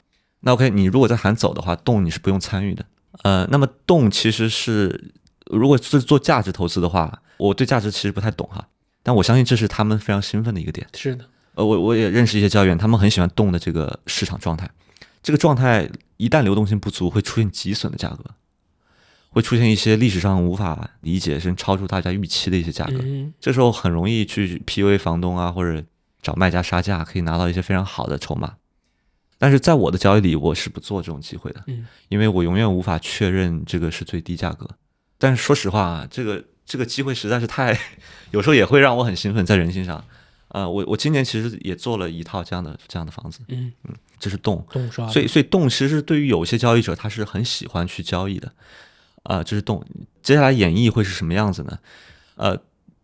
[0.42, 2.86] 那 OK，你如果在喊走的话，动你是不用参与的。
[3.24, 5.14] 呃，那么动其实是
[5.46, 8.68] 如果是做价值投资的话，我对价值其实不太懂哈，
[9.04, 10.88] 但我相信这是他们非常兴奋的一个点。
[10.94, 14.70] 是的，呃，我我也认识一些交易员，他们很喜欢动的这个市场状态。
[15.22, 15.88] 这个状态
[16.18, 18.26] 一旦流动性不足，会出现极损的价格，
[19.30, 22.98] 会出现一些历史上无法理解甚至超出大家预期的一些价格。
[23.02, 25.84] 嗯这时候很容易去 PUA 房东啊，或者
[26.22, 28.56] 找卖家杀价，可以拿到一些非常好的筹码。
[29.42, 34.70] 但是在我的交易里，我是不做这种机会的，嗯因为我永远无法确认这个是最低价格。
[35.18, 37.76] 但是说实话啊，这个这个机会实在是太，
[38.30, 40.06] 有时候也会让我很兴奋，在人性上。
[40.50, 48.54] 呃，我我今年其实也做了一套这样的这样的房子，嗯嗯，这是动，动刷，所以所以动其实对于有些交易者他是很喜欢去交易的，
[49.24, 49.84] 啊、这是动。
[50.22, 51.80] 接下来演绎会是什么样子呢？
[52.36, 52.62] 呃，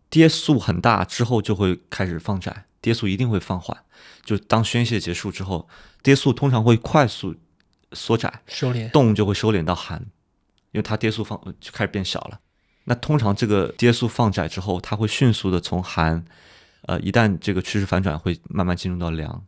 [0.08, 3.76] 跌速很大之后就会开始放窄，跌速一定会放缓。
[4.24, 5.66] 就当宣泄结束之后，
[6.02, 7.34] 跌速通常会快速
[7.92, 10.00] 缩窄，收敛，动就会收敛到寒，
[10.72, 12.40] 因为它跌速放就开始变小了。
[12.84, 16.24] 那通常这个跌速放窄之后，它会迅速的从寒，
[16.82, 19.44] 呃，一旦这个趋势反转，会慢慢进入到凉。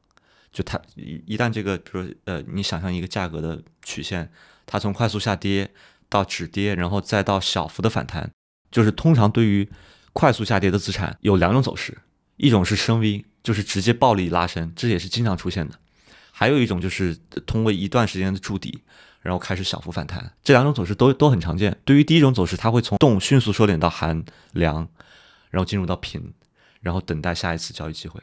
[0.52, 4.30] 就它一一旦这个，比如说呃，你想象一个价格的曲线，
[4.66, 5.70] 它从快速下跌
[6.08, 8.30] 到止跌，然后再到小幅的反弹，
[8.70, 9.70] 就是通常对于
[10.12, 11.96] 快速下跌的资产有两种走势，
[12.36, 15.76] 一种是升 V，就是直接暴力拉升，这也是经常出现的；
[16.40, 17.14] 还有一种就是
[17.44, 18.80] 通过一段时间的筑底，
[19.20, 20.32] 然后开始小幅反弹。
[20.42, 21.78] 这两种走势都都很常见。
[21.84, 24.88] 对于第一种走势，它会从动迅速收敛到寒凉，
[25.50, 26.32] 然后进入到平，
[26.80, 28.18] 然后等待下一次交易机会。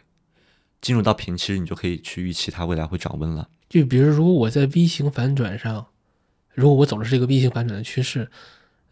[0.82, 3.48] 进入到平，其实你就可以去预期它未来会涨温了。
[3.70, 5.86] 就比如，如果我在 V 型反转上，
[6.56, 8.32] 如果我走的是一个 V 型反转的趋势，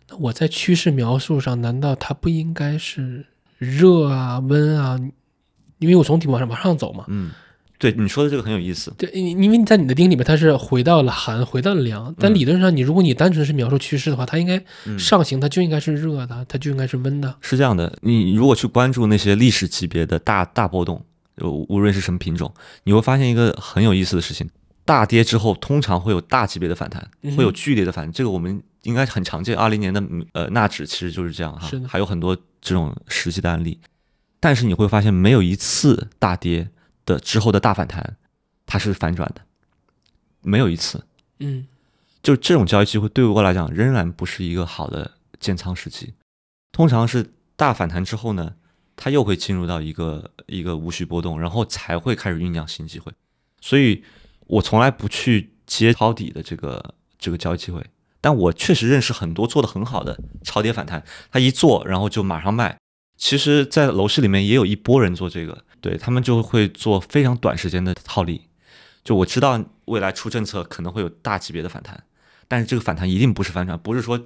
[0.07, 3.25] 那我在趋势描述上，难道它不应该是
[3.57, 4.99] 热啊、温啊？
[5.79, 7.05] 因为我从底部往上往上走嘛。
[7.07, 7.31] 嗯，
[7.91, 8.91] 对你说的这个很有意思。
[8.97, 12.13] 对，因因为你在你的定义里面，它是回到了寒，回到了凉。
[12.17, 17.35] 但理论上，你如果你单纯是描述趋势的话，它应该嗯上行，它就应该是热的，它就应该是温的。
[17.41, 21.03] 是这样的，你如果去关注那些历史级别的大大波动，
[21.37, 22.51] 就无论是什么品种，
[22.85, 24.49] 你会发现一个很有意思的事情：
[24.83, 28.11] 大跌之后，通常会有大级别的反弹，嗯会有剧烈的反弹。
[28.11, 29.55] 这个我们应该很常见。
[29.55, 30.03] 二零年的
[30.33, 33.79] 呃纳指其实就是这样哈，还有很多这种实际的案例。
[34.39, 36.67] 但是你会发现，没有一次大跌
[37.05, 38.17] 的之后的大反弹，
[38.65, 39.41] 它是反转的，
[40.41, 41.05] 没有一次。
[41.39, 41.67] 嗯
[42.23, 46.13] 就这种交易机会对我来讲仍然不是一个好的建仓时机。
[46.71, 48.55] 通常是大反弹之后呢，
[48.95, 53.11] 它又会进入到一个一个无序波动，然后才会开始酝酿新机会。
[53.61, 54.03] 所以
[54.47, 57.85] 我从来不去接抄底的这个这个交易机会，
[58.19, 62.77] 但我确实认识很多做的很好的超跌反弹，他一做然后就马上卖。
[63.17, 68.47] 其实，在楼市里面也有一波人做这个，对他们就会做非常短时间的套利。
[69.03, 72.03] 就我知道未来出政策可能会有大级别的反弹，
[72.47, 74.19] 但是这个反弹一定不是反转，不是说，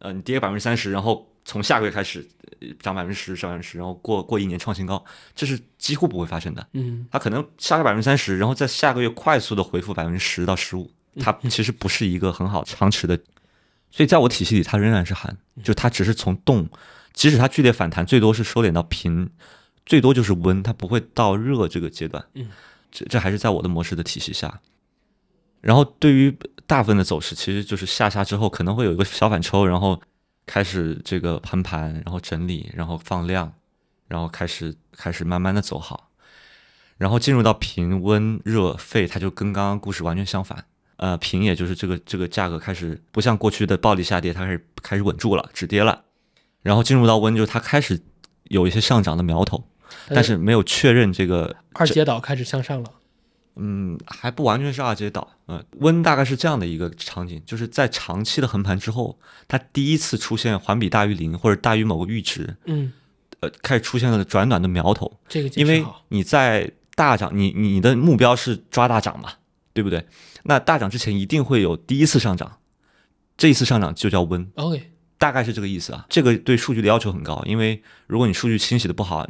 [0.00, 2.28] 呃，你跌百分之三十，然后从下个月开始
[2.60, 5.02] 呃涨百分之十，涨百分之十，然后过过一年创新高，
[5.34, 6.68] 这是几乎不会发生的。
[6.74, 13.18] 嗯它可能下个百分之三十，然后在下个月快速的回复百分之十到十五，它其实不是一个很好长持的，
[13.90, 16.68] 所以在我体系里，它仍然是寒，就它只是从动，
[17.14, 19.30] 即使它剧烈反弹，最多是收敛到平，
[19.88, 22.22] 最多就是温，它不会到热这个阶段。
[22.34, 22.50] 嗯，
[22.92, 24.60] 这这还是在我的模式的体系下。
[25.62, 26.36] 然后对于
[26.66, 29.98] 大部分的走势，其实就是下杀之后可能会有一个小反抽，然后
[30.46, 33.50] 开始这个盘盘，然后整理，然后放量，
[34.08, 36.10] 然后开始开始慢慢的走好，
[36.98, 40.66] 然后进入到平温热沸，它就跟刚刚故事完全相反。
[40.96, 46.04] 呃，平也就是这个这个价格开始不像过去的暴力下跌，它开始开始稳住了，止跌了，
[46.60, 48.00] 然后进入到温，就是它开始
[48.44, 49.64] 有一些上涨的苗头，
[50.08, 52.90] 但是没有确认这个二阶岛开始向上了。
[53.56, 55.28] 嗯，还不完全是二阶岛。
[55.48, 62.92] 嗯，温大概是这样的一个场景，就是在长期的横盘之后，它第一次出现环比大于零或者大于某个阈值，嗯，
[63.40, 65.18] 呃，开始出现了转暖的苗头。
[65.28, 65.84] 这个因为。
[66.08, 69.32] 你在大涨，你你你的目标是抓大涨嘛，
[69.72, 70.06] 对不对？
[70.44, 72.58] 那大涨之前一定会有第一次上涨，
[73.36, 76.06] 这一次上涨就叫温，OK，大概是这个意思啊。
[76.08, 79.28] 这个对数据的要求很高，因为如果你数据清洗的不好，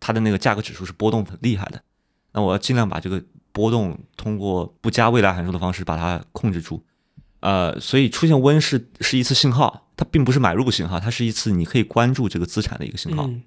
[0.00, 1.82] 它的那个价格指数是波动很厉害的。
[2.32, 3.22] 那我要尽量把这个
[3.52, 6.84] 波动通过不加未来函数的方式把它控制住。
[7.40, 13.26] 呃，所以出现温是是一次信号，它并不是买入信号，它是一次你可以关注这个资产的一个信号。
[13.26, 13.42] 嗯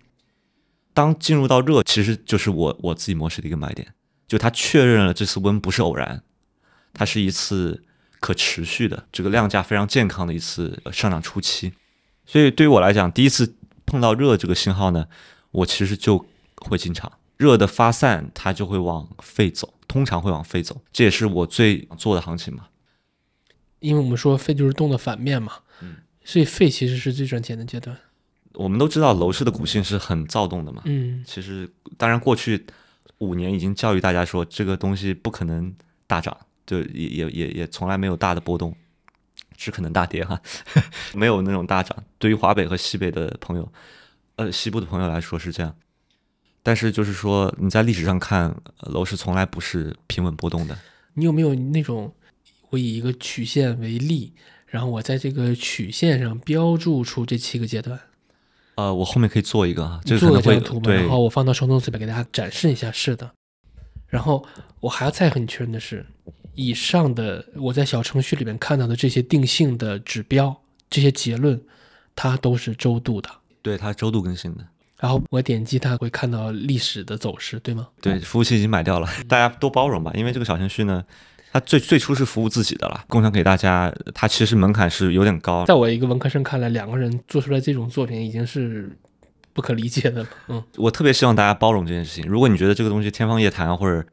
[0.94, 3.94] 当进入到热，其实就是我我自己模式的一个买点，
[4.28, 6.22] 就它确认了这次温不是偶然，
[6.92, 7.82] 它是一次
[8.20, 11.72] 可持续的这个量价非常健康的一次呃上涨初期。
[12.26, 13.56] 所以对于我来讲，第一次
[13.86, 15.08] 碰到热这个信号呢，
[15.52, 16.26] 我其实就
[16.62, 17.12] 会进场。
[17.38, 22.68] 热的发散，它就会往肺走，通常会往肺走，这也是我最做的行情嘛。
[23.80, 27.98] 因为我们说肺就是动的反面嘛，嗯，所以肺其实是最赚钱的阶段。
[28.54, 31.68] 我们都知道楼市的股性是很躁动的嘛，嗯其实
[31.98, 32.64] 当然过去
[33.18, 35.74] 五年已经教育大家说这个东西不可能
[36.06, 38.76] 大涨，就也也也也从来没有大的波动，
[39.58, 40.40] 只可能大跌哈，
[41.16, 42.04] 没有那种大涨。
[42.20, 43.74] 对于华北和西北的朋友，
[44.36, 45.76] 呃西部的朋友来说是这样，
[46.64, 50.78] 但是就是说你在历史上看，呃楼市从来不是平稳波动的。
[51.14, 52.14] 你有没有那种，
[52.70, 54.34] 我以一个曲线为例，
[54.68, 58.00] 然后我在这个曲线上标注出这七个阶段，
[58.76, 62.92] 呃，我后面可以做一个啊，这个可做能会个图然后我放到双动词里面给大家展示一下。
[62.92, 63.30] 是的，
[64.08, 64.46] 然后
[64.80, 66.06] 我还要再和你确认的是，
[66.54, 71.62] 以上的我在小程序里面看到的这些定性的指标、这些结论，
[72.16, 73.30] 它都是周度的。
[73.62, 74.66] 对它周度更新的。
[75.02, 77.88] 然后我点击它会看到历史的走势，对吗？
[78.00, 81.04] 对，服务器已经买掉了，大家多包容吧，因为这个小程序呢，
[81.52, 85.66] 它最最初是服务自己的啦，共享给大家，它其实门槛是有点高。
[85.66, 88.96] 在我一个文科生看来，两个人做出来这种作品已经是
[89.54, 90.30] 不可理解的了。
[90.50, 92.30] 嗯我特别希望大家包容这件事情。
[92.30, 94.08] 如果你觉得这个东西天方夜谭，或者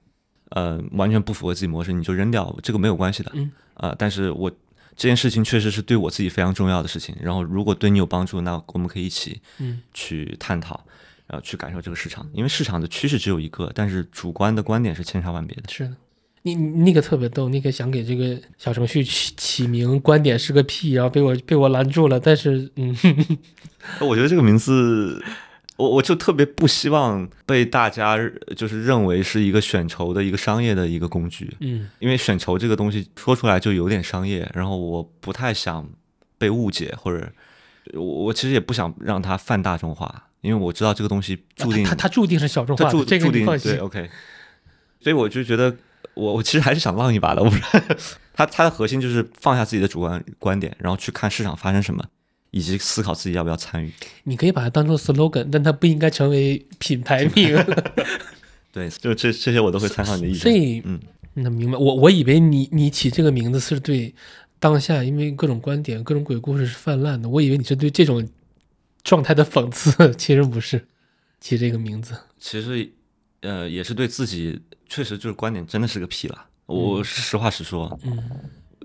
[0.52, 3.30] 呃完全不符合自己模式，你就扔掉，这个没有关系的。
[3.34, 4.50] 嗯，呃，但是我
[4.98, 7.14] 这件事情确实是对我自己非常重要的事情。
[7.22, 10.84] 然后如果对你有帮助，那我们可以一起嗯去探讨，
[11.28, 15.62] 然后去感受这个市场，因为市场的趋势只有一个，但是主观的观点是千差万别的。
[15.68, 15.94] 是的，
[16.42, 22.18] 你你那个特别逗，那个想给这个小程序起起名“观点是个屁”，然后被我被我拦住了。
[22.18, 22.96] 但是，嗯，
[24.02, 25.22] 我觉得这个名字，
[25.78, 28.18] 我我就特别不希望被大家
[28.56, 35.88] 就是认为是一个选筹的一个商业的一个工具，嗯因为选筹这个东西说出来就有点商业，然后我不太想
[36.36, 37.30] 被误解，或者
[37.94, 43.78] 我我其实也不想让它泛大众化，因为我知道这个东西注定它它注定是小众化注这个注定对。
[43.78, 44.10] OK，
[45.00, 45.76] 所以我就觉得
[46.14, 47.96] 我我其实还是想浪一把的，我不知道
[48.34, 52.04] 它它的核心就是放下自己的主观观点，然后去看市场发生什么，
[52.50, 53.92] 以及思考自己要不要参与。
[54.24, 57.56] 你可以把它当做 slogan，但它不应该成为品牌名。
[58.72, 60.40] 对，就这这些我都会参考你的意见。
[60.40, 61.00] 所以，嗯，
[61.34, 61.78] 那明白。
[61.78, 64.14] 我我以为你你起这个名字是对
[64.58, 68.28] 当下，因为各种观点、各种鬼故事是泛滥的，我以为你是对这种
[69.02, 70.86] 状态的讽刺，其实不是。
[71.40, 72.90] 起这个名字，其实
[73.42, 76.46] 呃也是对自己确实就是观点真的是个屁了。
[76.66, 78.18] 我实话实说，嗯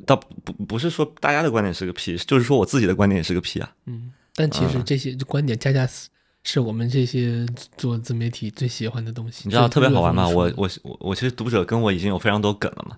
[0.05, 3.75] 倒不不是说大家的观点是个屁，就是说我自己的观点也是个屁啊。
[3.85, 4.11] 嗯。
[4.35, 6.09] 但其实这些观点，恰恰是
[6.43, 7.45] 是我们这些
[7.77, 9.43] 做自媒体最喜欢的东西。
[9.45, 10.27] 你知道特别好玩吗？
[10.27, 12.97] 我我我我其实读者跟我已经有非常多梗了嘛。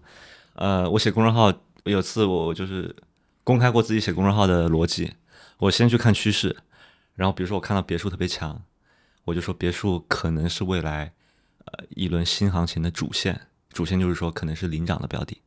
[0.53, 1.53] 呃，我写公众号
[1.83, 2.95] 有次我就是
[3.43, 5.11] 公开过自己写公众号的逻辑，
[5.57, 6.55] 我先去看趋势，
[7.15, 8.63] 然后比如说我看到别墅特别强，
[9.25, 11.11] 我就说别墅可能是未来
[11.65, 13.41] 呃一轮新行情的主线，
[13.73, 15.41] 主线就是说可能是领涨的标的，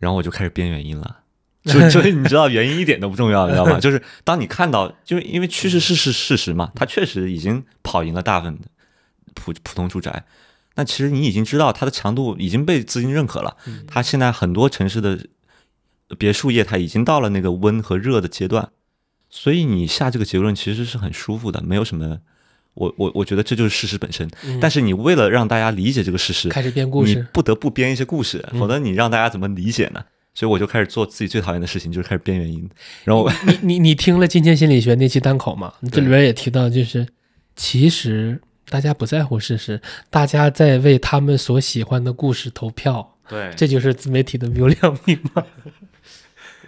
[0.00, 1.18] 然后我就开始编原因了。
[1.62, 3.78] 就就是你知道原因一点都不重要，你知道吗？
[3.78, 8.66] 就是当你看到，就是因为趋势是是事实嘛，它确实已经跑赢了大部分的
[9.34, 10.24] 普普通住宅。
[10.76, 15.26] 那其实你已经知道它的强度已经被资金认可了，它现在很多城市的
[16.16, 18.70] 别墅业态已经到了那个温和热的阶段，
[19.28, 22.20] 所以你下这个结论其实是很舒服的，没有什么。
[22.80, 24.26] 我我我觉得这就是事实本身，
[24.58, 30.02] 但是你为了让大家理解这个事实，开始编故你事，不得不编一些故事，否则你让大家怎么理解呢？
[30.32, 32.66] 所以我就开始做自己最讨厌的事情，就是开始编原因。
[33.04, 35.74] 然后你你你听了《金钱心理学》那期单口嘛？
[35.92, 37.06] 这里边也提到，就是
[37.54, 38.40] 其实
[38.70, 39.78] 大家不在乎事实，
[40.08, 45.44] 大家在为他们所喜欢的故事投票，对这就是自媒体的流量密码。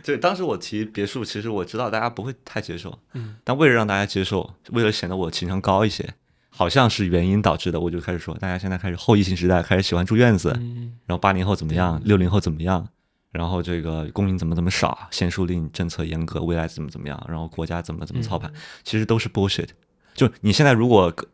[0.04, 6.14] 对，当时我提别墅，其实我知道大家不会太接受，嗯，但为了让大家接受，为了显得我情商高一些，
[6.50, 12.88] 好像是原因导致的，我就开始说，大家现在开始后疫情时代开始喜欢住院子，嗯然后八零后怎么样，六零后怎么样，
[13.30, 18.52] 然后这个供应怎么怎么少，限塑令政策严格，未来怎么怎么样，然后国家怎么怎么操盘，
[18.84, 19.68] 其实都是 bullshit。
[20.14, 21.26] 就你现在如果给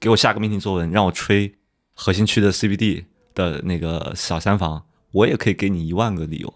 [0.00, 1.54] 给我下个命题作文，让我吹
[1.94, 3.04] 核心区的 CBD
[3.34, 6.54] 的那个小三房，我也可以给你一万个理由。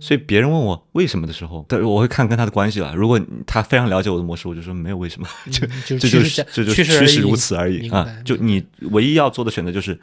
[0.00, 2.94] 所以别人问我为什么的时候，对我会看跟他的关系了。
[2.94, 8.06] 如果他非常了解我的模式，我就说没有为什么， 就嗯就是这就是趋势如此而已啊！
[8.24, 9.94] 就你唯一要做的选择就是，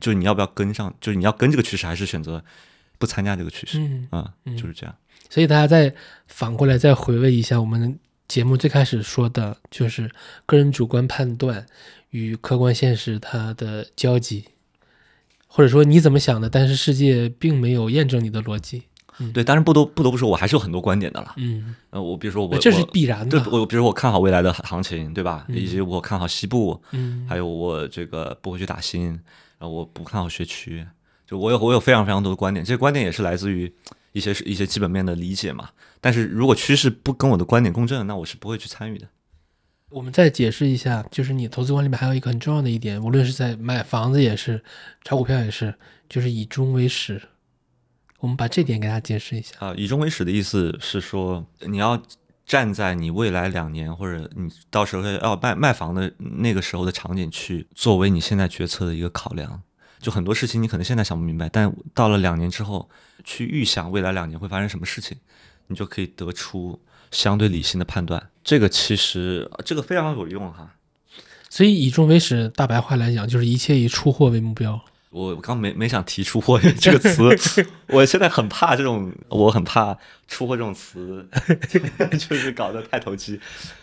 [0.00, 2.44] 就是你要不要跟上，就是你要跟这个趋势，还是选择
[2.98, 4.32] 不参加这个趋势嗯，啊？
[4.56, 4.94] 就是这样。
[5.28, 5.92] 所以大家再
[6.28, 7.98] 反过来再回味一下我们
[8.28, 10.08] 节目最开始说的，就是
[10.46, 11.66] 个人主观判断
[12.10, 14.44] 与客观现实它的交集，
[15.46, 18.84] 或者说你怎么想的，但是世界并没有验证你的逻辑。
[19.32, 21.34] 对，当然不得不得不说，我还是有很多观点的了。
[21.36, 23.40] 嗯，呃，我比如说我这是必然的。
[23.40, 25.46] 对我比如说我看好未来的行情，对吧？
[25.48, 29.08] 以及我看好西部，嗯还有我这个不会去打新，
[29.58, 30.86] 然后我不看好学区，
[31.26, 33.72] 就我有我有非常非常多的观点，这些观点也是来自于
[34.12, 35.68] 一些一些基本面的理解嘛。
[36.00, 39.06] 但是如果趋势不跟我的观点共振，那我是不会去参与的。
[39.90, 44.64] 我们再解释一下，就是你投资观里面还有一个很重要的一点，无论是在买房子也是，
[45.04, 45.74] 炒股票也是，
[46.08, 47.20] 就是以终为始。
[48.22, 49.74] 我们把这点给大家解释一下啊。
[49.76, 52.00] 以终为始的意思是说，你要
[52.46, 59.60] 站在你未来两年或者你到时候要卖卖房的那个时候的场景去作为你现在决策的一个考量。
[60.00, 62.88] 就很多事情你可能现在想不明白，但到了两年之后
[63.24, 65.18] 去预想未来两年会发生什么事情，
[65.66, 66.80] 你就可以得出。
[67.10, 70.76] 相对理性的判断，这个其实这个非常有用哈。
[71.50, 74.82] 所以以终为始，大白话来讲就是一切以出货为目标。
[75.12, 81.24] 我刚没没想提出货 这个词， 我现在很怕这种，我很怕出货这种词，
[82.18, 83.38] 就是搞得太投机。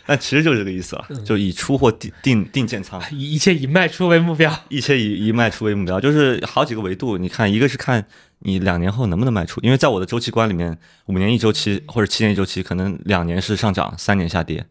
[0.05, 7.17] 但其实就是这个意思了，就以出货定定定建仓，一切以卖出为目标，一切以以卖出为目标，就是好几个维度。
[7.17, 8.05] 你看，一个是看。
[8.41, 9.59] 你两年后能不能卖出？
[9.59, 10.77] 因为在我的周期观里面，
[11.07, 14.65] 五年一周期或者七年一周期，可能两年是上涨，三年下跌，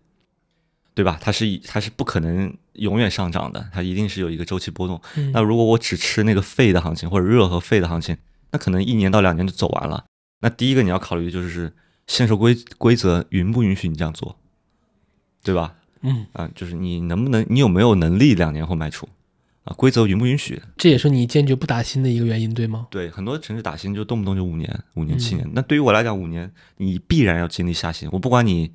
[0.98, 1.16] 对吧？
[1.22, 5.00] 它是它是不可能永远上涨的，它一定是有一个周期波动。
[5.32, 8.16] 那如果我只吃那个废的行情或者热和废的行情，
[8.50, 10.04] 那可能一年到两年就走完了。
[10.40, 11.72] 那第一个你要考虑的就是
[12.08, 14.36] 限售规规则允不允许你这样做，
[15.44, 15.76] 对吧？
[16.00, 19.08] 嗯啊，就是你能不能，你有没有能力两年后卖出？
[19.62, 20.60] 啊，规则允不允许？
[20.76, 22.88] 这也是你坚决不打新的一个原因，对吗？
[22.90, 25.48] 对，很多城市打新就动不动就五年、五年、七年。
[25.52, 28.08] 那对于我来讲，五年你必然要经历下行。
[28.10, 28.72] 我不管你，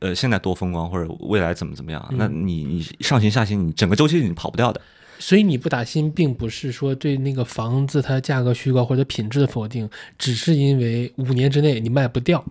[0.00, 4.80] 呃，现在多风光或者未来怎么怎么样，那你你上行下行，你整个周期你跑不掉的。
[5.18, 12.44] 所以你不打新，并不是说对那个房子它价格虚高或者品质的否定，只是因为五年之内你卖不掉，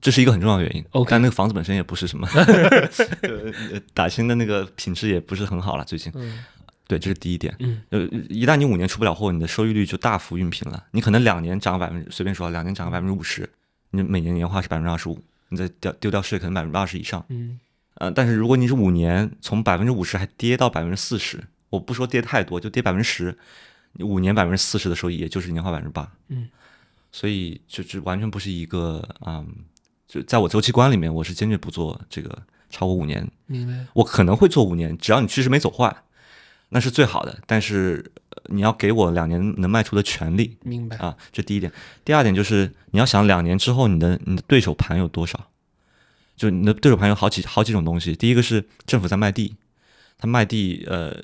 [0.00, 0.84] 这是一个很重要的原因。
[0.90, 2.28] OK，但那个房子本身也不是什么，
[3.94, 6.12] 打新的那个品质也不是很好了，最近。
[6.88, 7.54] 对，这是第一点。
[7.58, 8.00] 嗯，呃，
[8.30, 10.82] 一旦你五年出不了货，你的收益率就大幅熨平了。
[10.92, 13.48] 你可能两年涨百分之，随便说，两年涨个百分之五十，
[13.90, 15.18] 你每年年化是百分之二十五，
[15.48, 17.24] 你再掉丢掉税可能百分之二十以上。
[17.28, 17.58] 嗯，
[17.94, 23.36] 呃，但是如果你是五年从百分之五十还跌到百分之四十，我不说跌太多，就跌百分之十，
[23.92, 26.10] 你五年百分之四十的收益，也就是年化百分之八。
[26.28, 26.48] 嗯，
[27.10, 29.44] 所以就就完全不是一个啊，
[30.06, 33.28] 就在我周期观里面，我是坚决不做这个超过五年。
[33.46, 33.86] 明白。
[33.94, 35.96] 我可能会做五年，只要你趋势没走坏。
[36.70, 38.12] 那是最好的，但是
[38.48, 41.16] 你要给我两年能卖出的权利，明白啊？
[41.32, 41.72] 这第一点。
[42.04, 45.48] 第二点就是你要想两年之后你的你的对手盘有多少，
[46.36, 48.14] 就你的对手盘有好几好几种东西。
[48.16, 49.54] 第一个是政府在卖地，
[50.18, 51.16] 他卖地，呃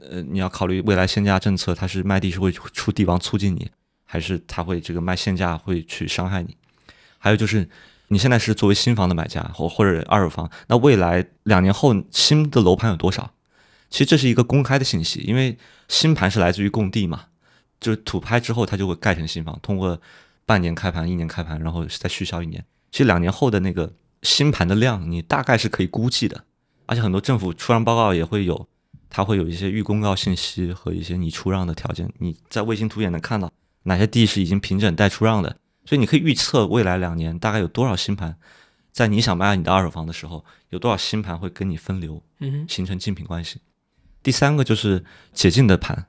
[0.00, 3.70] 呃，你要考虑未来限价政策，他是卖地是会出地王促进你，
[4.04, 6.56] 还是他会这个卖限价会去伤害你？
[7.18, 7.68] 还有就是
[8.08, 13.32] 你现在是作为新房的买家或或者二手房，那未来两年后新的楼盘有多少？
[13.92, 15.54] 其实这是一个公开的信息，因为
[15.86, 17.26] 新盘是来自于供地嘛，
[17.78, 20.00] 就是土拍之后它就会盖成新房，通过
[20.46, 22.64] 半年开盘、一年开盘，然后再续销一年。
[22.90, 23.92] 其实两年后的那个
[24.22, 26.42] 新盘的量，你大概是可以估计的，
[26.86, 28.66] 而且很多政府出让报告也会有，
[29.10, 33.52] 它会有一些预公告信息和一些你出让的条件，你在卫星图也能看到
[33.82, 35.54] 哪些地是已经平整待出让的，
[35.84, 38.34] 所以你可以预测未来两年大概有多少新盘，
[38.90, 43.60] 在你想卖你的二手房的时候，有多少新盘会跟你分流，嗯，形成竞品关系。
[44.22, 46.06] 第三个就是解禁的盘，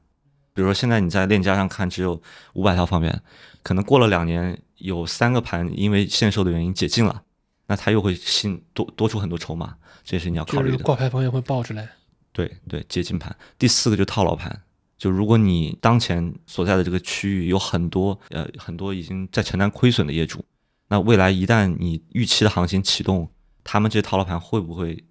[0.54, 2.22] 比如说现在你在链家上看只有
[2.54, 3.22] 五百套房源，
[3.64, 7.24] 可能过了两年有三个盘因为限售的原因解禁了，
[7.68, 10.78] 那它又会新多多出很多筹码，这也是你要考虑的。
[10.84, 11.90] 挂牌房源会爆出来。
[12.32, 13.36] 对对，解禁盘。
[13.58, 14.62] 第四个就套牢盘，
[14.98, 20.46] 就如果你当前所在的这个区域有很多呃很多已经在承担亏损的业主，
[20.88, 23.30] 那未来一旦你预期的行情启动，
[23.64, 25.04] 他们这些套牢盘会不会？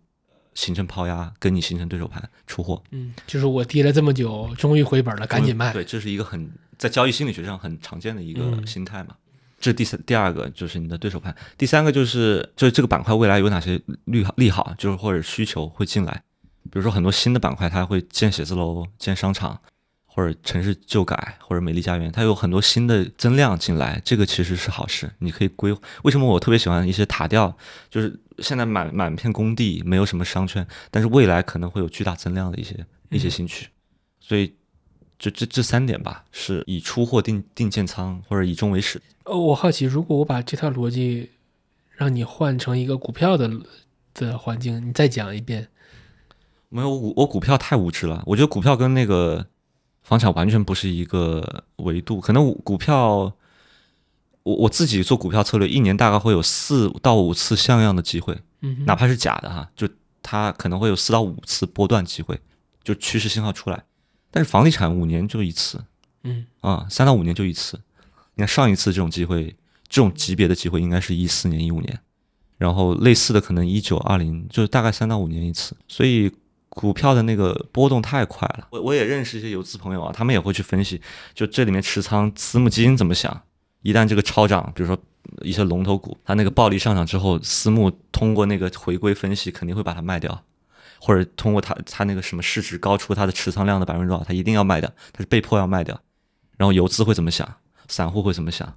[0.55, 5.73] 形成抛压，跟你形成对手盘出货，嗯，就是我跌了这么久，终于回本了，赶紧卖。
[5.73, 9.17] 对，这是一个很在交易心理学上很常见的一个心态嘛。
[9.61, 16.23] 这是第三、第二个就是你的对手盘，第三个就是就是这个板块未来有哪些利好利好，就是或者需求会进来，
[16.65, 19.61] 比如说很多新的板块，它会建写字楼、建商场。
[20.15, 25.11] 或者城市旧改，或者美丽家园，它有很多新的增量进来，这个其实是好事。
[25.21, 27.57] 你可以规，为什么我特别喜欢一些塔吊？
[27.89, 33.67] 就是现在满满片工地，没有什么商圈，但是未来可能会有巨大增量的一些一些新区。
[34.21, 34.53] 所以，
[35.19, 39.01] 这这这三点吧，是以出货定定建仓，或者以终为始。
[39.25, 41.31] 呃，我好奇，如果我把这套逻辑
[41.97, 43.51] 让你换成一个股票的
[44.13, 45.69] 的环境，你再讲一遍。
[46.69, 48.23] 没有，我我股票太无知了。
[48.27, 49.47] 我觉得股票跟那个。
[50.03, 53.33] 房产完全不是一个维度，可能股票，
[54.43, 59.89] 我我自己做股票策略，一年大概会有四到五次像样的机会，嗯，哪怕是假的哈，就
[60.23, 62.39] 它可能会有四到五次波段机会，
[62.83, 63.85] 就趋势信号出来。
[64.31, 65.85] 但是房地产五年就一次，
[66.25, 67.81] 嗯啊，三到五年就一次。
[68.35, 69.55] 你看上一次这种机会，
[69.89, 72.01] 这种级别的机会应该是一四年、一五年，
[72.57, 75.77] 然后类似的可能一九、二零，就是大概三到五年一次。
[75.87, 76.33] 所以
[76.75, 78.69] 股票的那个波动太快了。
[78.71, 81.01] 我我也认识一些游资朋友啊，他们也会去分析，
[81.35, 83.43] 就这里面持仓私募基金怎么想。
[83.83, 84.97] 一旦这个超涨，比如说
[85.43, 90.43] 一些龙头股，它那个暴力上涨之后，私募通过那个回归分析，肯定会把它卖掉。
[90.99, 96.01] 或者通过它它那个什么市值高出它的持仓量的百分之多少，它一定要卖掉，它是被迫要卖掉。
[96.57, 97.57] 然后游资会怎么想？
[97.89, 98.73] 散户会怎么想？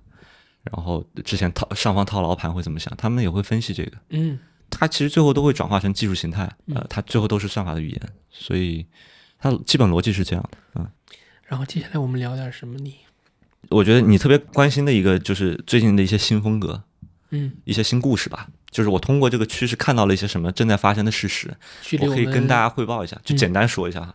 [0.63, 2.91] 然后之前套上方套牢盘会怎么想？
[2.97, 3.91] 他们也会分析这个。
[4.09, 4.39] 嗯
[4.69, 8.85] 它其实最后都会转化成技术形态，呃，它最后都是算法的语言，所以
[9.39, 10.57] 它基本逻辑是这样的。
[10.75, 10.87] 嗯，
[11.45, 12.95] 然后接下来我们聊点什么你？
[13.69, 16.83] 我觉得你特别关心的一个就是最近的一些新风格，
[17.31, 18.47] 嗯，一些新故事吧。
[18.69, 21.55] 就是我通过这个趋势看到了一些什么正在发生的事实，
[22.01, 24.13] 我可以跟大家汇报一下，就简单说一下哈。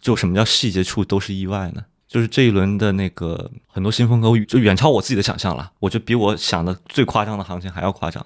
[0.00, 1.84] 就什么叫细节处都是意外呢？
[2.06, 5.72] 就是这一轮的那个很多新风格，就远超我自己的想象了。
[5.78, 8.24] 我觉得比我想的最夸张的行情还要夸张。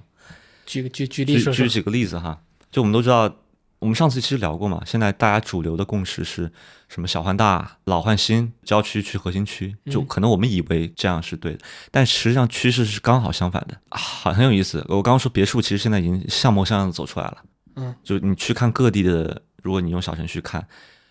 [0.66, 1.68] 举个举举例举说说举。
[1.68, 3.34] 几个例子哈，就我们都知道，
[3.78, 4.82] 我们上次其实聊过嘛。
[4.86, 6.50] 现在大家主流的共识是
[6.88, 7.08] 什么？
[7.08, 11.58] 小换大，老换新，郊区去核心区，就嗯可能我们以为这样是对的，
[11.90, 14.84] 但实际上趋势是刚好相反的啊，很很有意思。
[14.88, 17.38] 我刚刚说别墅，其实现在已经像模像样的走出来了。
[17.76, 20.66] 嗯，就你去看各地的，如果你用小程序看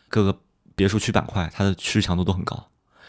[0.07, 0.39] 各个
[0.75, 2.67] 别墅区板块，它的趋势强度都很高。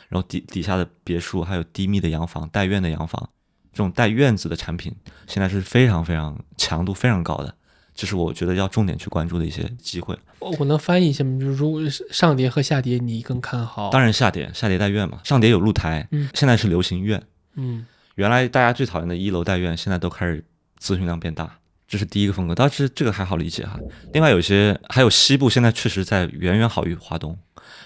[0.08, 3.30] 然后底底下的别墅，还有低密的洋房、带院的洋房，
[3.72, 4.94] 这种带院子的产品，
[5.26, 7.54] 现在是非常非常强度非常高的，
[7.94, 10.16] 这是我觉得要重点去关注的一些机会。
[10.38, 11.38] 我我能翻译一下吗？
[11.40, 13.90] 就是如果是上跌和下跌，你更看好？
[13.90, 17.22] 当然下跌，下跌带院嘛，上跌有露台，嗯现在是流行院。
[17.54, 17.86] 嗯
[18.16, 20.44] 原来大家最讨厌的一楼带院，现在都开始
[20.78, 21.58] 咨询量变大，
[21.88, 22.54] 这是第一个风格。
[22.54, 23.78] 当然这个还好理解哈。
[24.12, 27.38] 另外有些还有西部，现在确实在远远好于华东。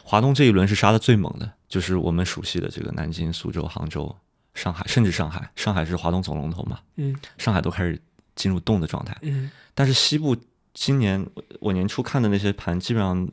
[0.03, 4.17] 华东这一轮是杀的最猛的，就是我们熟悉的这个南京、苏州、杭州、
[4.57, 8.01] 上海，甚至上海，上海是华东总龙头嘛，嗯上海都开始
[8.35, 9.17] 进入冻的状态。
[9.21, 10.37] 嗯但是西部
[10.73, 13.29] 今年我我年初看的那些盘，基本上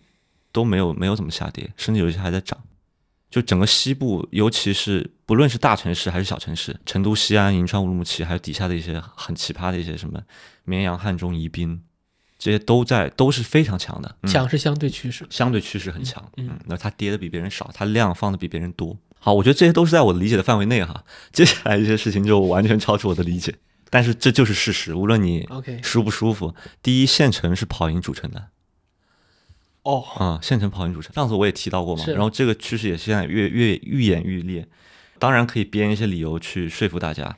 [0.52, 2.62] 都没有没有怎么下跌，甚至有一些还在涨。
[3.32, 10.22] 就整个西部，尤其是不论是大城市还是小城市，成都、西安、银川、乌鲁木齐，还有底下的一些很奇葩的一些什么
[10.66, 11.82] 绵阳、汉中、宜宾，
[12.38, 15.26] 这些都在都是非常强的，嗯强是相对趋势。
[15.32, 16.24] 相对趋势很强。
[16.38, 18.95] 嗯嗯，那它跌的比别人少，它量放的比别人多。
[19.26, 21.06] 好，我觉得这些都是在我的理解的范围内哈。
[21.32, 23.56] 接下来一些事情就完全超出我的理解，
[23.90, 28.50] 但是这就是事实，无论你 OK，舒不舒服，第一县城是跑赢主城的
[29.84, 31.14] 哦，啊、县城跑赢主城。
[31.14, 34.68] 上次我也提到过嘛，然后这个趋势也现在越越愈演愈烈。
[35.20, 37.38] 当然可以编一些理由去说服大家，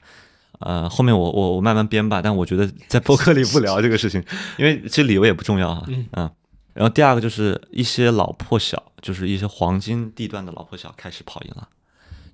[0.61, 2.19] 呃，后面我我我慢慢编吧。
[2.19, 4.23] 但我觉得在播客里不聊这个事情，
[4.57, 5.85] 因为其实理由也不重要哈。
[6.13, 6.31] 嗯
[6.73, 11.69] 然后第二个就是一些老破小，就是一些黄金地段的老破小开始跑赢了。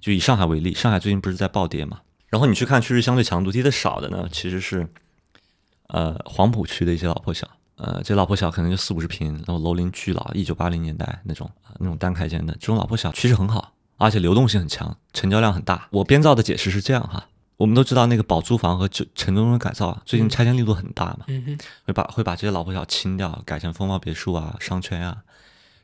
[0.01, 2.01] 就以上海为例，上海最近不是在暴跌嘛？
[2.27, 4.87] 然后你去看趋势相对强度跌的少的呢，其实是
[5.87, 15.87] 呃黄浦区的一些老破小，呃这老破小可能就四五十平，然后楼龄巨老，一九八零年代那种呃那种单开间的这种老破小趋势很好，而且流动性很强，成交量很大。
[15.91, 25.17] 我编造的解释是这样哈，我们都知道那个保租房和城城中村改造啊，最近拆迁力度很大嘛，嗯哼，会把会把这些老破小清掉，改成风貌别墅啊、商圈啊，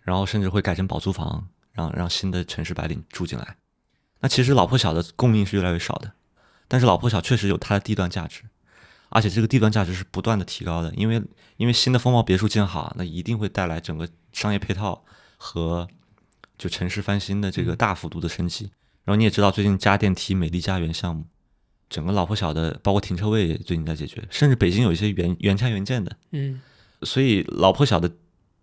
[0.02, 3.58] 然后甚至会改成保租房，让让新的城市白领住进来。
[4.20, 6.12] 那其实老破小的供应是越来越少的，
[6.68, 8.44] 但是老破小确实有它的地段价值，
[9.10, 11.22] 而且这个地段价值是不断的提高的，因为
[11.58, 15.04] 因为新的风貌别墅建好，那一定会带来整个商业配套
[15.38, 15.88] 和
[16.58, 18.72] 就城市翻新的这个大幅度的升级。
[19.06, 21.26] 然后你也知道，最近加电梯美丽家园项目，
[21.90, 26.60] 整个老破小的包括停车位也最近在解决，甚至北京有一些原原拆原建的，嗯
[27.04, 28.12] 所以老破小的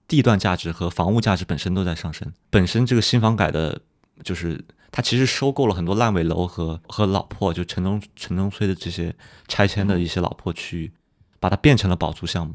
[0.07, 2.31] 地段价值和房屋价值本身都在上升。
[2.51, 3.81] 本身这个新房改的，
[4.23, 4.63] 就是
[4.97, 9.13] 它其实收购了很多烂尾楼和和老破，就城中城中村的这些
[9.49, 10.93] 拆迁的一些老破区域，
[11.41, 12.55] 把它变成了保租项目，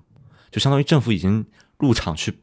[0.50, 1.46] 就相当于政府已经
[1.78, 2.40] 入场去，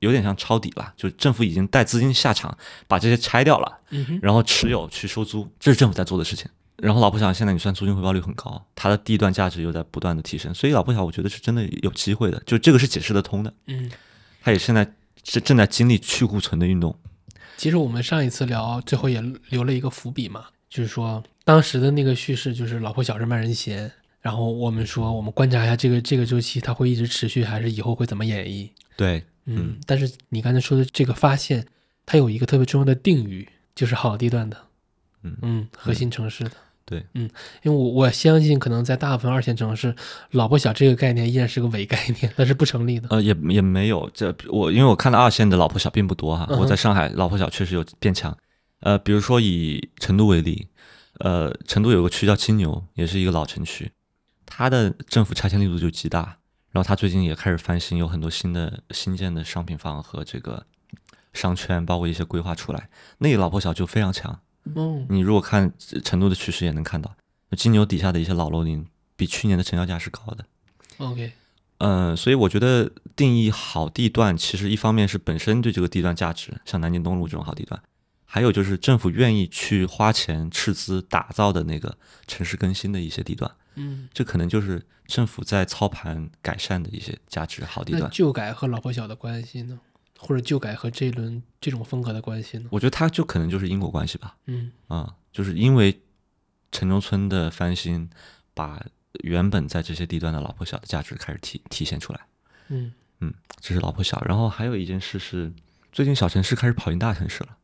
[0.00, 2.58] 有点像抄底了，就政府已经带资金下场
[2.88, 6.50] 把这些拆掉了，嗯，然后持有去收租，这是政府在做的事情。
[6.78, 13.54] 然后老破小现在你算租金回报率很高，它的地段价值又在不断的提升，所以老破小我觉得是真的有机会的，就这个是解释得通的。
[13.66, 13.88] 嗯。
[14.42, 14.92] 它也现在
[15.22, 16.98] 是正在经历去库存的运动。
[17.56, 28.68] 其实我们上一次聊，最后也留了一个伏笔嘛，就是说当时的那个叙事就是老婆小是卖人闲，然后我们说我们观察一下这个这个周期它会一直持续，还是以后会怎么演绎？
[28.96, 31.66] 对，嗯，但是你刚才说的这个发现，
[32.04, 34.56] 它有一个特别重要的定语，就是好地段的，
[35.22, 36.52] 嗯嗯，核心城市的。
[36.86, 37.28] 对，嗯，
[37.64, 39.94] 因为我我相信，可能在大部分二线城市，
[40.30, 43.08] 老破小这个概念依然是个伪概念，那是不成立的。
[43.10, 46.46] 呃，也也没有这我，因为我看到二线的老破小并不多哈。
[46.48, 48.34] 嗯我在上海老破小确实有变强，
[48.80, 50.68] 呃，比如说以成都为例，
[51.18, 53.90] 呃，成都有个区叫金牛，也是一个老城区，
[54.46, 56.38] 它的政府拆迁力度就极大。
[56.70, 60.64] 然后它最近也开始翻新，有很多新的新建的商品房和这个
[61.32, 62.90] 商圈，包括一些规划出来。
[63.18, 64.38] 那个老破小就非常强。
[64.74, 65.72] 哦，你如果看
[66.04, 67.14] 成都的趋势，也能看到，
[67.56, 70.44] 金牛底下的一些老楼龄比去年的成交价是高的。
[70.98, 71.32] OK，
[71.78, 77.80] 嗯，所以我觉得定义好地段，其实一方面是本身对这个地段价值，像南京东路这种好地段，
[78.24, 88.10] 还有就是政府愿意去花钱斥资打造的那个城市更新的一些地段，嗯，这可能就是政府在操盘改善的一些价值好地段。
[88.10, 89.78] 旧改和老破小的关系呢？
[90.18, 92.68] 或者旧改和这一轮这种风格的关系呢？
[92.70, 96.00] 我觉得它就可能就是因果关系吧，嗯啊、就是因为
[96.72, 98.08] 城中村的翻新，
[98.54, 98.84] 把
[99.24, 102.20] 原本在这些地段的老破小的价值开始体体现出来。
[102.68, 102.92] 嗯
[103.60, 104.22] 这是老破小。
[104.26, 105.52] 然后还有一件事是，
[105.92, 107.56] 最近小城市开始跑赢大城市了，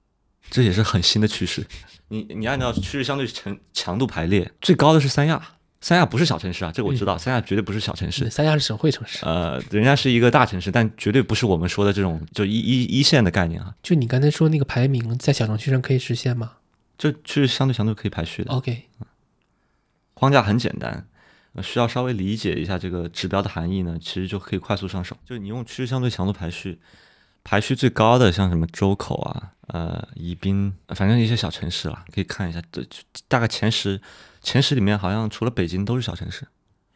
[0.51, 1.67] 这也是很新的趋势。
[2.09, 8.31] 你你按照趋势相对强强度排列，最高的是三亚，三亚不是小城市啊，这个我知道，三亚绝对不是小城市。
[8.31, 9.25] 三亚是省会城市。
[9.27, 16.53] 呃，人家是一个大城市，但绝对不是我们说的这种就一一一线的概念啊，就你刚才说那个排名，在小程序上可以实现吗
[16.97, 18.53] 就趋势相对强度可以排序的。
[18.53, 18.85] ？OK，
[20.15, 21.05] 框架很简单，
[21.55, 25.17] 呃，需要稍微理解一下这个指标的含义呢，其实就可以快速上手。
[25.27, 26.79] 就是你用趋势相对强度排序，
[27.43, 32.87] 排序最高的像什么周口啊、呃宜宾，反正一些小城市啦，可以看一下，这
[33.27, 34.01] 大概前十
[34.43, 36.47] 前十里面好像除了北京都是小城市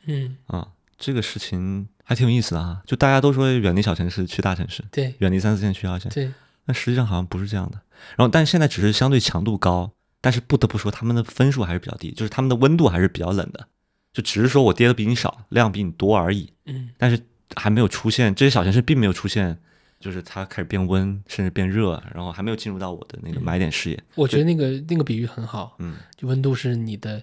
[0.07, 0.69] 嗯，啊、
[0.99, 2.83] 这个事情还挺有意思的哈。
[2.87, 6.33] 就大家都说远离小城市去大城市，对远离三四线去二线，对，
[6.67, 7.81] 那实际上好像不是这样的。
[8.17, 9.91] 然后，但是现在只是相对强度高，
[10.21, 13.69] 但是不得不说他们的分数还是比较低，就是他们的温度还是比较冷的，
[14.13, 16.53] 就只是说我跌的比你少，量比你多而已。
[16.67, 17.21] 嗯但是
[17.55, 19.59] 还没有出现这些小城市并没有出现，
[20.07, 24.01] 就是它开始变温，甚至变热，然后还没有进入到我的那个买点视野。
[24.15, 27.21] 我觉得那个那个比喻很好，嗯，就温度是你的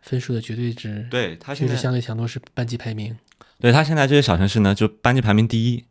[0.00, 3.16] 分数的绝对值，对，它现在相对强度是班级排名。
[3.58, 5.84] 对它现在这些小城市呢，就班级排名第一。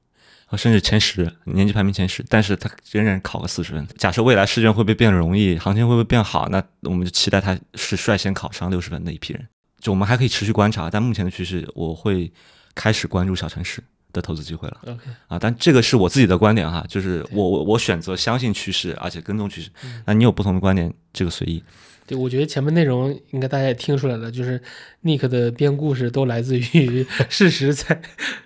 [0.56, 3.86] 甚至前十，年级排名前十，但是它仍然考个四十分。
[3.98, 9.46] 假设未来试卷会不会变容易，行情会不会变好，那我们就期待它是率先考上六十分的一批人。
[9.82, 12.32] 就我们还可以持续观察，但目前的趋势，我会
[12.74, 13.84] 开始关注小城市
[14.16, 15.38] 的投资机会了 OK，啊。
[15.38, 19.70] 但这个是我自己的观点哈，就是我我我选择相信趋势，而且跟踪趋势。
[20.06, 21.62] 那你有不同的观点，这个随意。
[22.08, 24.62] 对，我觉得前面内容应该大家也听出来了，就是
[25.04, 28.00] Nick 的编故事都来自于 事实在。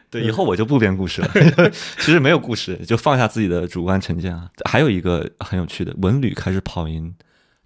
[0.10, 1.30] 对，以后我就不编故事了。
[2.00, 4.50] 其实没有故事，就放下自己的主观成见啊。
[4.64, 7.14] 还有一个很有趣的，文旅开始跑赢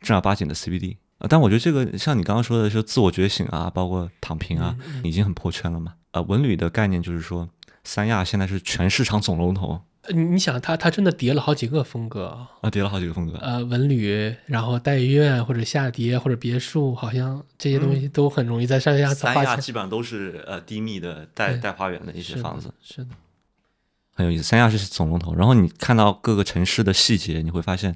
[0.02, 1.28] 正儿八经的 CBD 啊。
[1.30, 5.94] 但我觉得这个像你刚刚说的，说自我觉醒啊，包括躺平啊，已经很破圈了嘛。
[6.12, 7.48] 啊，文旅的概念就是说，
[7.84, 13.38] 三亚现在是全市场总龙头你你想，他他真的叠了好几个风格啊，啊，叠了好几个风格。
[13.38, 19.34] 呃，文旅，然后带院或者下叠或者别墅，好像这些东西都很容易在三亚三。
[19.46, 23.12] 亚基本上都是呃低密的带带花园的一些是的房子，是的，
[24.14, 24.44] 很有意思。
[24.44, 27.96] 三亚是总龙头，然后你看到各个城市的细节，你会发现，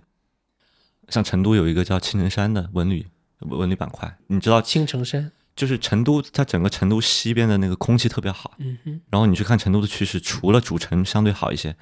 [1.10, 3.06] 像成都有一个叫青城山的文旅
[3.40, 8.54] 文旅板块，你知道青城山，就是成都，它整个成都西边的那个空气特别好。
[8.60, 11.76] 嗯哼，然后你去看成都的趋势，除了主城相对好一些，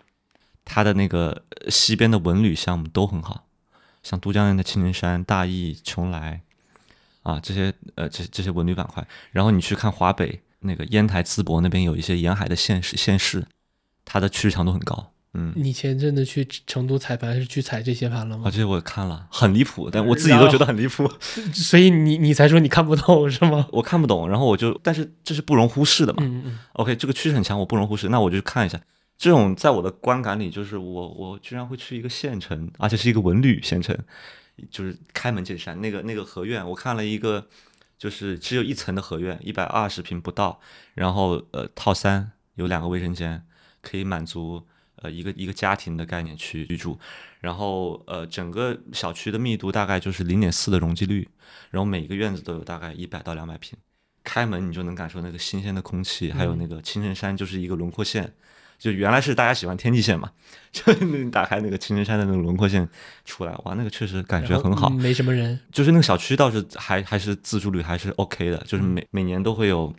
[0.64, 3.46] 它的那个呃西边的文旅项目都很好，
[4.02, 6.40] 像都江堰的青城山、大邑、邛崃
[7.24, 9.06] 啊这些呃这这些文旅板块。
[9.32, 13.46] 然后你去看华北那个烟台、淄博那边有一些沿海的县市县市，
[14.06, 15.12] 它的趋势强度很高。
[15.36, 18.52] 嗯，你前阵子去成都采盘是去踩这些盘了吗啊，吗？
[18.52, 21.12] 这些我看了，很离谱，但我自己都觉得很离谱。
[21.54, 23.68] 所以你你才说你看不懂是吗？
[23.74, 26.24] 我看不懂，然后我就，但是这是不容忽视的嘛。
[26.24, 28.80] 嗯嗯 OK，这个趋势很强，我不容忽视，那我就去看一下。
[29.18, 33.98] 这种在我的观感里，就是我我居然会去一个县城，而且是一个文旅县城，
[34.70, 35.80] 就是开门见山。
[35.80, 37.48] 那个那个合院，我看了一个，
[37.98, 40.60] 就是只有一层的合院，一百二十平不到，
[40.96, 43.42] 然后呃套三有两个卫生间，
[43.82, 44.66] 可以满足
[45.02, 46.98] 呃一个一个家庭的概念去居住。
[47.42, 51.28] 然后呃整个小区的密度大概就是零点四的容积率，
[51.70, 53.78] 然后每一个院子都有大概一百到两百平。
[54.24, 58.34] 开门你就能感受那个新鲜的空气，还有那个青城山就是一个轮廓线，
[58.80, 60.32] 就原来是大家喜欢天际线嘛，
[60.74, 62.90] 就你打开那个青城山的那个轮廓线
[63.24, 64.90] 出来，哇，那个确实感觉很好。
[64.90, 65.60] 没什么人。
[65.72, 69.94] 就是那个小区倒是还还是自住率还是 OK 的，就是每每年都会有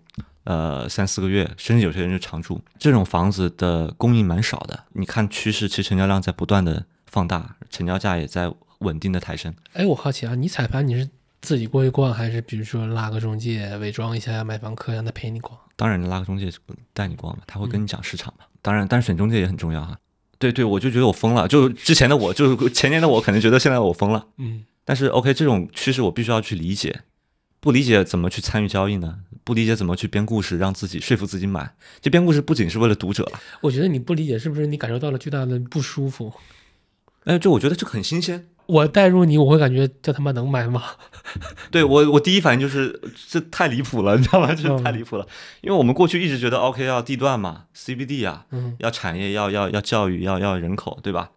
[0.46, 2.60] 呃三四个月，甚至有些人就常住。
[2.78, 9.54] 这种房子的供应蛮少的，你看趋势，其实成交量在不断的放大，成交价也在稳定的抬升。
[9.74, 11.08] 哎，我好奇啊，你踩盘你是
[11.42, 15.58] 自己过去逛，还是比如说拉个中介伪装一下买房客让他陪你逛？
[15.76, 16.50] 当然，拉个中介
[16.92, 18.44] 带你逛嘛，他会跟你讲市场嘛。
[18.62, 19.98] 当然，但是选中介也很重要哈。
[20.38, 21.48] 对对，我就觉得我疯了。
[21.48, 24.26] 就之前的我，就是前年的我，可能觉得现在我疯了。
[24.38, 27.00] 嗯但是 OK，这种趋势我必须要去理解，
[27.66, 29.18] 不理解怎么去参与交易呢？
[29.42, 31.74] 不理解怎么去编故事，让自己说服自己买。
[32.00, 36.32] 这编故事不仅是为了读者了，我觉得你不理解，是不是你感受到了巨大的不舒服？
[37.24, 38.46] 哎，就我觉得这很新鲜。
[38.66, 40.80] 我带入你，我会感觉这他妈能买吗？
[41.72, 44.54] 对我，我第一反应就是这太离谱了，你知道吗？
[44.54, 45.26] 这嗯太离谱了。
[45.60, 51.32] 因为我们过去一直觉得 OK 要地段嘛，CBD 啊，嗯要产业，要要要教育，要要人口，对吧？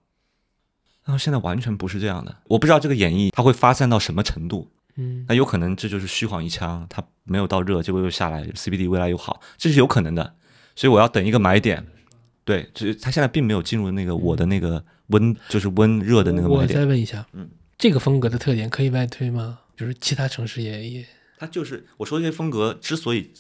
[1.06, 2.36] 然后现在完全不是这样的。
[2.50, 4.70] 我不知道这个演绎它会发散到什么程度，
[5.00, 10.36] 嗯那有可能这就是虚晃一枪，它没有到热，结果又下来，CBD 未来又好，这是有可能的。
[10.76, 11.88] 所以我要等一个买点。
[12.44, 16.80] 对，就是它现在并没有进入那个我的那个温，就是温热的那个我买点。
[16.80, 17.48] 再问一下，嗯，
[17.78, 19.60] 这个风格的特点可以外推吗？
[19.78, 21.06] 就是其他城市也也
[21.38, 23.32] 它就是我说这些风格之所以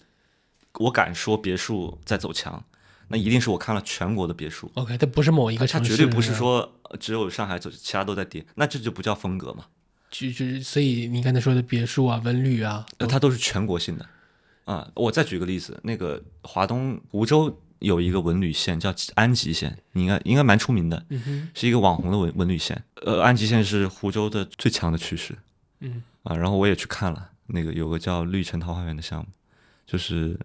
[0.75, 2.63] 我敢说别墅在走强，
[3.07, 9.65] 那一定是我看了全国的别墅，OK，它不是某一个它城市，绝对不是说呃只有上海走，其他都在跌，那这就不叫风格嘛，
[10.09, 14.05] 就就是，所以你刚才说的别墅啊、文旅啊，那它都是全国性的。
[14.65, 22.79] 啊，我再举个例子，那个华东湖州有一个文旅线叫安吉县，你应该应该蛮出名的，嗯哼，是一个网红的文文旅线。
[23.05, 25.35] 呃，安吉县是湖州的最强的趋势
[25.79, 26.35] 嗯啊。
[26.35, 29.27] 然后我也去看了，那个有个叫绿城桃花源的项目，
[29.87, 30.39] 就是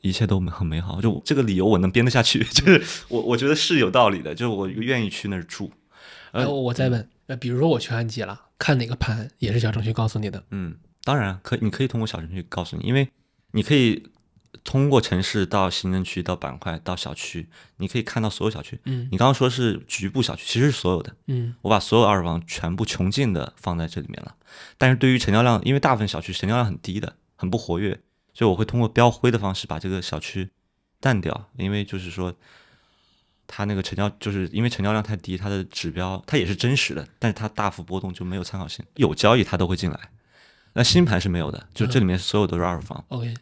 [0.00, 1.00] 一切都很美好。
[1.02, 5.70] 就这个理由我能编得下去， 就是我我觉得是有道理的，就是我愿意去那儿住。
[6.32, 13.08] 呃我再问，呃，比如说我去安吉了，看哪个盘也是小程序告诉你的，嗯，当然可你可以通过小程序告诉你，因为
[13.52, 14.10] 你可以
[14.64, 18.80] 通过城市到行政区到板块到小区，你可以看到所有小区。
[18.84, 21.14] 嗯你刚刚说是局部小区，其实是所有的。
[21.26, 24.34] 嗯我把所有二手房全部穷尽的放在这里面了。
[24.78, 28.00] 但是对于成交量，因为大部分小区成交量很低的，很不活跃，
[28.32, 30.50] 所以我会通过标灰的方式把这个小区
[31.00, 31.50] 淡掉。
[31.58, 32.34] 因为就是说，
[33.46, 38.84] 它那个成交，就是因为成交量太低，它的指标它也是真实的，但是它大幅波动就没有参考性。
[38.94, 39.98] 有交易它都会进来，
[40.74, 43.04] 那新盘是没有的，就这里面所有都是二手房。
[43.08, 43.34] ，OK，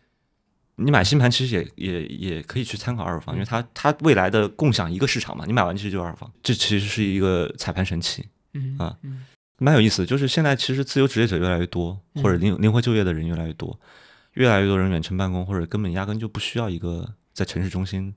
[0.77, 8.27] 你买新盘其实也也也可以去参考二手房，因为它它未来的共享一个市场嘛，你买完其实就是二手房，这其实是一个踩盘神器。
[8.53, 9.25] 嗯啊嗯
[9.59, 13.79] 蛮有意思，就是现在其实自由职业者越来越多，嗯或者灵灵活就业的人越来越多，
[14.33, 18.13] 越来越多人远程办公，或者根本压根就不需要一个在城市中心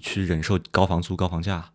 [0.00, 1.70] 去忍受高房租、高房价。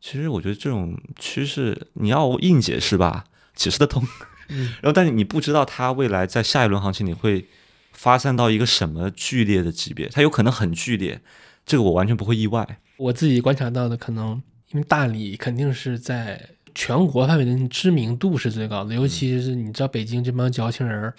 [0.00, 3.24] 其实我觉得这种趋势，你要硬解释吧，
[3.54, 4.06] 解释得通。
[4.50, 7.48] 嗯然后，但是你不知道它未来在下一轮行情里会
[7.92, 11.22] 发散到一个什么剧烈的级别，它有可能很剧烈，
[11.64, 12.80] 这个我完全不会意外。
[12.98, 21.14] 我自己观察到的，可能因为大理肯定是在全国范围的知名度是最高的，尤其是你知道北京这帮矫情人儿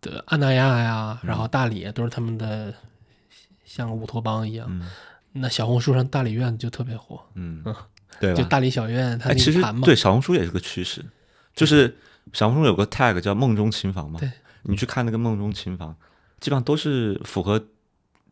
[0.00, 2.72] 的安那亚呀，然后大理都是他们的
[3.64, 4.68] 像乌托邦一样。
[4.70, 4.88] 嗯
[5.40, 7.74] 那小红书上大理院就特别火，嗯嗯，
[8.20, 8.36] 对吧？
[8.42, 11.04] 就大理小院，它哎，其实那个盘嘛，对小红书也是个趋势，
[11.54, 11.96] 就是
[12.32, 14.30] 小红书有个 tag 叫“梦中琴房”嘛，对
[14.62, 15.94] 你去看那个梦中琴房，
[16.40, 17.62] 基本上都是符合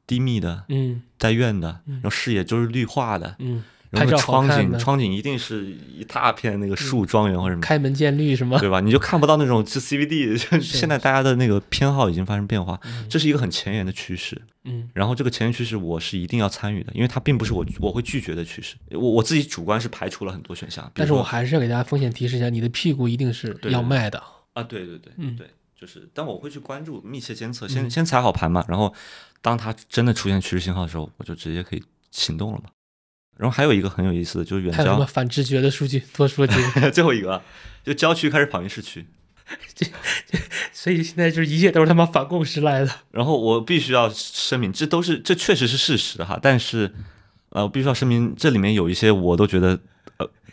[0.07, 3.63] 低密的、嗯带院的，嗯然后视野就是绿化的，嗯，
[3.95, 7.61] 拍照窗，景窗景一定是一大片那个树庄园或者什么。
[7.63, 8.81] 开门见绿什么，对吧？
[8.81, 14.41] 你就看不到那种就 CBD， 现在大家的那个偏好已经发生变化，这是一个很前沿的趋势。
[14.67, 18.77] 嗯然后这个前沿趋势我是一定要参与的，因为它并不是我我会拒绝的趋势。
[18.93, 24.23] 我我自己主观是排除了很多选项，但是我还是要给大家风险提示一下，你的屁股一定是要卖的，
[24.55, 25.47] 啊，对对对，嗯对，
[25.79, 28.95] 就是，但我会去关注、密切监测，先、先踩好盘嘛，然后
[29.43, 32.65] 当它真的出现趋势信号的时候，我就直接可以行动了嘛。
[33.37, 36.03] 然后还有一个很有意思的，就是远还有什么郊，反直觉的数据？
[36.17, 36.91] 多说几个。
[36.93, 37.43] 最后一个啊
[37.85, 39.07] 就郊区开始跑赢市区，
[39.75, 39.85] 这
[40.31, 40.39] 这
[40.73, 42.91] 所以现在就是一切都是他妈反共识来的。
[43.11, 46.93] 然后我必须要声明，这都是这确实是事实哈，但是
[47.51, 49.79] 呃，我必须要声明，这里面有一些我都觉得呃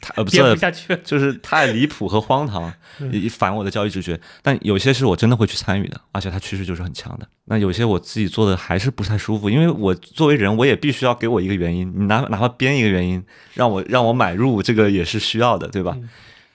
[0.02, 0.99] 太呃不是下去了。
[1.03, 4.19] 就是太离谱和荒唐， 嗯也反我的交易直觉。
[4.41, 7.28] 但有些是我真的会去参与的，而且它趋势就是很强的。
[7.45, 13.23] 那有些我自己做的还是不太舒服，因为我作为人，我也必须要给我一个原因，你哪哪怕编一个原因
[13.53, 15.95] 让我让我买入，这个也是需要的，对吧？
[16.02, 16.10] 嗯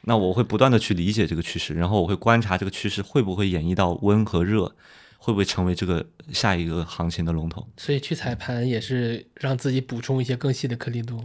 [0.09, 4.73] 那我会不断的去理解这个趋势，然后我会观察这个趋势会不会演绎到温和热，
[5.19, 7.67] 会不会成为这个下一个行情的龙头。
[7.77, 11.25] 所以去踩盘也是让自己补充一些更细的颗粒度。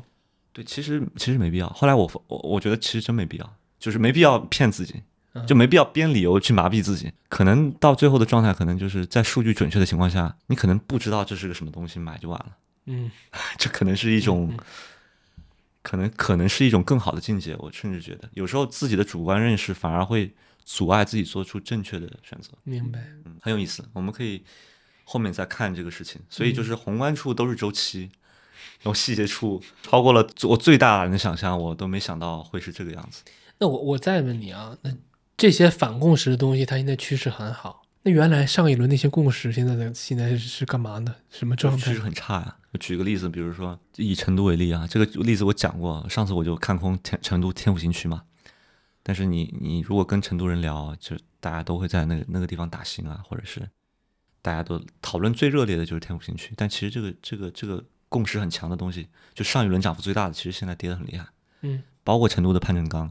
[0.53, 1.69] 对，其实其实没必要。
[1.69, 5.01] 后来我我我觉得其实真没必要，就是没必要骗自己，
[5.33, 7.11] 嗯就没必要编理由去麻痹自己。
[7.29, 12.57] 可能到最后的状态，可能就是在数据准确的情况下，你可能不知道这是个什么东西，买就完了。
[12.85, 13.09] 嗯，
[13.57, 14.53] 这可能是一种，
[15.81, 17.55] 可能可能是一种更好的境界。
[17.59, 20.33] 我甚至觉得，有时候自己的主观认识反而会
[20.65, 22.49] 阻碍自己做出正确的选择。
[22.63, 22.99] 明白。
[23.25, 24.43] 嗯，很有意思，我们可以
[25.05, 26.19] 后面再看这个事情。
[26.29, 28.20] 所以就是宏观处都是周期，然
[28.85, 33.23] 后细节处超过了我最大胆的想象，我都没想到会是这个样子。
[33.59, 34.91] 那我我再问你啊，那
[35.37, 37.83] 这些反共识的东西，它现在趋势很好。
[38.03, 41.13] 那原来上一轮那些共识，现在的现在是干嘛呢？
[41.29, 41.99] 什么状态趋势？
[41.99, 42.57] 很差呀。
[42.71, 48.23] 我举个例子，比如说以成都为例啊，这个例子我讲过，上次我就看空天成都天府新区嘛。
[49.03, 53.69] 但是你你如果跟成都人聊，就大家都会在那个那个地方打新啊，或者是
[54.41, 56.53] 大家都讨论最热烈的就是天府新区。
[56.55, 61.25] 但其实这个这个这个共识很强的东西，就上一轮涨幅最大的，其实现在跌得很厉害。
[61.61, 63.09] 嗯，包括成都的潘正刚，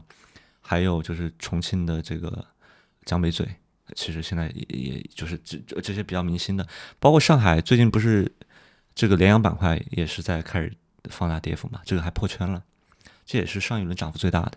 [0.61, 2.45] 还有就是重庆的这个
[3.03, 3.47] 江北嘴，
[3.95, 6.67] 其实现在也也就是这这这些比较明星的，
[6.99, 8.31] 包括上海最近不是
[8.93, 10.71] 这个联阳板块也是在开始
[11.05, 12.63] 放大跌幅嘛，这个还破圈了，
[13.25, 14.53] 这也是上一轮涨幅最大的。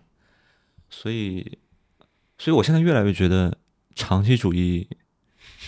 [0.90, 1.58] 所以，
[2.36, 3.56] 所以我现在越来越觉得
[3.94, 4.86] 长期主义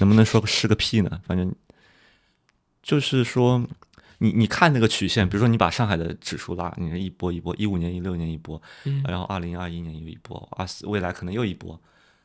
[0.01, 1.21] 能不能说是个屁呢？
[1.25, 1.55] 反正
[2.83, 3.67] 就是说，
[4.19, 11.79] 你你看那个曲线，比如说你把上海的指数拉，你是一波一波，一五年、一六年一波，嗯然后二零二一年又一波，二四未来可能又一波，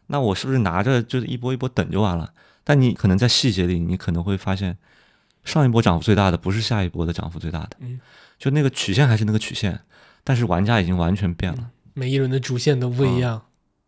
[0.07, 2.33] 那我是不是拿着就是一波一波等就完了？
[2.63, 4.77] 但你可能在细节里，你可能会发现，
[5.43, 7.99] 上一波涨幅最大的不是下一波的涨幅最大的，嗯，
[8.37, 9.79] 就那个曲线还是那个曲线，
[10.23, 11.71] 但是玩家已经完全变了。
[11.93, 13.41] 每一轮的主线都不一样。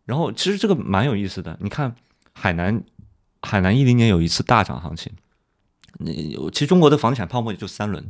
[0.04, 1.94] 然后其实这个蛮有意思的，你看
[2.32, 2.82] 海南，
[3.40, 5.10] 海南一零年有一次大涨行情，
[5.98, 8.04] 那有其实中国的房地产泡沫也就三轮，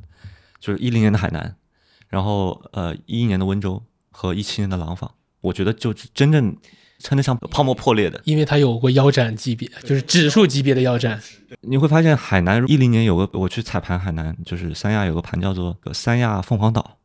[0.58, 1.56] 就是一零年的海南，
[2.08, 6.56] 然后呃一一年的温州和一七年的廊坊，我觉得就是真正
[6.98, 8.20] 称得上泡沫破裂的。
[8.24, 11.20] 因为它有过腰斩级别，就是指数级别的腰斩。
[11.60, 16.98] 你会发现海南一零年有个我去踩盘海南，就是三亚有个盘叫做三亚凤凰岛，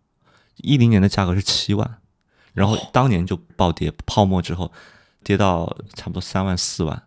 [0.57, 1.97] 一零年的价格是七万，
[2.53, 4.71] 然后当年就暴跌泡沫之后，
[5.23, 7.03] 跌到差不多三万四万，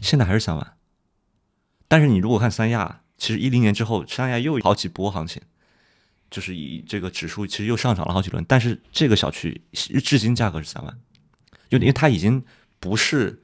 [0.00, 0.72] 现在还是三万。
[1.86, 5.40] 但是你如果看三亚，其实一零年之后三亚又有好几波行情，
[6.28, 10.98] 就是以这个指数其实又上涨了好几轮，但是这个小区至今价格是三万，
[11.70, 12.42] 就因为它已经
[12.80, 13.40] 不是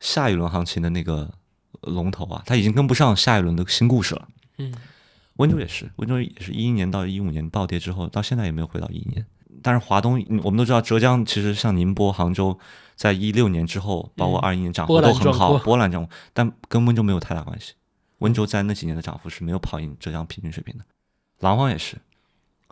[0.00, 1.32] 下一轮行情的那个
[1.80, 4.28] 龙头啊，它已经跟不上下一轮的新故事了。
[4.58, 4.74] 嗯，
[5.36, 9.24] 温州也是，温州也是一一年到一五年暴跌之后，到现在也没有回到一一年。
[9.62, 12.58] 但是华东，嗯我们都知道，浙江其实像宁波、杭州，
[12.96, 17.72] 在一六年之后，包括二一年涨幅都很好，波澜壮阔，但跟温州没有太大关系。
[18.20, 20.84] 温州在那几年的涨幅是没有跑赢浙江平均水平的，
[21.40, 21.98] 廊坊也是。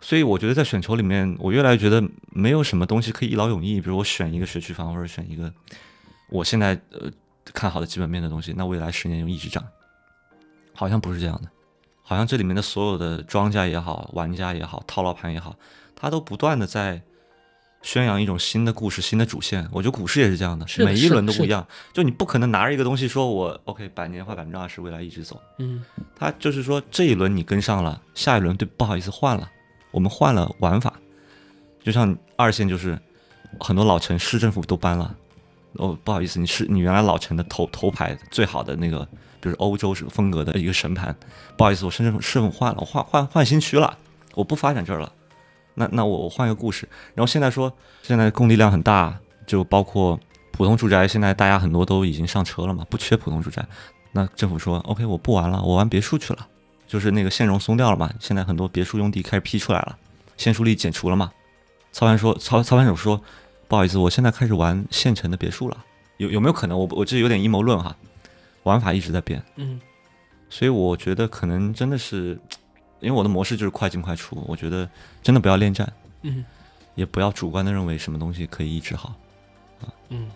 [0.01, 3.81] 所以我觉得在选筹里面，我越来越觉得没有什么东西可以一劳永逸。
[3.81, 5.53] 比如我选一个学区房，或者选一个
[6.29, 7.11] 我现在呃
[7.53, 9.61] 看好的基本面的东西，那未来十年就一直涨，
[10.73, 11.49] 好像不是这样的。
[12.01, 15.55] 好像这里面的所有的庄家也好，玩家也好，套牢盘也好，
[15.95, 17.01] 它都不断的在
[17.81, 19.67] 宣扬一种新的故事、新的主线。
[19.71, 21.65] 我觉得股市也是这样的，每一轮都不一样。
[21.93, 25.39] 就你不可能拿着一个东西说我 OK 百年化百分之二十，未来一直走。
[25.57, 25.83] 嗯，
[26.15, 29.49] 它就是说这一轮你跟上了，下一轮对不好意思换了，
[29.91, 30.93] 我们换了玩法。
[31.81, 32.99] 就像二线就是
[33.59, 35.15] 很多老城市政府都搬了，
[35.73, 39.07] 哦不好意思，你是你原来老城的头头牌最好的那个，
[39.39, 41.15] 比如欧洲风格的一个神盘，
[41.55, 43.97] 不好意思，我深圳市政府换了，我换换换新区了，
[44.35, 45.11] 我不发展这儿了，
[45.79, 46.87] 那那我我换一个故事。
[47.15, 47.73] 然后现在说
[48.03, 50.19] 现在供地量很大，就包括
[50.51, 53.65] 普通住宅，现在大家很多都已经上车了嘛，不缺普通住宅。
[54.11, 56.45] 那政府说 OK，我不玩了，我玩别墅去了，
[56.85, 59.97] 就是那个限容松掉了嘛，现在很多别墅用地开始批出来了，
[60.35, 61.31] 限塑令解除了嘛。
[61.91, 63.21] 操盘说操操盘手说，
[63.67, 65.77] 不好意思，我现在开始玩现成的别墅了，
[66.17, 66.77] 有有没有可能？
[66.77, 67.95] 我我这有点阴谋论哈，
[68.63, 69.79] 玩法一直在变，嗯，
[70.49, 72.37] 所以我觉得可能真的是，
[72.99, 74.89] 因为我的模式就是快进快出，我觉得
[75.21, 76.43] 真的不要恋战，嗯，
[76.95, 79.15] 也不要主观的认为什么东西可以一直好。
[80.09, 80.29] 嗯，